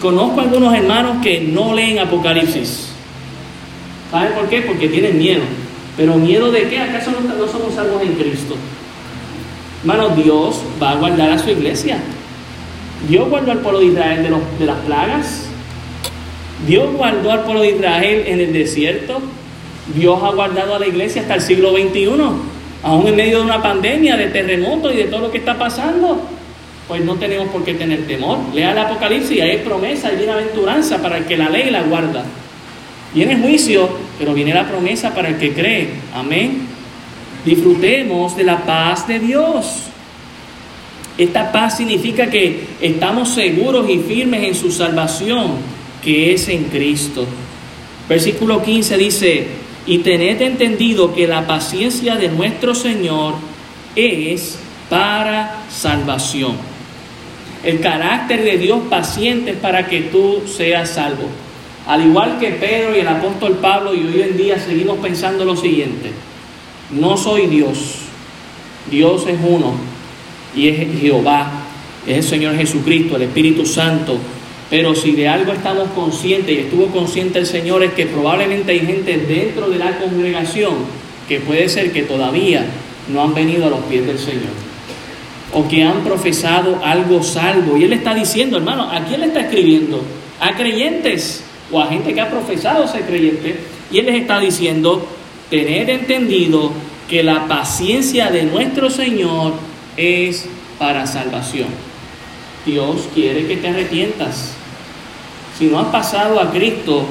Conozco 0.00 0.40
algunos 0.40 0.74
hermanos 0.74 1.18
que 1.22 1.40
no 1.40 1.74
leen 1.74 1.98
Apocalipsis. 1.98 2.88
¿Sabe 4.10 4.30
por 4.30 4.48
qué? 4.48 4.62
Porque 4.62 4.88
tienen 4.88 5.18
miedo. 5.18 5.42
¿Pero 5.96 6.14
miedo 6.16 6.50
de 6.50 6.68
qué? 6.68 6.78
¿Acaso 6.78 7.10
no, 7.10 7.46
somos 7.48 7.74
salvos 7.74 8.02
en 8.02 8.14
Cristo? 8.14 8.56
Hermano, 9.80 10.10
Dios 10.10 10.60
va 10.82 10.92
a 10.92 10.94
guardar 10.96 11.30
a 11.30 11.38
su 11.38 11.50
iglesia. 11.50 11.98
Dios 13.08 13.28
guardó 13.28 13.52
al 13.52 13.58
pueblo 13.58 13.80
de 13.80 13.86
Israel 13.86 14.22
de, 14.22 14.30
de 14.58 14.66
las 14.66 14.78
plagas. 14.80 15.46
Dios 16.66 16.92
guardó 16.94 17.30
al 17.30 17.44
pueblo 17.44 17.62
de 17.62 17.70
Israel 17.72 18.24
en 18.26 18.40
el 18.40 18.52
desierto. 18.52 19.20
Dios 19.94 20.18
ha 20.22 20.30
guardado 20.30 20.74
a 20.74 20.78
la 20.78 20.86
iglesia 20.86 21.22
hasta 21.22 21.34
el 21.34 21.42
siglo 21.42 21.72
XXI, 21.72 22.08
aún 22.84 23.08
en 23.08 23.16
medio 23.16 23.38
de 23.38 23.44
una 23.46 23.62
pandemia, 23.62 24.16
de 24.16 24.26
terremotos 24.26 24.92
y 24.92 24.98
de 24.98 25.04
todo 25.04 25.20
lo 25.20 25.30
que 25.30 25.38
está 25.38 25.58
pasando. 25.58 26.22
Pues 26.86 27.02
no 27.02 27.14
tenemos 27.14 27.48
por 27.48 27.64
qué 27.64 27.74
tener 27.74 28.06
temor. 28.06 28.38
Lea 28.52 28.72
el 28.72 28.78
Apocalipsis, 28.78 29.40
hay 29.40 29.58
promesa 29.58 30.12
y 30.12 30.16
bienaventuranza 30.16 31.00
para 31.00 31.16
el 31.16 31.24
que 31.24 31.36
la 31.36 31.48
ley 31.48 31.70
la 31.70 31.82
guarda. 31.82 32.24
Viene 33.14 33.36
juicio, 33.38 33.88
pero 34.18 34.34
viene 34.34 34.52
la 34.52 34.68
promesa 34.68 35.14
para 35.14 35.28
el 35.28 35.38
que 35.38 35.54
cree. 35.54 35.88
Amén. 36.14 36.66
Disfrutemos 37.44 38.36
de 38.36 38.44
la 38.44 38.58
paz 38.58 39.08
de 39.08 39.18
Dios. 39.18 39.84
Esta 41.16 41.52
paz 41.52 41.78
significa 41.78 42.28
que 42.28 42.66
estamos 42.82 43.30
seguros 43.30 43.88
y 43.88 43.98
firmes 43.98 44.42
en 44.42 44.54
su 44.54 44.70
salvación, 44.70 45.52
que 46.02 46.34
es 46.34 46.48
en 46.48 46.64
Cristo. 46.64 47.24
Versículo 48.08 48.62
15 48.62 48.96
dice, 48.98 49.46
y 49.86 49.98
tened 49.98 50.40
entendido 50.40 51.14
que 51.14 51.26
la 51.26 51.46
paciencia 51.46 52.16
de 52.16 52.28
nuestro 52.28 52.74
Señor 52.74 53.34
es 53.94 54.58
para 54.88 55.64
salvación. 55.70 56.56
El 57.62 57.80
carácter 57.80 58.44
de 58.44 58.58
Dios 58.58 58.80
paciente 58.90 59.52
es 59.52 59.56
para 59.56 59.86
que 59.86 60.02
tú 60.02 60.42
seas 60.46 60.90
salvo. 60.90 61.28
Al 61.86 62.06
igual 62.06 62.38
que 62.38 62.50
Pedro 62.52 62.96
y 62.96 63.00
el 63.00 63.08
apóstol 63.08 63.58
Pablo, 63.60 63.94
y 63.94 64.06
hoy 64.06 64.22
en 64.22 64.36
día 64.36 64.58
seguimos 64.58 64.98
pensando 64.98 65.44
lo 65.44 65.56
siguiente, 65.56 66.12
no 66.90 67.16
soy 67.16 67.46
Dios, 67.46 67.96
Dios 68.90 69.26
es 69.26 69.38
uno 69.46 69.74
y 70.54 70.68
es 70.68 71.00
Jehová. 71.00 71.50
es 72.06 72.18
el 72.18 72.22
Señor 72.22 72.56
Jesucristo, 72.56 73.16
el 73.16 73.22
Espíritu 73.22 73.64
Santo. 73.66 74.18
Pero 74.70 74.94
si 74.94 75.12
de 75.12 75.28
algo 75.28 75.52
estamos 75.52 75.88
conscientes 75.90 76.54
y 76.54 76.60
estuvo 76.60 76.86
consciente 76.86 77.38
el 77.38 77.46
Señor 77.46 77.82
es 77.82 77.92
que 77.92 78.06
probablemente 78.06 78.72
hay 78.72 78.80
gente 78.80 79.18
dentro 79.18 79.68
de 79.68 79.78
la 79.78 79.98
congregación 79.98 80.74
que 81.28 81.40
puede 81.40 81.68
ser 81.68 81.92
que 81.92 82.02
todavía 82.02 82.66
no 83.12 83.22
han 83.22 83.34
venido 83.34 83.66
a 83.66 83.70
los 83.70 83.80
pies 83.80 84.06
del 84.06 84.18
Señor 84.18 84.64
o 85.52 85.68
que 85.68 85.84
han 85.84 86.02
profesado 86.02 86.80
algo 86.82 87.22
salvo. 87.22 87.76
Y 87.76 87.84
Él 87.84 87.92
está 87.92 88.12
diciendo, 88.14 88.56
hermano, 88.56 88.90
¿a 88.90 89.04
quién 89.04 89.20
le 89.20 89.26
está 89.26 89.40
escribiendo? 89.40 90.02
A 90.40 90.56
creyentes 90.56 91.44
o 91.70 91.80
a 91.80 91.86
gente 91.86 92.12
que 92.12 92.20
ha 92.20 92.28
profesado 92.28 92.88
ser 92.88 93.02
creyente. 93.02 93.56
Y 93.90 93.98
Él 93.98 94.06
les 94.06 94.16
está 94.16 94.40
diciendo, 94.40 95.06
tener 95.50 95.88
entendido 95.90 96.72
que 97.08 97.22
la 97.22 97.46
paciencia 97.46 98.30
de 98.30 98.42
nuestro 98.42 98.90
Señor 98.90 99.52
es 99.96 100.46
para 100.78 101.06
salvación. 101.06 101.68
Dios 102.64 103.08
quiere 103.14 103.46
que 103.46 103.56
te 103.56 103.68
arrepientas. 103.68 104.54
Si 105.58 105.66
no 105.66 105.78
has 105.78 105.86
pasado 105.86 106.40
a 106.40 106.50
Cristo, 106.50 107.06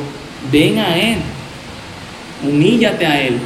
ven 0.52 0.80
a 0.80 0.98
Él, 0.98 1.18
humíllate 2.44 3.06
a 3.06 3.22
Él. 3.22 3.38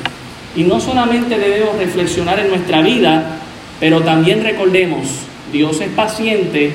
Y 0.55 0.63
no 0.63 0.79
solamente 0.79 1.37
debemos 1.37 1.75
reflexionar 1.77 2.39
en 2.39 2.49
nuestra 2.49 2.81
vida, 2.81 3.39
pero 3.79 4.01
también 4.01 4.43
recordemos, 4.43 5.07
Dios 5.51 5.79
es 5.81 5.89
paciente 5.89 6.73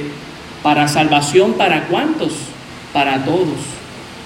para 0.63 0.87
salvación 0.87 1.55
para 1.55 1.89
cuántos, 1.89 2.33
para 2.93 3.25
todos. 3.25 3.59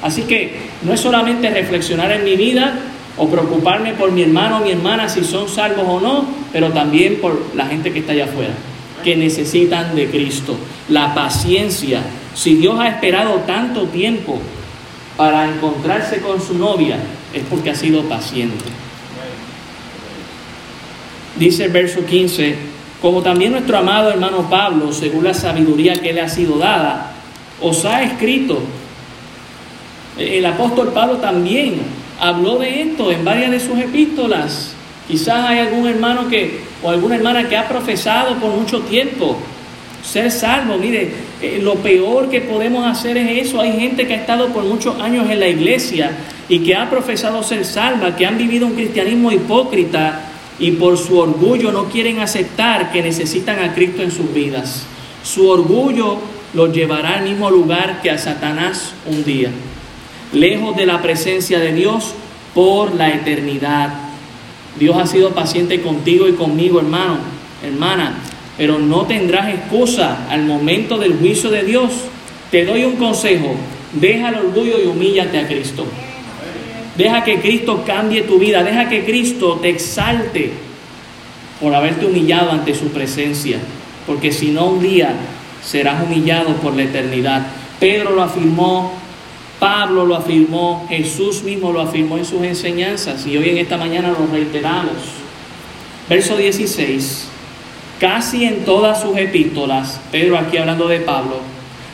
Así 0.02 0.22
que 0.22 0.54
no 0.82 0.92
es 0.92 1.00
solamente 1.00 1.48
reflexionar 1.50 2.12
en 2.12 2.24
mi 2.24 2.36
vida 2.36 2.74
o 3.16 3.28
preocuparme 3.28 3.94
por 3.94 4.12
mi 4.12 4.22
hermano 4.22 4.58
o 4.58 4.60
mi 4.60 4.72
hermana 4.72 5.08
si 5.08 5.24
son 5.24 5.48
salvos 5.48 5.86
o 5.88 6.00
no, 6.00 6.26
pero 6.52 6.70
también 6.70 7.16
por 7.20 7.54
la 7.54 7.66
gente 7.66 7.92
que 7.92 8.00
está 8.00 8.12
allá 8.12 8.26
afuera, 8.26 8.52
que 9.06 9.14
necesitan 9.14 9.94
de 9.94 10.10
Cristo. 10.10 10.56
La 10.88 11.14
paciencia. 11.14 12.00
Si 12.34 12.56
Dios 12.56 12.76
ha 12.80 12.88
esperado 12.88 13.34
tanto 13.46 13.84
tiempo 13.84 14.40
para 15.16 15.48
encontrarse 15.48 16.20
con 16.20 16.42
su 16.42 16.58
novia, 16.58 16.98
es 17.32 17.44
porque 17.48 17.70
ha 17.70 17.74
sido 17.76 18.02
paciente. 18.02 18.64
Dice 21.38 21.66
el 21.66 21.70
verso 21.70 22.04
15, 22.04 22.56
como 23.00 23.22
también 23.22 23.52
nuestro 23.52 23.78
amado 23.78 24.10
hermano 24.10 24.50
Pablo, 24.50 24.92
según 24.92 25.22
la 25.22 25.34
sabiduría 25.34 25.94
que 25.94 26.12
le 26.12 26.22
ha 26.22 26.28
sido 26.28 26.58
dada, 26.58 27.12
os 27.60 27.84
ha 27.84 28.02
escrito. 28.02 28.58
El 30.18 30.44
apóstol 30.46 30.88
Pablo 30.92 31.18
también 31.18 31.76
habló 32.18 32.58
de 32.58 32.82
esto 32.82 33.12
en 33.12 33.24
varias 33.24 33.52
de 33.52 33.60
sus 33.60 33.78
epístolas. 33.78 34.75
Quizás 35.08 35.48
hay 35.48 35.60
algún 35.60 35.86
hermano 35.86 36.28
que 36.28 36.60
o 36.82 36.90
alguna 36.90 37.16
hermana 37.16 37.48
que 37.48 37.56
ha 37.56 37.68
profesado 37.68 38.36
por 38.36 38.50
mucho 38.50 38.80
tiempo 38.80 39.38
ser 40.02 40.30
salvo. 40.30 40.76
Mire, 40.78 41.10
eh, 41.40 41.58
lo 41.62 41.74
peor 41.76 42.30
que 42.30 42.40
podemos 42.40 42.86
hacer 42.86 43.16
es 43.16 43.46
eso. 43.46 43.60
Hay 43.60 43.72
gente 43.78 44.06
que 44.06 44.14
ha 44.14 44.18
estado 44.18 44.48
por 44.48 44.64
muchos 44.64 44.98
años 45.00 45.28
en 45.30 45.40
la 45.40 45.48
iglesia 45.48 46.12
y 46.48 46.60
que 46.60 46.74
ha 46.74 46.88
profesado 46.88 47.42
ser 47.42 47.64
salva, 47.64 48.16
que 48.16 48.26
han 48.26 48.38
vivido 48.38 48.66
un 48.66 48.74
cristianismo 48.74 49.32
hipócrita 49.32 50.30
y 50.58 50.72
por 50.72 50.96
su 50.96 51.18
orgullo 51.18 51.72
no 51.72 51.84
quieren 51.86 52.20
aceptar 52.20 52.90
que 52.90 53.02
necesitan 53.02 53.58
a 53.58 53.74
Cristo 53.74 54.02
en 54.02 54.10
sus 54.10 54.32
vidas. 54.32 54.86
Su 55.22 55.48
orgullo 55.48 56.18
los 56.54 56.72
llevará 56.72 57.18
al 57.18 57.24
mismo 57.24 57.50
lugar 57.50 58.00
que 58.00 58.10
a 58.10 58.18
Satanás 58.18 58.94
un 59.06 59.24
día, 59.24 59.50
lejos 60.32 60.76
de 60.76 60.86
la 60.86 61.02
presencia 61.02 61.58
de 61.58 61.72
Dios 61.72 62.14
por 62.54 62.94
la 62.94 63.10
eternidad. 63.10 64.05
Dios 64.78 64.96
ha 64.96 65.06
sido 65.06 65.30
paciente 65.30 65.80
contigo 65.80 66.28
y 66.28 66.32
conmigo, 66.32 66.78
hermano, 66.78 67.18
hermana, 67.64 68.18
pero 68.56 68.78
no 68.78 69.06
tendrás 69.06 69.54
excusa 69.54 70.26
al 70.30 70.44
momento 70.44 70.98
del 70.98 71.14
juicio 71.14 71.50
de 71.50 71.62
Dios. 71.62 71.92
Te 72.50 72.64
doy 72.64 72.84
un 72.84 72.96
consejo, 72.96 73.54
deja 73.92 74.28
el 74.28 74.36
orgullo 74.36 74.80
y 74.82 74.86
humíllate 74.86 75.38
a 75.38 75.46
Cristo. 75.46 75.86
Deja 76.96 77.24
que 77.24 77.40
Cristo 77.40 77.84
cambie 77.86 78.22
tu 78.22 78.38
vida. 78.38 78.62
Deja 78.62 78.88
que 78.88 79.04
Cristo 79.04 79.58
te 79.60 79.68
exalte 79.68 80.52
por 81.60 81.74
haberte 81.74 82.06
humillado 82.06 82.52
ante 82.52 82.74
su 82.74 82.88
presencia. 82.88 83.58
Porque 84.06 84.32
si 84.32 84.50
no, 84.50 84.66
un 84.66 84.82
día 84.82 85.14
serás 85.62 86.02
humillado 86.02 86.54
por 86.56 86.74
la 86.74 86.84
eternidad. 86.84 87.46
Pedro 87.78 88.14
lo 88.14 88.22
afirmó, 88.22 88.94
Pablo 89.58 90.04
lo 90.04 90.16
afirmó, 90.16 90.86
Jesús 90.88 91.42
mismo 91.42 91.72
lo 91.72 91.80
afirmó 91.80 92.18
en 92.18 92.24
sus 92.24 92.42
enseñanzas 92.42 93.26
y 93.26 93.36
hoy 93.36 93.50
en 93.50 93.58
esta 93.58 93.78
mañana 93.78 94.10
lo 94.10 94.26
reiteramos. 94.30 94.92
Verso 96.08 96.36
16. 96.36 97.28
Casi 97.98 98.44
en 98.44 98.66
todas 98.66 99.00
sus 99.00 99.16
epístolas, 99.16 100.00
Pedro 100.12 100.36
aquí 100.36 100.58
hablando 100.58 100.86
de 100.88 101.00
Pablo, 101.00 101.40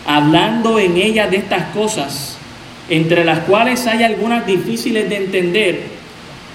hablando 0.04 0.80
en 0.80 0.96
ellas 0.96 1.30
de 1.30 1.36
estas 1.36 1.66
cosas, 1.66 2.36
entre 2.88 3.24
las 3.24 3.40
cuales 3.40 3.86
hay 3.86 4.02
algunas 4.02 4.44
difíciles 4.44 5.08
de 5.08 5.16
entender, 5.16 5.82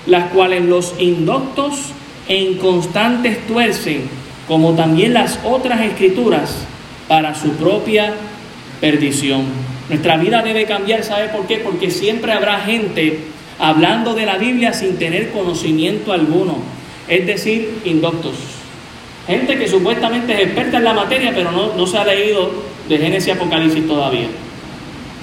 las 0.06 0.30
cuales 0.32 0.66
los 0.66 0.96
indoctos 1.00 1.94
e 2.28 2.36
inconstantes 2.36 3.48
tuercen, 3.48 4.02
como 4.48 4.74
también 4.74 5.14
las 5.14 5.40
otras 5.46 5.80
escrituras, 5.82 6.58
para 7.08 7.34
su 7.34 7.52
propia 7.52 8.14
perdición. 8.82 9.67
Nuestra 9.90 10.18
vida 10.18 10.42
debe 10.42 10.66
cambiar, 10.66 11.04
¿sabe 11.04 11.30
por 11.30 11.48
qué? 11.48 11.58
Porque 11.58 11.90
siempre 11.92 12.34
habrá 12.34 12.60
gente 12.60 13.20
hablando 13.60 14.14
de 14.14 14.26
la 14.26 14.38
Biblia 14.38 14.74
sin 14.74 14.98
tener 14.98 15.32
conocimiento 15.32 16.12
alguno, 16.12 16.58
es 17.08 17.26
decir, 17.26 17.80
indoctos. 17.86 18.36
Gente 19.26 19.58
que 19.58 19.68
supuestamente 19.68 20.34
es 20.34 20.40
experta 20.48 20.78
en 20.78 20.84
la 20.84 20.94
materia, 20.94 21.32
pero 21.34 21.52
no, 21.52 21.74
no 21.74 21.88
se 21.88 21.98
ha 21.98 22.06
leído 22.06 22.52
de 22.88 22.98
Génesis 22.98 23.34
Apocalipsis 23.34 23.88
todavía. 23.88 24.28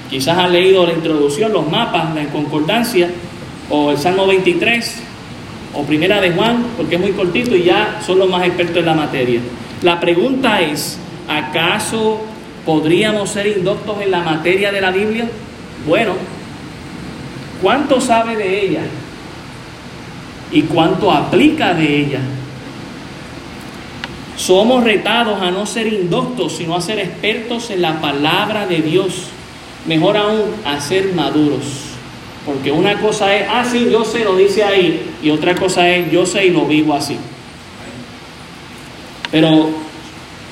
Quizás 0.09 0.37
han 0.37 0.53
leído 0.53 0.85
la 0.85 0.93
introducción, 0.93 1.51
los 1.51 1.69
mapas, 1.69 2.13
la 2.13 2.25
concordancia, 2.25 3.09
o 3.69 3.91
el 3.91 3.97
Salmo 3.97 4.27
23, 4.27 5.01
o 5.73 5.83
Primera 5.83 6.21
de 6.21 6.31
Juan, 6.31 6.63
porque 6.77 6.95
es 6.95 7.01
muy 7.01 7.11
cortito 7.11 7.55
y 7.55 7.63
ya 7.63 7.99
son 8.05 8.19
los 8.19 8.29
más 8.29 8.45
expertos 8.45 8.77
en 8.77 8.85
la 8.85 8.93
materia. 8.93 9.39
La 9.81 9.99
pregunta 9.99 10.61
es, 10.61 10.99
¿acaso 11.27 12.21
podríamos 12.65 13.29
ser 13.29 13.47
indoctos 13.47 14.01
en 14.01 14.11
la 14.11 14.21
materia 14.21 14.71
de 14.71 14.81
la 14.81 14.91
Biblia? 14.91 15.29
Bueno, 15.87 16.13
¿cuánto 17.61 18.01
sabe 18.01 18.35
de 18.35 18.65
ella? 18.65 18.81
¿Y 20.51 20.63
cuánto 20.63 21.11
aplica 21.11 21.73
de 21.73 21.99
ella? 21.99 22.19
Somos 24.37 24.83
retados 24.83 25.41
a 25.41 25.51
no 25.51 25.65
ser 25.65 25.87
indoctos, 25.87 26.57
sino 26.57 26.75
a 26.75 26.81
ser 26.81 26.99
expertos 26.99 27.69
en 27.69 27.81
la 27.81 28.01
palabra 28.01 28.67
de 28.67 28.81
Dios. 28.81 29.27
Mejor 29.85 30.17
aún, 30.17 30.41
a 30.65 30.81
ser 30.81 31.13
maduros. 31.13 31.95
Porque 32.45 32.71
una 32.71 32.99
cosa 32.99 33.35
es, 33.35 33.47
ah, 33.49 33.63
sí, 33.63 33.87
yo 33.91 34.03
sé, 34.03 34.23
lo 34.23 34.35
dice 34.35 34.63
ahí, 34.63 35.13
y 35.23 35.29
otra 35.29 35.55
cosa 35.55 35.89
es, 35.89 36.11
yo 36.11 36.25
sé 36.25 36.45
y 36.45 36.49
lo 36.51 36.65
vivo 36.65 36.93
así. 36.93 37.17
Pero 39.31 39.69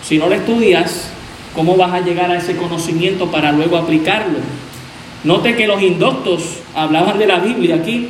si 0.03 0.17
no 0.17 0.27
lo 0.27 0.33
estudias, 0.33 1.12
¿cómo 1.55 1.75
vas 1.75 1.93
a 1.93 2.01
llegar 2.01 2.31
a 2.31 2.37
ese 2.37 2.55
conocimiento 2.55 3.27
para 3.31 3.51
luego 3.51 3.77
aplicarlo? 3.77 4.39
Note 5.23 5.55
que 5.55 5.67
los 5.67 5.81
indoctos 5.81 6.59
hablaban 6.75 7.17
de 7.17 7.27
la 7.27 7.39
Biblia 7.39 7.75
aquí 7.75 8.09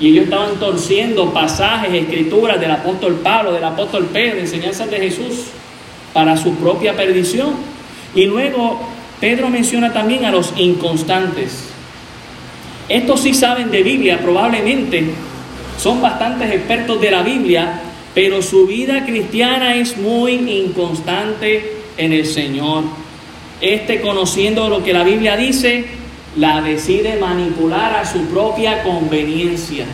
y 0.00 0.08
ellos 0.08 0.24
estaban 0.24 0.56
torciendo 0.58 1.32
pasajes, 1.32 1.92
escrituras 1.94 2.60
del 2.60 2.72
apóstol 2.72 3.20
Pablo, 3.22 3.52
del 3.52 3.62
apóstol 3.62 4.06
Pedro, 4.12 4.40
enseñanzas 4.40 4.90
de 4.90 4.96
Jesús 4.98 5.44
para 6.12 6.36
su 6.36 6.54
propia 6.56 6.96
perdición. 6.96 7.50
Y 8.14 8.26
luego 8.26 8.80
Pedro 9.20 9.48
menciona 9.48 9.92
también 9.92 10.24
a 10.24 10.32
los 10.32 10.52
inconstantes. 10.56 11.68
Estos 12.88 13.20
sí 13.20 13.34
saben 13.34 13.70
de 13.70 13.82
Biblia, 13.82 14.18
probablemente 14.20 15.10
son 15.78 16.02
bastantes 16.02 16.50
expertos 16.52 17.00
de 17.00 17.10
la 17.10 17.22
Biblia, 17.22 17.80
pero 18.14 18.42
su 18.42 18.66
vida 18.66 19.04
cristiana 19.06 19.76
es 19.76 19.96
muy 19.96 20.32
inconstante 20.32 21.81
en 21.96 22.12
el 22.12 22.26
Señor. 22.26 22.84
Este 23.60 24.00
conociendo 24.00 24.68
lo 24.68 24.82
que 24.82 24.92
la 24.92 25.04
Biblia 25.04 25.36
dice, 25.36 25.84
la 26.36 26.60
decide 26.62 27.16
manipular 27.16 27.94
a 27.94 28.04
su 28.04 28.26
propia 28.26 28.82
conveniencia 28.82 29.84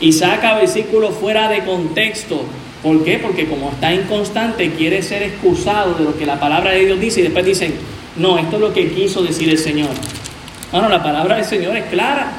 y 0.00 0.12
saca 0.12 0.54
versículos 0.54 1.14
fuera 1.14 1.48
de 1.48 1.64
contexto. 1.64 2.42
¿Por 2.82 3.04
qué? 3.04 3.18
Porque 3.18 3.48
como 3.48 3.70
está 3.70 3.92
inconstante, 3.92 4.72
quiere 4.72 5.02
ser 5.02 5.22
excusado 5.22 5.94
de 5.94 6.04
lo 6.04 6.16
que 6.16 6.26
la 6.26 6.38
palabra 6.38 6.70
de 6.70 6.84
Dios 6.84 7.00
dice 7.00 7.20
y 7.20 7.24
después 7.24 7.44
dicen, 7.44 7.74
no, 8.16 8.38
esto 8.38 8.56
es 8.56 8.62
lo 8.62 8.72
que 8.72 8.92
quiso 8.92 9.22
decir 9.22 9.48
el 9.48 9.58
Señor. 9.58 9.90
Bueno, 10.70 10.88
la 10.88 11.02
palabra 11.02 11.36
del 11.36 11.44
Señor 11.44 11.76
es 11.76 11.86
clara. 11.86 12.32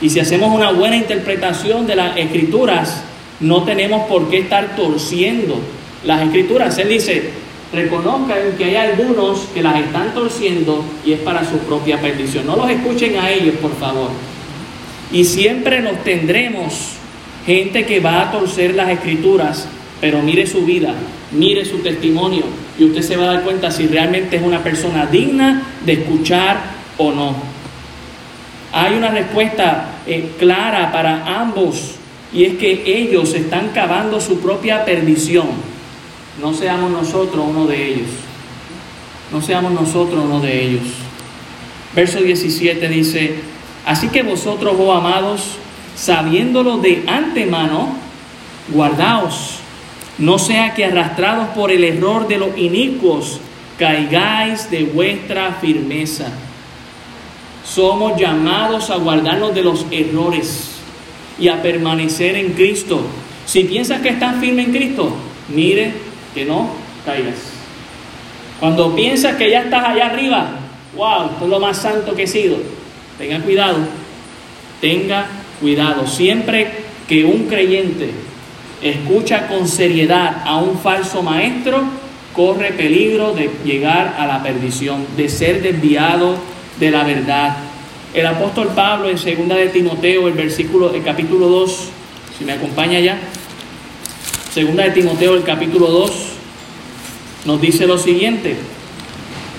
Y 0.00 0.10
si 0.10 0.20
hacemos 0.20 0.54
una 0.54 0.70
buena 0.70 0.96
interpretación 0.96 1.86
de 1.86 1.96
las 1.96 2.16
escrituras, 2.16 3.02
no 3.40 3.64
tenemos 3.64 4.06
por 4.06 4.30
qué 4.30 4.38
estar 4.38 4.76
torciendo 4.76 5.60
las 6.04 6.22
escrituras. 6.22 6.78
Él 6.78 6.88
dice, 6.88 7.30
reconozcan 7.72 8.56
que 8.56 8.64
hay 8.64 8.76
algunos 8.76 9.40
que 9.54 9.62
las 9.62 9.78
están 9.80 10.14
torciendo 10.14 10.84
y 11.04 11.12
es 11.12 11.20
para 11.20 11.44
su 11.44 11.58
propia 11.58 12.00
perdición. 12.00 12.46
No 12.46 12.56
los 12.56 12.70
escuchen 12.70 13.16
a 13.16 13.30
ellos, 13.30 13.56
por 13.56 13.74
favor. 13.76 14.10
Y 15.12 15.24
siempre 15.24 15.80
nos 15.80 16.02
tendremos 16.04 16.92
gente 17.46 17.86
que 17.86 18.00
va 18.00 18.22
a 18.22 18.32
torcer 18.32 18.74
las 18.74 18.90
escrituras, 18.90 19.66
pero 20.00 20.20
mire 20.20 20.46
su 20.46 20.64
vida, 20.64 20.94
mire 21.32 21.64
su 21.64 21.78
testimonio, 21.78 22.44
y 22.78 22.84
usted 22.84 23.02
se 23.02 23.16
va 23.16 23.24
a 23.24 23.34
dar 23.34 23.42
cuenta 23.42 23.70
si 23.70 23.86
realmente 23.86 24.36
es 24.36 24.42
una 24.42 24.62
persona 24.62 25.06
digna 25.06 25.62
de 25.84 25.94
escuchar 25.94 26.58
o 26.98 27.10
no. 27.12 27.34
Hay 28.72 28.94
una 28.94 29.10
respuesta 29.10 29.88
eh, 30.06 30.32
clara 30.38 30.92
para 30.92 31.40
ambos 31.40 31.94
y 32.32 32.44
es 32.44 32.58
que 32.58 32.82
ellos 32.84 33.34
están 33.34 33.70
cavando 33.70 34.20
su 34.20 34.40
propia 34.40 34.84
perdición. 34.84 35.48
No 36.40 36.54
seamos 36.54 36.90
nosotros 36.90 37.44
uno 37.48 37.66
de 37.66 37.88
ellos. 37.88 38.08
No 39.32 39.42
seamos 39.42 39.72
nosotros 39.72 40.24
uno 40.24 40.40
de 40.40 40.64
ellos. 40.64 40.84
Verso 41.94 42.20
17 42.20 42.88
dice, 42.88 43.34
así 43.84 44.08
que 44.08 44.22
vosotros, 44.22 44.76
oh 44.78 44.92
amados, 44.92 45.56
sabiéndolo 45.96 46.78
de 46.78 47.02
antemano, 47.06 47.94
guardaos, 48.68 49.58
no 50.18 50.38
sea 50.38 50.74
que 50.74 50.84
arrastrados 50.84 51.48
por 51.48 51.72
el 51.72 51.82
error 51.82 52.28
de 52.28 52.38
los 52.38 52.56
inicuos, 52.56 53.40
caigáis 53.78 54.70
de 54.70 54.84
vuestra 54.84 55.52
firmeza. 55.60 56.28
Somos 57.64 58.18
llamados 58.18 58.90
a 58.90 58.96
guardarnos 58.96 59.54
de 59.54 59.62
los 59.62 59.86
errores 59.90 60.70
y 61.38 61.48
a 61.48 61.60
permanecer 61.62 62.36
en 62.36 62.52
Cristo. 62.52 63.00
Si 63.44 63.64
piensas 63.64 64.00
que 64.00 64.10
estás 64.10 64.40
firme 64.40 64.62
en 64.62 64.72
Cristo, 64.72 65.12
mire 65.48 66.07
que 66.34 66.44
no 66.44 66.70
caigas. 67.04 67.36
Cuando 68.60 68.94
piensas 68.94 69.36
que 69.36 69.50
ya 69.50 69.62
estás 69.62 69.88
allá 69.88 70.06
arriba, 70.06 70.50
wow, 70.96 71.30
esto 71.30 71.44
es 71.44 71.50
lo 71.50 71.60
más 71.60 71.76
santo 71.78 72.14
que 72.14 72.24
he 72.24 72.26
sido. 72.26 72.56
Tenga 73.16 73.40
cuidado, 73.40 73.78
tenga 74.80 75.26
cuidado. 75.60 76.06
Siempre 76.06 76.70
que 77.08 77.24
un 77.24 77.46
creyente 77.46 78.10
escucha 78.82 79.46
con 79.46 79.66
seriedad 79.66 80.42
a 80.44 80.56
un 80.56 80.78
falso 80.78 81.22
maestro, 81.22 81.82
corre 82.34 82.72
peligro 82.72 83.32
de 83.32 83.50
llegar 83.64 84.16
a 84.18 84.26
la 84.26 84.42
perdición, 84.42 85.04
de 85.16 85.28
ser 85.28 85.62
desviado 85.62 86.36
de 86.78 86.90
la 86.90 87.04
verdad. 87.04 87.56
El 88.14 88.26
apóstol 88.26 88.68
Pablo 88.74 89.08
en 89.08 89.16
2 89.16 89.58
de 89.58 89.68
Timoteo, 89.68 90.28
el 90.28 90.34
versículo, 90.34 90.94
el 90.94 91.02
capítulo 91.02 91.48
2, 91.48 91.88
si 92.38 92.44
me 92.44 92.52
acompaña 92.52 93.00
ya, 93.00 93.18
segunda 94.58 94.82
de 94.82 94.90
Timoteo, 94.90 95.36
el 95.36 95.44
capítulo 95.44 95.86
2, 95.86 96.10
nos 97.44 97.60
dice 97.60 97.86
lo 97.86 97.96
siguiente. 97.96 98.56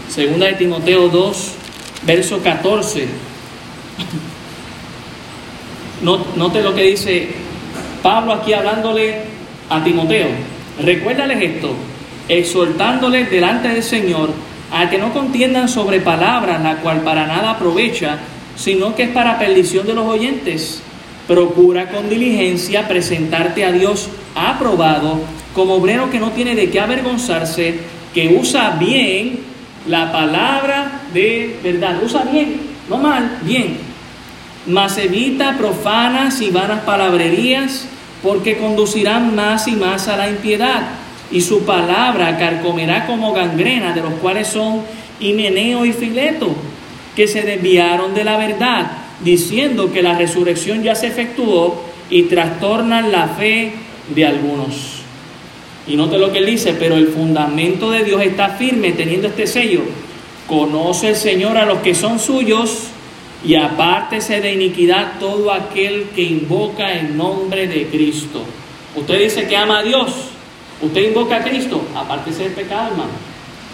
Segunda 0.09 0.47
de 0.47 0.55
Timoteo 0.55 1.07
2, 1.07 1.51
verso 2.05 2.43
14. 2.43 3.07
Note 6.35 6.61
lo 6.61 6.75
que 6.75 6.83
dice 6.83 7.29
Pablo 8.03 8.33
aquí 8.33 8.51
hablándole 8.51 9.21
a 9.69 9.81
Timoteo. 9.81 10.27
Recuérdales 10.83 11.41
esto, 11.43 11.75
exhortándoles 12.27 13.31
delante 13.31 13.69
del 13.69 13.83
Señor 13.83 14.31
a 14.69 14.89
que 14.89 14.97
no 14.97 15.13
contiendan 15.13 15.69
sobre 15.69 16.01
palabras, 16.01 16.61
la 16.61 16.75
cual 16.81 17.03
para 17.03 17.25
nada 17.25 17.51
aprovecha, 17.51 18.19
sino 18.57 18.93
que 18.95 19.03
es 19.03 19.09
para 19.11 19.39
perdición 19.39 19.87
de 19.87 19.93
los 19.93 20.05
oyentes. 20.05 20.83
Procura 21.29 21.89
con 21.89 22.09
diligencia 22.09 22.89
presentarte 22.89 23.63
a 23.63 23.71
Dios 23.71 24.09
aprobado, 24.35 25.21
como 25.53 25.75
obrero 25.75 26.09
que 26.09 26.19
no 26.19 26.31
tiene 26.31 26.55
de 26.55 26.69
qué 26.69 26.81
avergonzarse, 26.81 27.79
que 28.13 28.35
usa 28.37 28.71
bien 28.71 29.39
la 29.87 30.11
palabra 30.11 31.03
de 31.13 31.57
verdad. 31.63 32.03
Usa 32.03 32.23
bien, 32.23 32.59
no 32.89 32.97
mal, 32.97 33.37
bien 33.43 33.89
mas 34.69 34.97
evita 34.97 35.57
profanas 35.57 36.41
y 36.41 36.51
vanas 36.51 36.81
palabrerías, 36.81 37.85
porque 38.21 38.57
conducirán 38.57 39.35
más 39.35 39.67
y 39.67 39.71
más 39.71 40.07
a 40.07 40.17
la 40.17 40.29
impiedad, 40.29 40.81
y 41.31 41.41
su 41.41 41.63
palabra 41.63 42.37
carcomerá 42.37 43.05
como 43.07 43.33
gangrena, 43.33 43.93
de 43.93 44.01
los 44.01 44.13
cuales 44.15 44.47
son 44.47 44.81
Himeneo 45.19 45.85
y 45.85 45.93
Fileto, 45.93 46.53
que 47.15 47.27
se 47.27 47.41
desviaron 47.41 48.13
de 48.13 48.23
la 48.23 48.37
verdad, 48.37 48.91
diciendo 49.23 49.91
que 49.91 50.01
la 50.01 50.17
resurrección 50.17 50.83
ya 50.83 50.95
se 50.95 51.07
efectuó 51.07 51.83
y 52.09 52.23
trastornan 52.23 53.11
la 53.11 53.27
fe 53.27 53.73
de 54.13 54.25
algunos. 54.25 54.99
Y 55.87 55.95
note 55.95 56.17
lo 56.17 56.31
que 56.31 56.39
él 56.39 56.45
dice, 56.45 56.73
pero 56.73 56.95
el 56.95 57.07
fundamento 57.07 57.91
de 57.91 58.03
Dios 58.03 58.21
está 58.21 58.49
firme 58.49 58.91
teniendo 58.91 59.27
este 59.27 59.47
sello. 59.47 59.81
Conoce 60.47 61.09
el 61.09 61.15
Señor 61.15 61.57
a 61.57 61.65
los 61.65 61.79
que 61.79 61.95
son 61.95 62.19
suyos 62.19 62.89
y 63.43 63.55
apártese 63.55 64.41
de 64.41 64.53
iniquidad 64.53 65.19
todo 65.19 65.51
aquel 65.51 66.09
que 66.15 66.21
invoca 66.21 66.93
el 66.93 67.15
nombre 67.15 67.67
de 67.67 67.87
Cristo. 67.87 68.43
Usted 68.95 69.19
dice 69.19 69.47
que 69.47 69.55
ama 69.55 69.79
a 69.79 69.83
Dios, 69.83 70.11
usted 70.81 71.09
invoca 71.09 71.37
a 71.37 71.43
Cristo, 71.43 71.81
apártese 71.95 72.43
del 72.43 72.53
pecado, 72.53 72.91
hermano. 72.91 73.11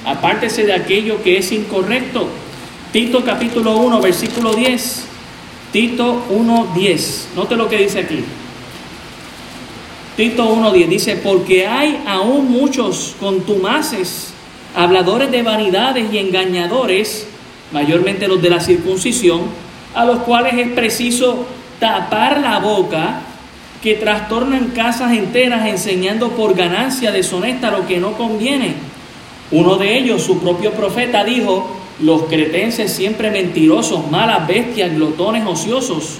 Apártese 0.05 0.65
de 0.65 0.73
aquello 0.73 1.21
que 1.23 1.37
es 1.37 1.51
incorrecto. 1.51 2.27
Tito 2.91 3.23
capítulo 3.25 3.77
1, 3.77 4.01
versículo 4.01 4.53
10. 4.53 5.14
Tito 5.75 6.23
1, 6.29 6.67
10. 6.73 7.31
Note 7.35 7.57
lo 7.57 7.67
que 7.67 7.77
dice 7.77 7.99
aquí. 7.99 8.23
Tito 10.15 10.45
1, 10.45 10.71
10 10.71 10.89
dice, 10.89 11.15
porque 11.17 11.67
hay 11.67 12.01
aún 12.07 12.49
muchos 12.49 13.13
contumaces, 13.19 14.33
habladores 14.73 15.31
de 15.31 15.43
vanidades 15.43 16.13
y 16.13 16.17
engañadores, 16.17 17.27
mayormente 17.73 18.29
los 18.29 18.41
de 18.41 18.51
la 18.51 18.61
circuncisión, 18.61 19.41
a 19.93 20.05
los 20.05 20.19
cuales 20.19 20.53
es 20.53 20.69
preciso 20.69 21.45
tapar 21.81 22.39
la 22.39 22.59
boca, 22.59 23.19
que 23.83 23.95
trastornan 23.95 24.69
casas 24.69 25.11
enteras 25.11 25.67
enseñando 25.67 26.29
por 26.29 26.55
ganancia 26.55 27.11
deshonesta 27.11 27.69
lo 27.71 27.85
que 27.85 27.97
no 27.97 28.13
conviene. 28.13 28.75
Uno 29.51 29.75
de 29.75 29.97
ellos, 29.97 30.23
su 30.23 30.39
propio 30.39 30.71
profeta, 30.71 31.25
dijo, 31.25 31.69
los 32.01 32.23
cretenses 32.23 32.91
siempre 32.91 33.31
mentirosos, 33.31 34.09
malas 34.11 34.47
bestias, 34.47 34.93
glotones 34.93 35.45
ociosos. 35.45 36.19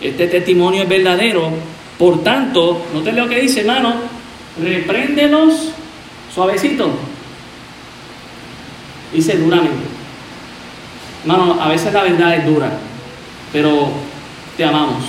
Este 0.00 0.26
testimonio 0.26 0.82
es 0.82 0.88
verdadero. 0.88 1.50
Por 1.98 2.22
tanto, 2.22 2.82
no 2.92 3.00
te 3.00 3.12
lo 3.12 3.28
que 3.28 3.40
dice, 3.40 3.60
hermano, 3.60 3.94
repréndelos 4.62 5.72
suavecito. 6.34 6.90
Dice 9.12 9.36
duramente. 9.38 9.86
Hermano, 11.22 11.60
a 11.60 11.68
veces 11.68 11.92
la 11.92 12.02
verdad 12.02 12.36
es 12.36 12.46
dura, 12.46 12.78
pero 13.52 13.88
te 14.56 14.64
amamos 14.64 15.02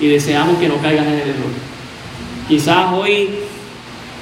y 0.00 0.08
deseamos 0.08 0.58
que 0.58 0.68
no 0.68 0.76
caigas 0.78 1.06
en 1.06 1.12
el 1.12 1.20
error. 1.20 1.50
Quizás 2.48 2.92
hoy 2.92 3.30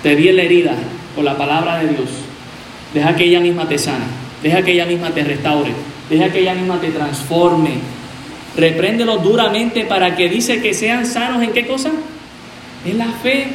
te 0.02 0.14
di 0.14 0.30
la 0.30 0.42
herida 0.42 0.74
por 1.16 1.24
la 1.24 1.36
palabra 1.36 1.78
de 1.78 1.88
Dios. 1.88 2.10
Deja 2.92 3.16
que 3.16 3.24
ella 3.24 3.40
misma 3.40 3.66
te 3.66 3.78
sane, 3.78 4.04
deja 4.42 4.62
que 4.62 4.72
ella 4.72 4.86
misma 4.86 5.10
te 5.10 5.24
restaure, 5.24 5.72
deja 6.08 6.30
que 6.30 6.40
ella 6.40 6.54
misma 6.54 6.80
te 6.80 6.90
transforme. 6.90 7.72
Repréndelo 8.56 9.18
duramente 9.18 9.84
para 9.84 10.16
que 10.16 10.28
dice 10.28 10.60
que 10.60 10.74
sean 10.74 11.06
sanos 11.06 11.42
en 11.42 11.52
qué 11.52 11.66
cosa? 11.66 11.90
En 12.84 12.98
la 12.98 13.06
fe. 13.06 13.46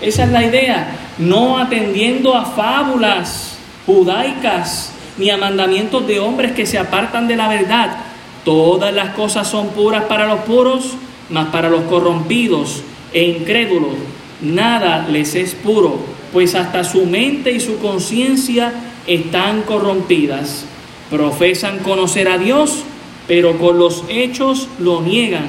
Esa 0.00 0.24
es 0.24 0.30
la 0.30 0.44
idea. 0.44 0.88
No 1.18 1.58
atendiendo 1.58 2.34
a 2.34 2.44
fábulas 2.44 3.58
judaicas 3.86 4.92
ni 5.18 5.30
a 5.30 5.36
mandamientos 5.36 6.06
de 6.06 6.20
hombres 6.20 6.52
que 6.52 6.66
se 6.66 6.78
apartan 6.78 7.26
de 7.26 7.36
la 7.36 7.48
verdad. 7.48 7.96
Todas 8.44 8.94
las 8.94 9.10
cosas 9.10 9.48
son 9.48 9.68
puras 9.68 10.04
para 10.04 10.26
los 10.26 10.40
puros, 10.40 10.94
mas 11.30 11.48
para 11.48 11.68
los 11.68 11.82
corrompidos 11.82 12.82
e 13.12 13.24
incrédulos 13.24 13.94
nada 14.40 15.06
les 15.08 15.34
es 15.34 15.54
puro, 15.54 15.98
pues 16.32 16.54
hasta 16.54 16.84
su 16.84 17.06
mente 17.06 17.52
y 17.52 17.60
su 17.60 17.78
conciencia 17.78 18.72
están 19.06 19.62
corrompidas. 19.62 20.64
Profesan 21.10 21.78
conocer 21.80 22.28
a 22.28 22.38
Dios, 22.38 22.82
pero 23.28 23.58
con 23.58 23.78
los 23.78 24.04
hechos 24.08 24.68
lo 24.78 25.02
niegan, 25.02 25.48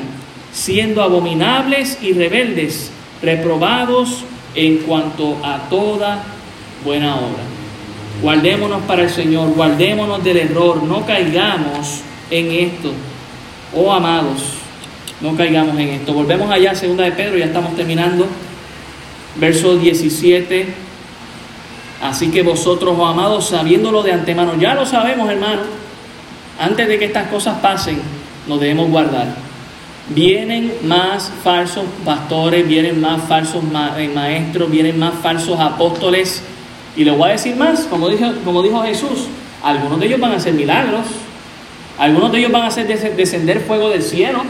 siendo 0.51 1.01
abominables 1.01 1.97
y 2.01 2.14
rebeldes, 2.14 2.91
reprobados 3.22 4.24
en 4.53 4.78
cuanto 4.78 5.38
a 5.43 5.70
toda 5.70 6.24
buena 6.84 7.16
obra. 7.16 7.43
Guardémonos 8.22 8.84
para 8.84 9.03
el 9.03 9.10
Señor, 9.10 9.53
guardémonos 9.53 10.24
del 10.24 10.38
error, 10.38 10.84
no 10.84 11.06
caigamos 11.06 12.01
en 12.32 12.51
esto. 12.51 12.91
Oh 13.76 13.91
amados, 13.91 14.41
no 15.22 15.36
caigamos 15.36 15.78
en 15.78 15.89
esto. 15.89 16.14
Volvemos 16.14 16.49
allá 16.49 16.76
segunda 16.76 17.03
de 17.03 17.12
Pedro, 17.12 17.38
ya 17.38 17.45
estamos 17.45 17.76
terminando. 17.76 18.26
Verso 19.36 19.78
17. 19.78 20.84
Así 22.02 22.30
que 22.30 22.41
vosotros, 22.41 22.96
oh 22.98 23.06
amados, 23.06 23.48
sabiéndolo 23.48 24.04
de 24.04 24.12
antemano, 24.12 24.56
ya 24.56 24.76
lo 24.76 24.86
sabemos, 24.86 25.30
hermano, 25.30 25.62
antes 26.60 26.88
de 26.88 27.00
que 27.00 27.06
estas 27.06 27.28
cosas 27.28 27.60
pasen, 27.60 28.00
nos 28.48 28.60
debemos 28.60 28.89
guardar. 28.89 29.28
Vienen 30.10 30.72
más 30.84 31.32
falsos 31.43 31.84
pastores, 32.04 32.68
vienen 32.68 33.02
más 33.02 33.24
falsos 33.24 33.64
eh, 33.98 34.12
maestros, 34.14 34.70
vienen 34.70 35.00
más 35.00 35.16
falsos 35.16 35.60
apóstoles 35.60 36.43
y 36.96 37.04
le 37.04 37.12
voy 37.12 37.30
a 37.30 37.32
decir 37.34 37.56
más, 37.56 37.86
como 37.86 38.08
dijo, 38.08 38.26
como 38.43 38.62
dijo 38.62 38.82
Jesús, 38.84 39.28
algunos 39.64 40.00
de 40.00 40.06
ellos 40.06 40.20
van 40.20 40.34
a 40.34 40.36
hacer 40.36 40.54
milagros, 40.54 41.06
algunos 41.98 42.32
de 42.32 42.39
ellos 42.39 42.52
van 42.52 42.64
a 42.64 42.68
hacer 42.68 42.88
descender 42.88 43.62
fuego 43.62 43.89
del 43.89 44.04
cielo. 44.04 44.43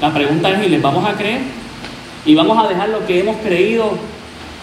La 0.00 0.12
pregunta 0.12 0.50
es, 0.50 0.66
¿y 0.66 0.68
les 0.68 0.82
vamos 0.82 1.08
a 1.08 1.14
creer? 1.14 1.40
¿Y 2.26 2.34
vamos 2.34 2.62
a 2.62 2.68
dejar 2.68 2.88
lo 2.88 3.06
que 3.06 3.20
hemos 3.20 3.36
creído 3.36 3.92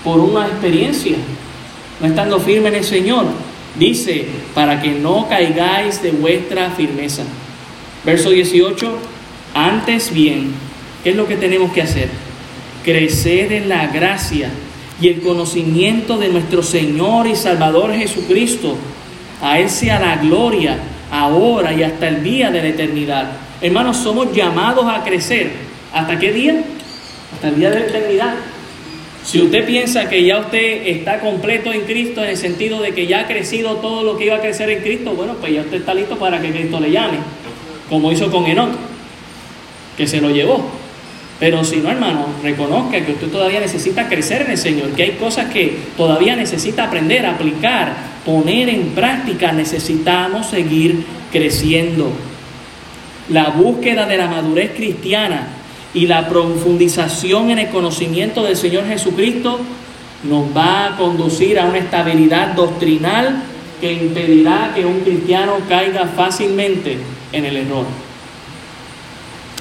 por 0.03 0.19
una 0.19 0.47
experiencia? 0.47 1.15
no 1.99 2.07
estando 2.07 2.39
firme 2.39 2.69
en 2.69 2.75
el 2.75 2.83
Señor. 2.83 3.25
Dice, 3.77 4.25
para 4.53 4.81
que 4.81 4.91
no 4.91 5.27
caigáis 5.29 6.01
de 6.01 6.11
vuestra 6.11 6.71
firmeza. 6.71 7.23
Verso 8.03 8.29
18, 8.29 8.97
antes 9.53 10.13
bien, 10.13 10.51
¿qué 11.03 11.11
es 11.11 11.15
lo 11.15 11.27
que 11.27 11.35
tenemos 11.35 11.71
que 11.71 11.81
hacer? 11.81 12.09
Crecer 12.83 13.53
en 13.53 13.69
la 13.69 13.87
gracia 13.87 14.49
y 15.01 15.07
el 15.09 15.21
conocimiento 15.21 16.17
de 16.17 16.29
nuestro 16.29 16.63
Señor 16.63 17.27
y 17.27 17.35
Salvador 17.35 17.93
Jesucristo. 17.93 18.75
A 19.41 19.59
Él 19.59 19.69
sea 19.69 19.99
la 19.99 20.17
gloria, 20.17 20.77
ahora 21.11 21.73
y 21.73 21.83
hasta 21.83 22.07
el 22.07 22.23
día 22.23 22.51
de 22.51 22.61
la 22.61 22.67
eternidad. 22.69 23.31
Hermanos, 23.61 23.97
somos 23.97 24.33
llamados 24.33 24.85
a 24.87 25.03
crecer. 25.03 25.51
¿Hasta 25.93 26.17
qué 26.19 26.31
día? 26.31 26.61
Hasta 27.33 27.49
el 27.49 27.55
día 27.57 27.69
de 27.69 27.79
la 27.79 27.85
eternidad. 27.85 28.33
Si 29.23 29.41
usted 29.41 29.65
piensa 29.65 30.09
que 30.09 30.23
ya 30.23 30.39
usted 30.39 30.87
está 30.87 31.19
completo 31.19 31.71
en 31.71 31.81
Cristo 31.81 32.23
en 32.23 32.29
el 32.29 32.37
sentido 32.37 32.81
de 32.81 32.93
que 32.93 33.05
ya 33.05 33.21
ha 33.21 33.27
crecido 33.27 33.75
todo 33.75 34.03
lo 34.03 34.17
que 34.17 34.25
iba 34.25 34.37
a 34.37 34.41
crecer 34.41 34.69
en 34.69 34.81
Cristo, 34.81 35.13
bueno, 35.13 35.35
pues 35.39 35.53
ya 35.53 35.61
usted 35.61 35.77
está 35.77 35.93
listo 35.93 36.17
para 36.17 36.41
que 36.41 36.51
Cristo 36.51 36.79
le 36.79 36.91
llame, 36.91 37.17
como 37.89 38.11
hizo 38.11 38.31
con 38.31 38.45
Enoch, 38.45 38.71
que 39.97 40.07
se 40.07 40.21
lo 40.21 40.29
llevó. 40.29 40.65
Pero 41.39 41.63
si 41.63 41.77
no, 41.77 41.89
hermano, 41.89 42.27
reconozca 42.43 42.99
que 43.05 43.13
usted 43.13 43.27
todavía 43.27 43.59
necesita 43.59 44.09
crecer 44.09 44.41
en 44.41 44.51
el 44.51 44.57
Señor, 44.57 44.89
que 44.91 45.03
hay 45.03 45.11
cosas 45.11 45.51
que 45.51 45.77
todavía 45.95 46.35
necesita 46.35 46.85
aprender, 46.85 47.25
aplicar, 47.25 47.93
poner 48.25 48.67
en 48.67 48.89
práctica. 48.89 49.51
Necesitamos 49.53 50.47
seguir 50.47 51.05
creciendo. 51.31 52.11
La 53.29 53.49
búsqueda 53.49 54.05
de 54.05 54.17
la 54.17 54.27
madurez 54.27 54.71
cristiana 54.75 55.58
y 55.93 56.07
la 56.07 56.27
profundización 56.27 57.49
en 57.51 57.59
el 57.59 57.69
conocimiento 57.69 58.43
del 58.43 58.55
Señor 58.55 58.85
Jesucristo 58.87 59.59
nos 60.23 60.55
va 60.55 60.87
a 60.87 60.97
conducir 60.97 61.59
a 61.59 61.65
una 61.65 61.79
estabilidad 61.79 62.49
doctrinal 62.53 63.43
que 63.79 63.93
impedirá 63.93 64.73
que 64.75 64.85
un 64.85 64.99
cristiano 64.99 65.53
caiga 65.67 66.05
fácilmente 66.05 66.97
en 67.31 67.45
el 67.45 67.57
error. 67.57 67.85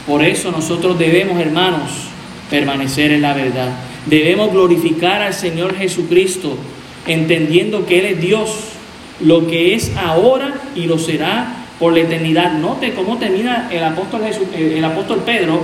Por 0.06 0.24
eso 0.24 0.50
nosotros 0.50 0.98
debemos, 0.98 1.40
hermanos, 1.40 1.90
permanecer 2.50 3.12
en 3.12 3.22
la 3.22 3.34
verdad. 3.34 3.68
Debemos 4.06 4.50
glorificar 4.52 5.22
al 5.22 5.34
Señor 5.34 5.76
Jesucristo, 5.76 6.56
entendiendo 7.06 7.86
que 7.86 8.00
Él 8.00 8.06
es 8.06 8.20
Dios, 8.20 8.50
lo 9.20 9.46
que 9.46 9.74
es 9.74 9.92
ahora 9.96 10.54
y 10.74 10.86
lo 10.86 10.98
será 10.98 11.66
por 11.78 11.92
la 11.92 12.00
eternidad. 12.00 12.54
Note 12.54 12.94
cómo 12.94 13.18
termina 13.18 13.68
el 13.70 13.84
apóstol, 13.84 14.22
el 14.56 14.84
apóstol 14.84 15.22
Pedro 15.24 15.62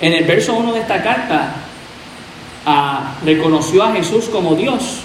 en 0.00 0.12
el 0.12 0.24
verso 0.24 0.54
1 0.54 0.72
de 0.72 0.80
esta 0.80 1.02
carta. 1.02 1.54
reconoció 3.24 3.82
a 3.82 3.92
Jesús 3.92 4.26
como 4.26 4.54
Dios. 4.54 5.00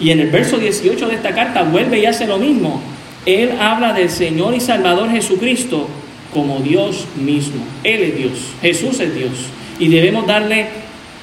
Y 0.00 0.10
en 0.10 0.20
el 0.20 0.30
verso 0.30 0.58
18 0.58 1.08
de 1.08 1.14
esta 1.14 1.34
carta 1.34 1.62
vuelve 1.62 1.98
y 1.98 2.06
hace 2.06 2.26
lo 2.26 2.38
mismo. 2.38 2.80
Él 3.26 3.52
habla 3.60 3.92
del 3.92 4.08
Señor 4.08 4.54
y 4.54 4.60
Salvador 4.60 5.10
Jesucristo 5.10 5.88
como 6.32 6.60
Dios 6.60 7.06
mismo. 7.16 7.64
Él 7.84 8.02
es 8.02 8.16
Dios, 8.16 8.32
Jesús 8.62 8.98
es 9.00 9.14
Dios. 9.14 9.32
Y 9.78 9.88
debemos 9.88 10.26
darle 10.26 10.68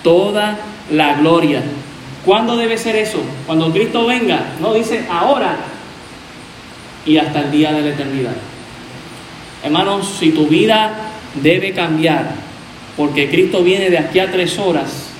toda 0.04 0.58
la 0.92 1.16
gloria. 1.16 1.62
¿Cuándo 2.24 2.56
debe 2.56 2.78
ser 2.78 2.96
eso? 2.96 3.20
Cuando 3.46 3.72
Cristo 3.72 4.06
venga. 4.06 4.54
No 4.62 4.74
dice 4.74 5.06
ahora 5.10 5.58
y 7.06 7.18
hasta 7.18 7.42
el 7.42 7.52
día 7.52 7.72
de 7.72 7.82
la 7.82 7.90
eternidad. 7.90 8.36
Hermanos, 9.64 10.18
si 10.20 10.32
tu 10.32 10.48
vida 10.48 10.94
debe 11.42 11.72
cambiar, 11.72 12.47
porque 12.98 13.30
Cristo 13.30 13.64
viene 13.64 13.90
de 13.90 14.00
aquí 14.00 14.20
a 14.20 14.32
tres 14.32 14.58
horas, 14.58 15.12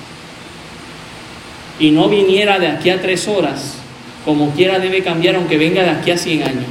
y 1.78 1.90
no 1.92 2.08
viniera 2.08 2.58
de 2.58 2.66
aquí 2.66 2.90
a 2.90 3.00
tres 3.00 3.28
horas, 3.28 3.76
como 4.24 4.50
quiera 4.50 4.78
debe 4.78 5.02
cambiar 5.02 5.36
aunque 5.36 5.56
venga 5.56 5.82
de 5.82 5.90
aquí 5.90 6.10
a 6.10 6.18
cien 6.18 6.42
años. 6.42 6.66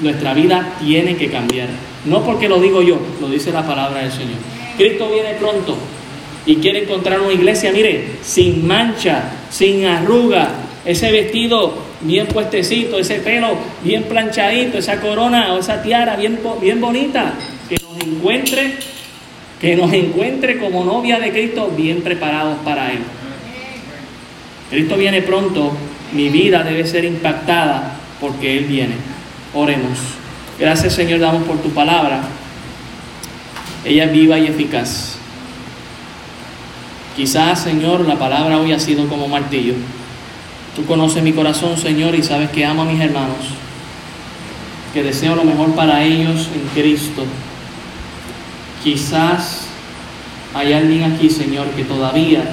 Nuestra 0.00 0.34
vida 0.34 0.74
tiene 0.80 1.16
que 1.16 1.30
cambiar. 1.30 1.68
No 2.04 2.24
porque 2.24 2.48
lo 2.48 2.60
digo 2.60 2.82
yo, 2.82 2.98
lo 3.20 3.28
dice 3.28 3.52
la 3.52 3.66
palabra 3.66 4.00
del 4.00 4.10
Señor. 4.10 4.38
Cristo 4.76 5.08
viene 5.10 5.34
pronto 5.34 5.76
y 6.46 6.56
quiere 6.56 6.82
encontrar 6.82 7.20
una 7.20 7.32
iglesia, 7.32 7.72
mire, 7.72 8.16
sin 8.22 8.66
mancha, 8.66 9.30
sin 9.50 9.86
arruga, 9.86 10.50
ese 10.84 11.10
vestido 11.12 11.74
bien 12.00 12.26
puestecito, 12.26 12.98
ese 12.98 13.16
pelo 13.16 13.56
bien 13.82 14.04
planchadito, 14.04 14.78
esa 14.78 15.00
corona 15.00 15.54
o 15.54 15.58
esa 15.58 15.82
tiara 15.82 16.16
bien, 16.16 16.40
bien 16.60 16.80
bonita, 16.80 17.34
que 17.68 17.76
nos 17.76 17.98
encuentre, 18.02 18.74
que 19.64 19.76
nos 19.76 19.90
encuentre 19.94 20.58
como 20.58 20.84
novia 20.84 21.18
de 21.18 21.32
Cristo 21.32 21.72
bien 21.74 22.02
preparados 22.02 22.58
para 22.66 22.92
Él. 22.92 22.98
Cristo 24.68 24.98
viene 24.98 25.22
pronto, 25.22 25.72
mi 26.12 26.28
vida 26.28 26.62
debe 26.62 26.86
ser 26.86 27.06
impactada 27.06 27.96
porque 28.20 28.58
Él 28.58 28.66
viene. 28.66 28.92
Oremos. 29.54 29.98
Gracias 30.58 30.92
Señor, 30.92 31.18
damos 31.20 31.44
por 31.44 31.56
tu 31.62 31.70
palabra. 31.70 32.24
Ella 33.86 34.04
es 34.04 34.12
viva 34.12 34.38
y 34.38 34.48
eficaz. 34.48 35.16
Quizás, 37.16 37.62
Señor, 37.62 38.06
la 38.06 38.18
palabra 38.18 38.58
hoy 38.58 38.72
ha 38.72 38.78
sido 38.78 39.08
como 39.08 39.28
martillo. 39.28 39.72
Tú 40.76 40.84
conoces 40.84 41.22
mi 41.22 41.32
corazón, 41.32 41.78
Señor, 41.78 42.14
y 42.14 42.22
sabes 42.22 42.50
que 42.50 42.66
amo 42.66 42.82
a 42.82 42.84
mis 42.84 43.00
hermanos, 43.00 43.38
que 44.92 45.02
deseo 45.02 45.34
lo 45.34 45.44
mejor 45.44 45.74
para 45.74 46.04
ellos 46.04 46.50
en 46.54 46.82
Cristo. 46.82 47.24
Quizás 48.84 49.62
hay 50.52 50.74
alguien 50.74 51.04
aquí, 51.04 51.30
Señor, 51.30 51.68
que 51.70 51.84
todavía 51.84 52.44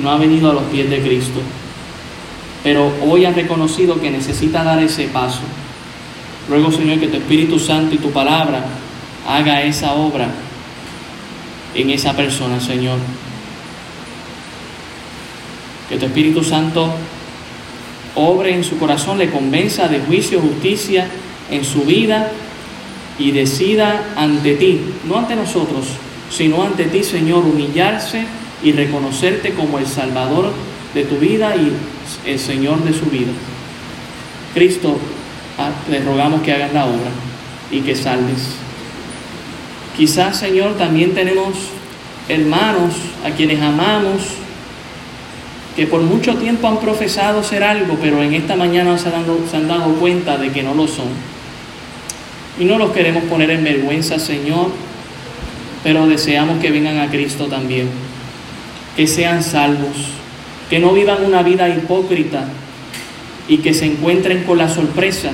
no 0.00 0.10
ha 0.10 0.18
venido 0.18 0.50
a 0.50 0.54
los 0.54 0.62
pies 0.64 0.88
de 0.88 1.00
Cristo, 1.00 1.40
pero 2.62 2.92
hoy 3.04 3.24
ha 3.24 3.32
reconocido 3.32 4.00
que 4.00 4.12
necesita 4.12 4.62
dar 4.62 4.80
ese 4.80 5.08
paso. 5.08 5.40
Ruego, 6.48 6.70
Señor, 6.70 7.00
que 7.00 7.08
tu 7.08 7.16
Espíritu 7.16 7.58
Santo 7.58 7.96
y 7.96 7.98
tu 7.98 8.12
palabra 8.12 8.64
haga 9.28 9.62
esa 9.62 9.94
obra 9.94 10.28
en 11.74 11.90
esa 11.90 12.14
persona, 12.14 12.60
Señor. 12.60 12.98
Que 15.88 15.96
tu 15.96 16.06
Espíritu 16.06 16.44
Santo 16.44 16.94
obre 18.14 18.54
en 18.54 18.62
su 18.62 18.78
corazón, 18.78 19.18
le 19.18 19.30
convenza 19.30 19.88
de 19.88 19.98
juicio, 19.98 20.40
justicia 20.40 21.08
en 21.50 21.64
su 21.64 21.82
vida 21.82 22.30
y 23.18 23.30
decida 23.30 24.12
ante 24.16 24.54
ti, 24.54 24.80
no 25.08 25.18
ante 25.18 25.36
nosotros, 25.36 25.86
sino 26.30 26.62
ante 26.62 26.84
ti, 26.84 27.02
Señor, 27.02 27.44
humillarse 27.44 28.24
y 28.62 28.72
reconocerte 28.72 29.52
como 29.54 29.78
el 29.78 29.86
Salvador 29.86 30.52
de 30.94 31.04
tu 31.04 31.16
vida 31.16 31.54
y 31.56 31.72
el 32.28 32.38
Señor 32.38 32.82
de 32.84 32.92
su 32.92 33.06
vida. 33.06 33.32
Cristo, 34.54 34.98
Ah, 35.58 35.70
les 35.90 36.04
rogamos 36.04 36.42
que 36.42 36.52
hagan 36.52 36.74
la 36.74 36.84
obra 36.84 37.10
y 37.70 37.80
que 37.80 37.96
salves. 37.96 38.56
Quizás, 39.96 40.36
Señor, 40.36 40.76
también 40.76 41.14
tenemos 41.14 41.54
hermanos 42.28 42.92
a 43.24 43.30
quienes 43.30 43.62
amamos, 43.62 44.20
que 45.74 45.86
por 45.86 46.02
mucho 46.02 46.34
tiempo 46.36 46.68
han 46.68 46.78
profesado 46.78 47.42
ser 47.42 47.64
algo, 47.64 47.96
pero 48.02 48.22
en 48.22 48.34
esta 48.34 48.54
mañana 48.54 48.98
se 48.98 49.08
han 49.08 49.68
dado 49.68 49.94
cuenta 49.94 50.36
de 50.36 50.52
que 50.52 50.62
no 50.62 50.74
lo 50.74 50.86
son. 50.86 51.08
Y 52.58 52.64
no 52.64 52.78
los 52.78 52.92
queremos 52.92 53.24
poner 53.24 53.50
en 53.50 53.64
vergüenza, 53.64 54.18
Señor, 54.18 54.70
pero 55.84 56.06
deseamos 56.06 56.58
que 56.58 56.70
vengan 56.70 56.98
a 56.98 57.10
Cristo 57.10 57.46
también, 57.46 57.88
que 58.96 59.06
sean 59.06 59.42
salvos, 59.42 59.96
que 60.70 60.78
no 60.78 60.92
vivan 60.92 61.24
una 61.24 61.42
vida 61.42 61.68
hipócrita, 61.68 62.48
y 63.48 63.58
que 63.58 63.74
se 63.74 63.86
encuentren 63.86 64.44
con 64.44 64.58
la 64.58 64.68
sorpresa 64.68 65.30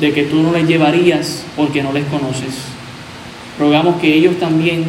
de 0.00 0.12
que 0.12 0.24
tú 0.24 0.42
no 0.42 0.52
les 0.52 0.66
llevarías 0.66 1.44
porque 1.56 1.82
no 1.82 1.92
les 1.92 2.04
conoces. 2.06 2.54
Rogamos 3.58 4.00
que 4.00 4.12
ellos 4.12 4.38
también 4.38 4.84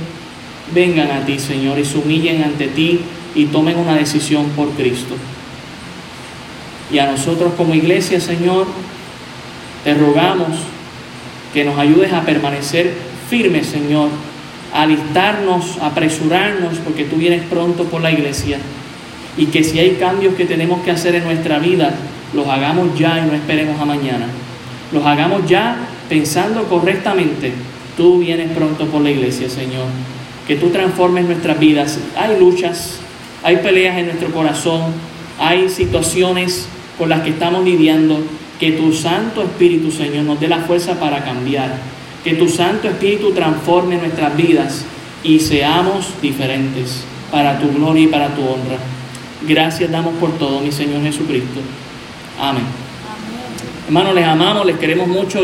vengan 0.73 1.11
a 1.11 1.25
ti, 1.25 1.37
Señor, 1.37 1.77
y 1.77 1.85
se 1.85 1.97
humillen 1.97 2.43
ante 2.43 2.67
ti 2.67 3.01
y 3.35 3.45
tomen 3.45 3.77
una 3.77 3.95
decisión 3.95 4.47
por 4.55 4.69
Cristo. 4.71 5.15
Y 6.91 6.97
a 6.97 7.11
nosotros 7.11 7.53
como 7.55 7.75
iglesia, 7.75 8.19
Señor, 8.19 8.65
te 9.83 9.93
rogamos 9.93 10.57
que 11.55 11.63
nos 11.63 11.79
ayudes 11.79 12.11
a 12.11 12.23
permanecer 12.23 12.91
firmes, 13.29 13.67
Señor, 13.67 14.09
a 14.73 14.81
alistarnos, 14.81 15.77
a 15.81 15.87
apresurarnos, 15.87 16.79
porque 16.79 17.05
tú 17.05 17.15
vienes 17.15 17.43
pronto 17.43 17.85
por 17.85 18.01
la 18.01 18.11
iglesia. 18.11 18.59
Y 19.37 19.45
que 19.45 19.63
si 19.63 19.79
hay 19.79 19.91
cambios 19.91 20.35
que 20.35 20.43
tenemos 20.43 20.81
que 20.83 20.91
hacer 20.91 21.15
en 21.15 21.23
nuestra 21.23 21.59
vida, 21.59 21.93
los 22.33 22.45
hagamos 22.47 22.99
ya 22.99 23.19
y 23.19 23.29
no 23.29 23.33
esperemos 23.33 23.79
a 23.79 23.85
mañana. 23.85 24.25
Los 24.91 25.05
hagamos 25.05 25.47
ya 25.47 25.77
pensando 26.09 26.65
correctamente. 26.65 27.53
Tú 27.95 28.19
vienes 28.19 28.51
pronto 28.51 28.85
por 28.87 29.01
la 29.01 29.11
iglesia, 29.11 29.49
Señor. 29.49 29.85
Que 30.45 30.57
tú 30.57 30.71
transformes 30.71 31.23
nuestras 31.23 31.57
vidas. 31.57 31.99
Hay 32.17 32.37
luchas, 32.37 32.99
hay 33.43 33.57
peleas 33.57 33.97
en 33.97 34.07
nuestro 34.07 34.29
corazón, 34.31 34.81
hay 35.39 35.69
situaciones 35.69 36.67
con 36.97 37.07
las 37.07 37.21
que 37.21 37.29
estamos 37.29 37.63
lidiando. 37.63 38.19
Que 38.59 38.71
tu 38.73 38.93
Santo 38.93 39.43
Espíritu, 39.43 39.91
Señor, 39.91 40.23
nos 40.23 40.39
dé 40.39 40.47
la 40.47 40.59
fuerza 40.59 40.99
para 40.99 41.23
cambiar. 41.23 41.75
Que 42.23 42.35
tu 42.35 42.47
Santo 42.49 42.87
Espíritu 42.87 43.31
transforme 43.31 43.97
nuestras 43.97 44.35
vidas 44.35 44.85
y 45.23 45.39
seamos 45.39 46.07
diferentes 46.21 47.03
para 47.31 47.59
tu 47.59 47.71
gloria 47.71 48.03
y 48.03 48.07
para 48.07 48.29
tu 48.29 48.41
honra. 48.41 48.77
Gracias 49.47 49.91
damos 49.91 50.13
por 50.15 50.31
todo, 50.37 50.59
mi 50.61 50.71
Señor 50.71 51.01
Jesucristo. 51.03 51.59
Amén. 52.39 52.63
Hermanos, 53.87 54.15
les 54.15 54.25
amamos, 54.25 54.65
les 54.65 54.77
queremos 54.77 55.07
mucho. 55.07 55.33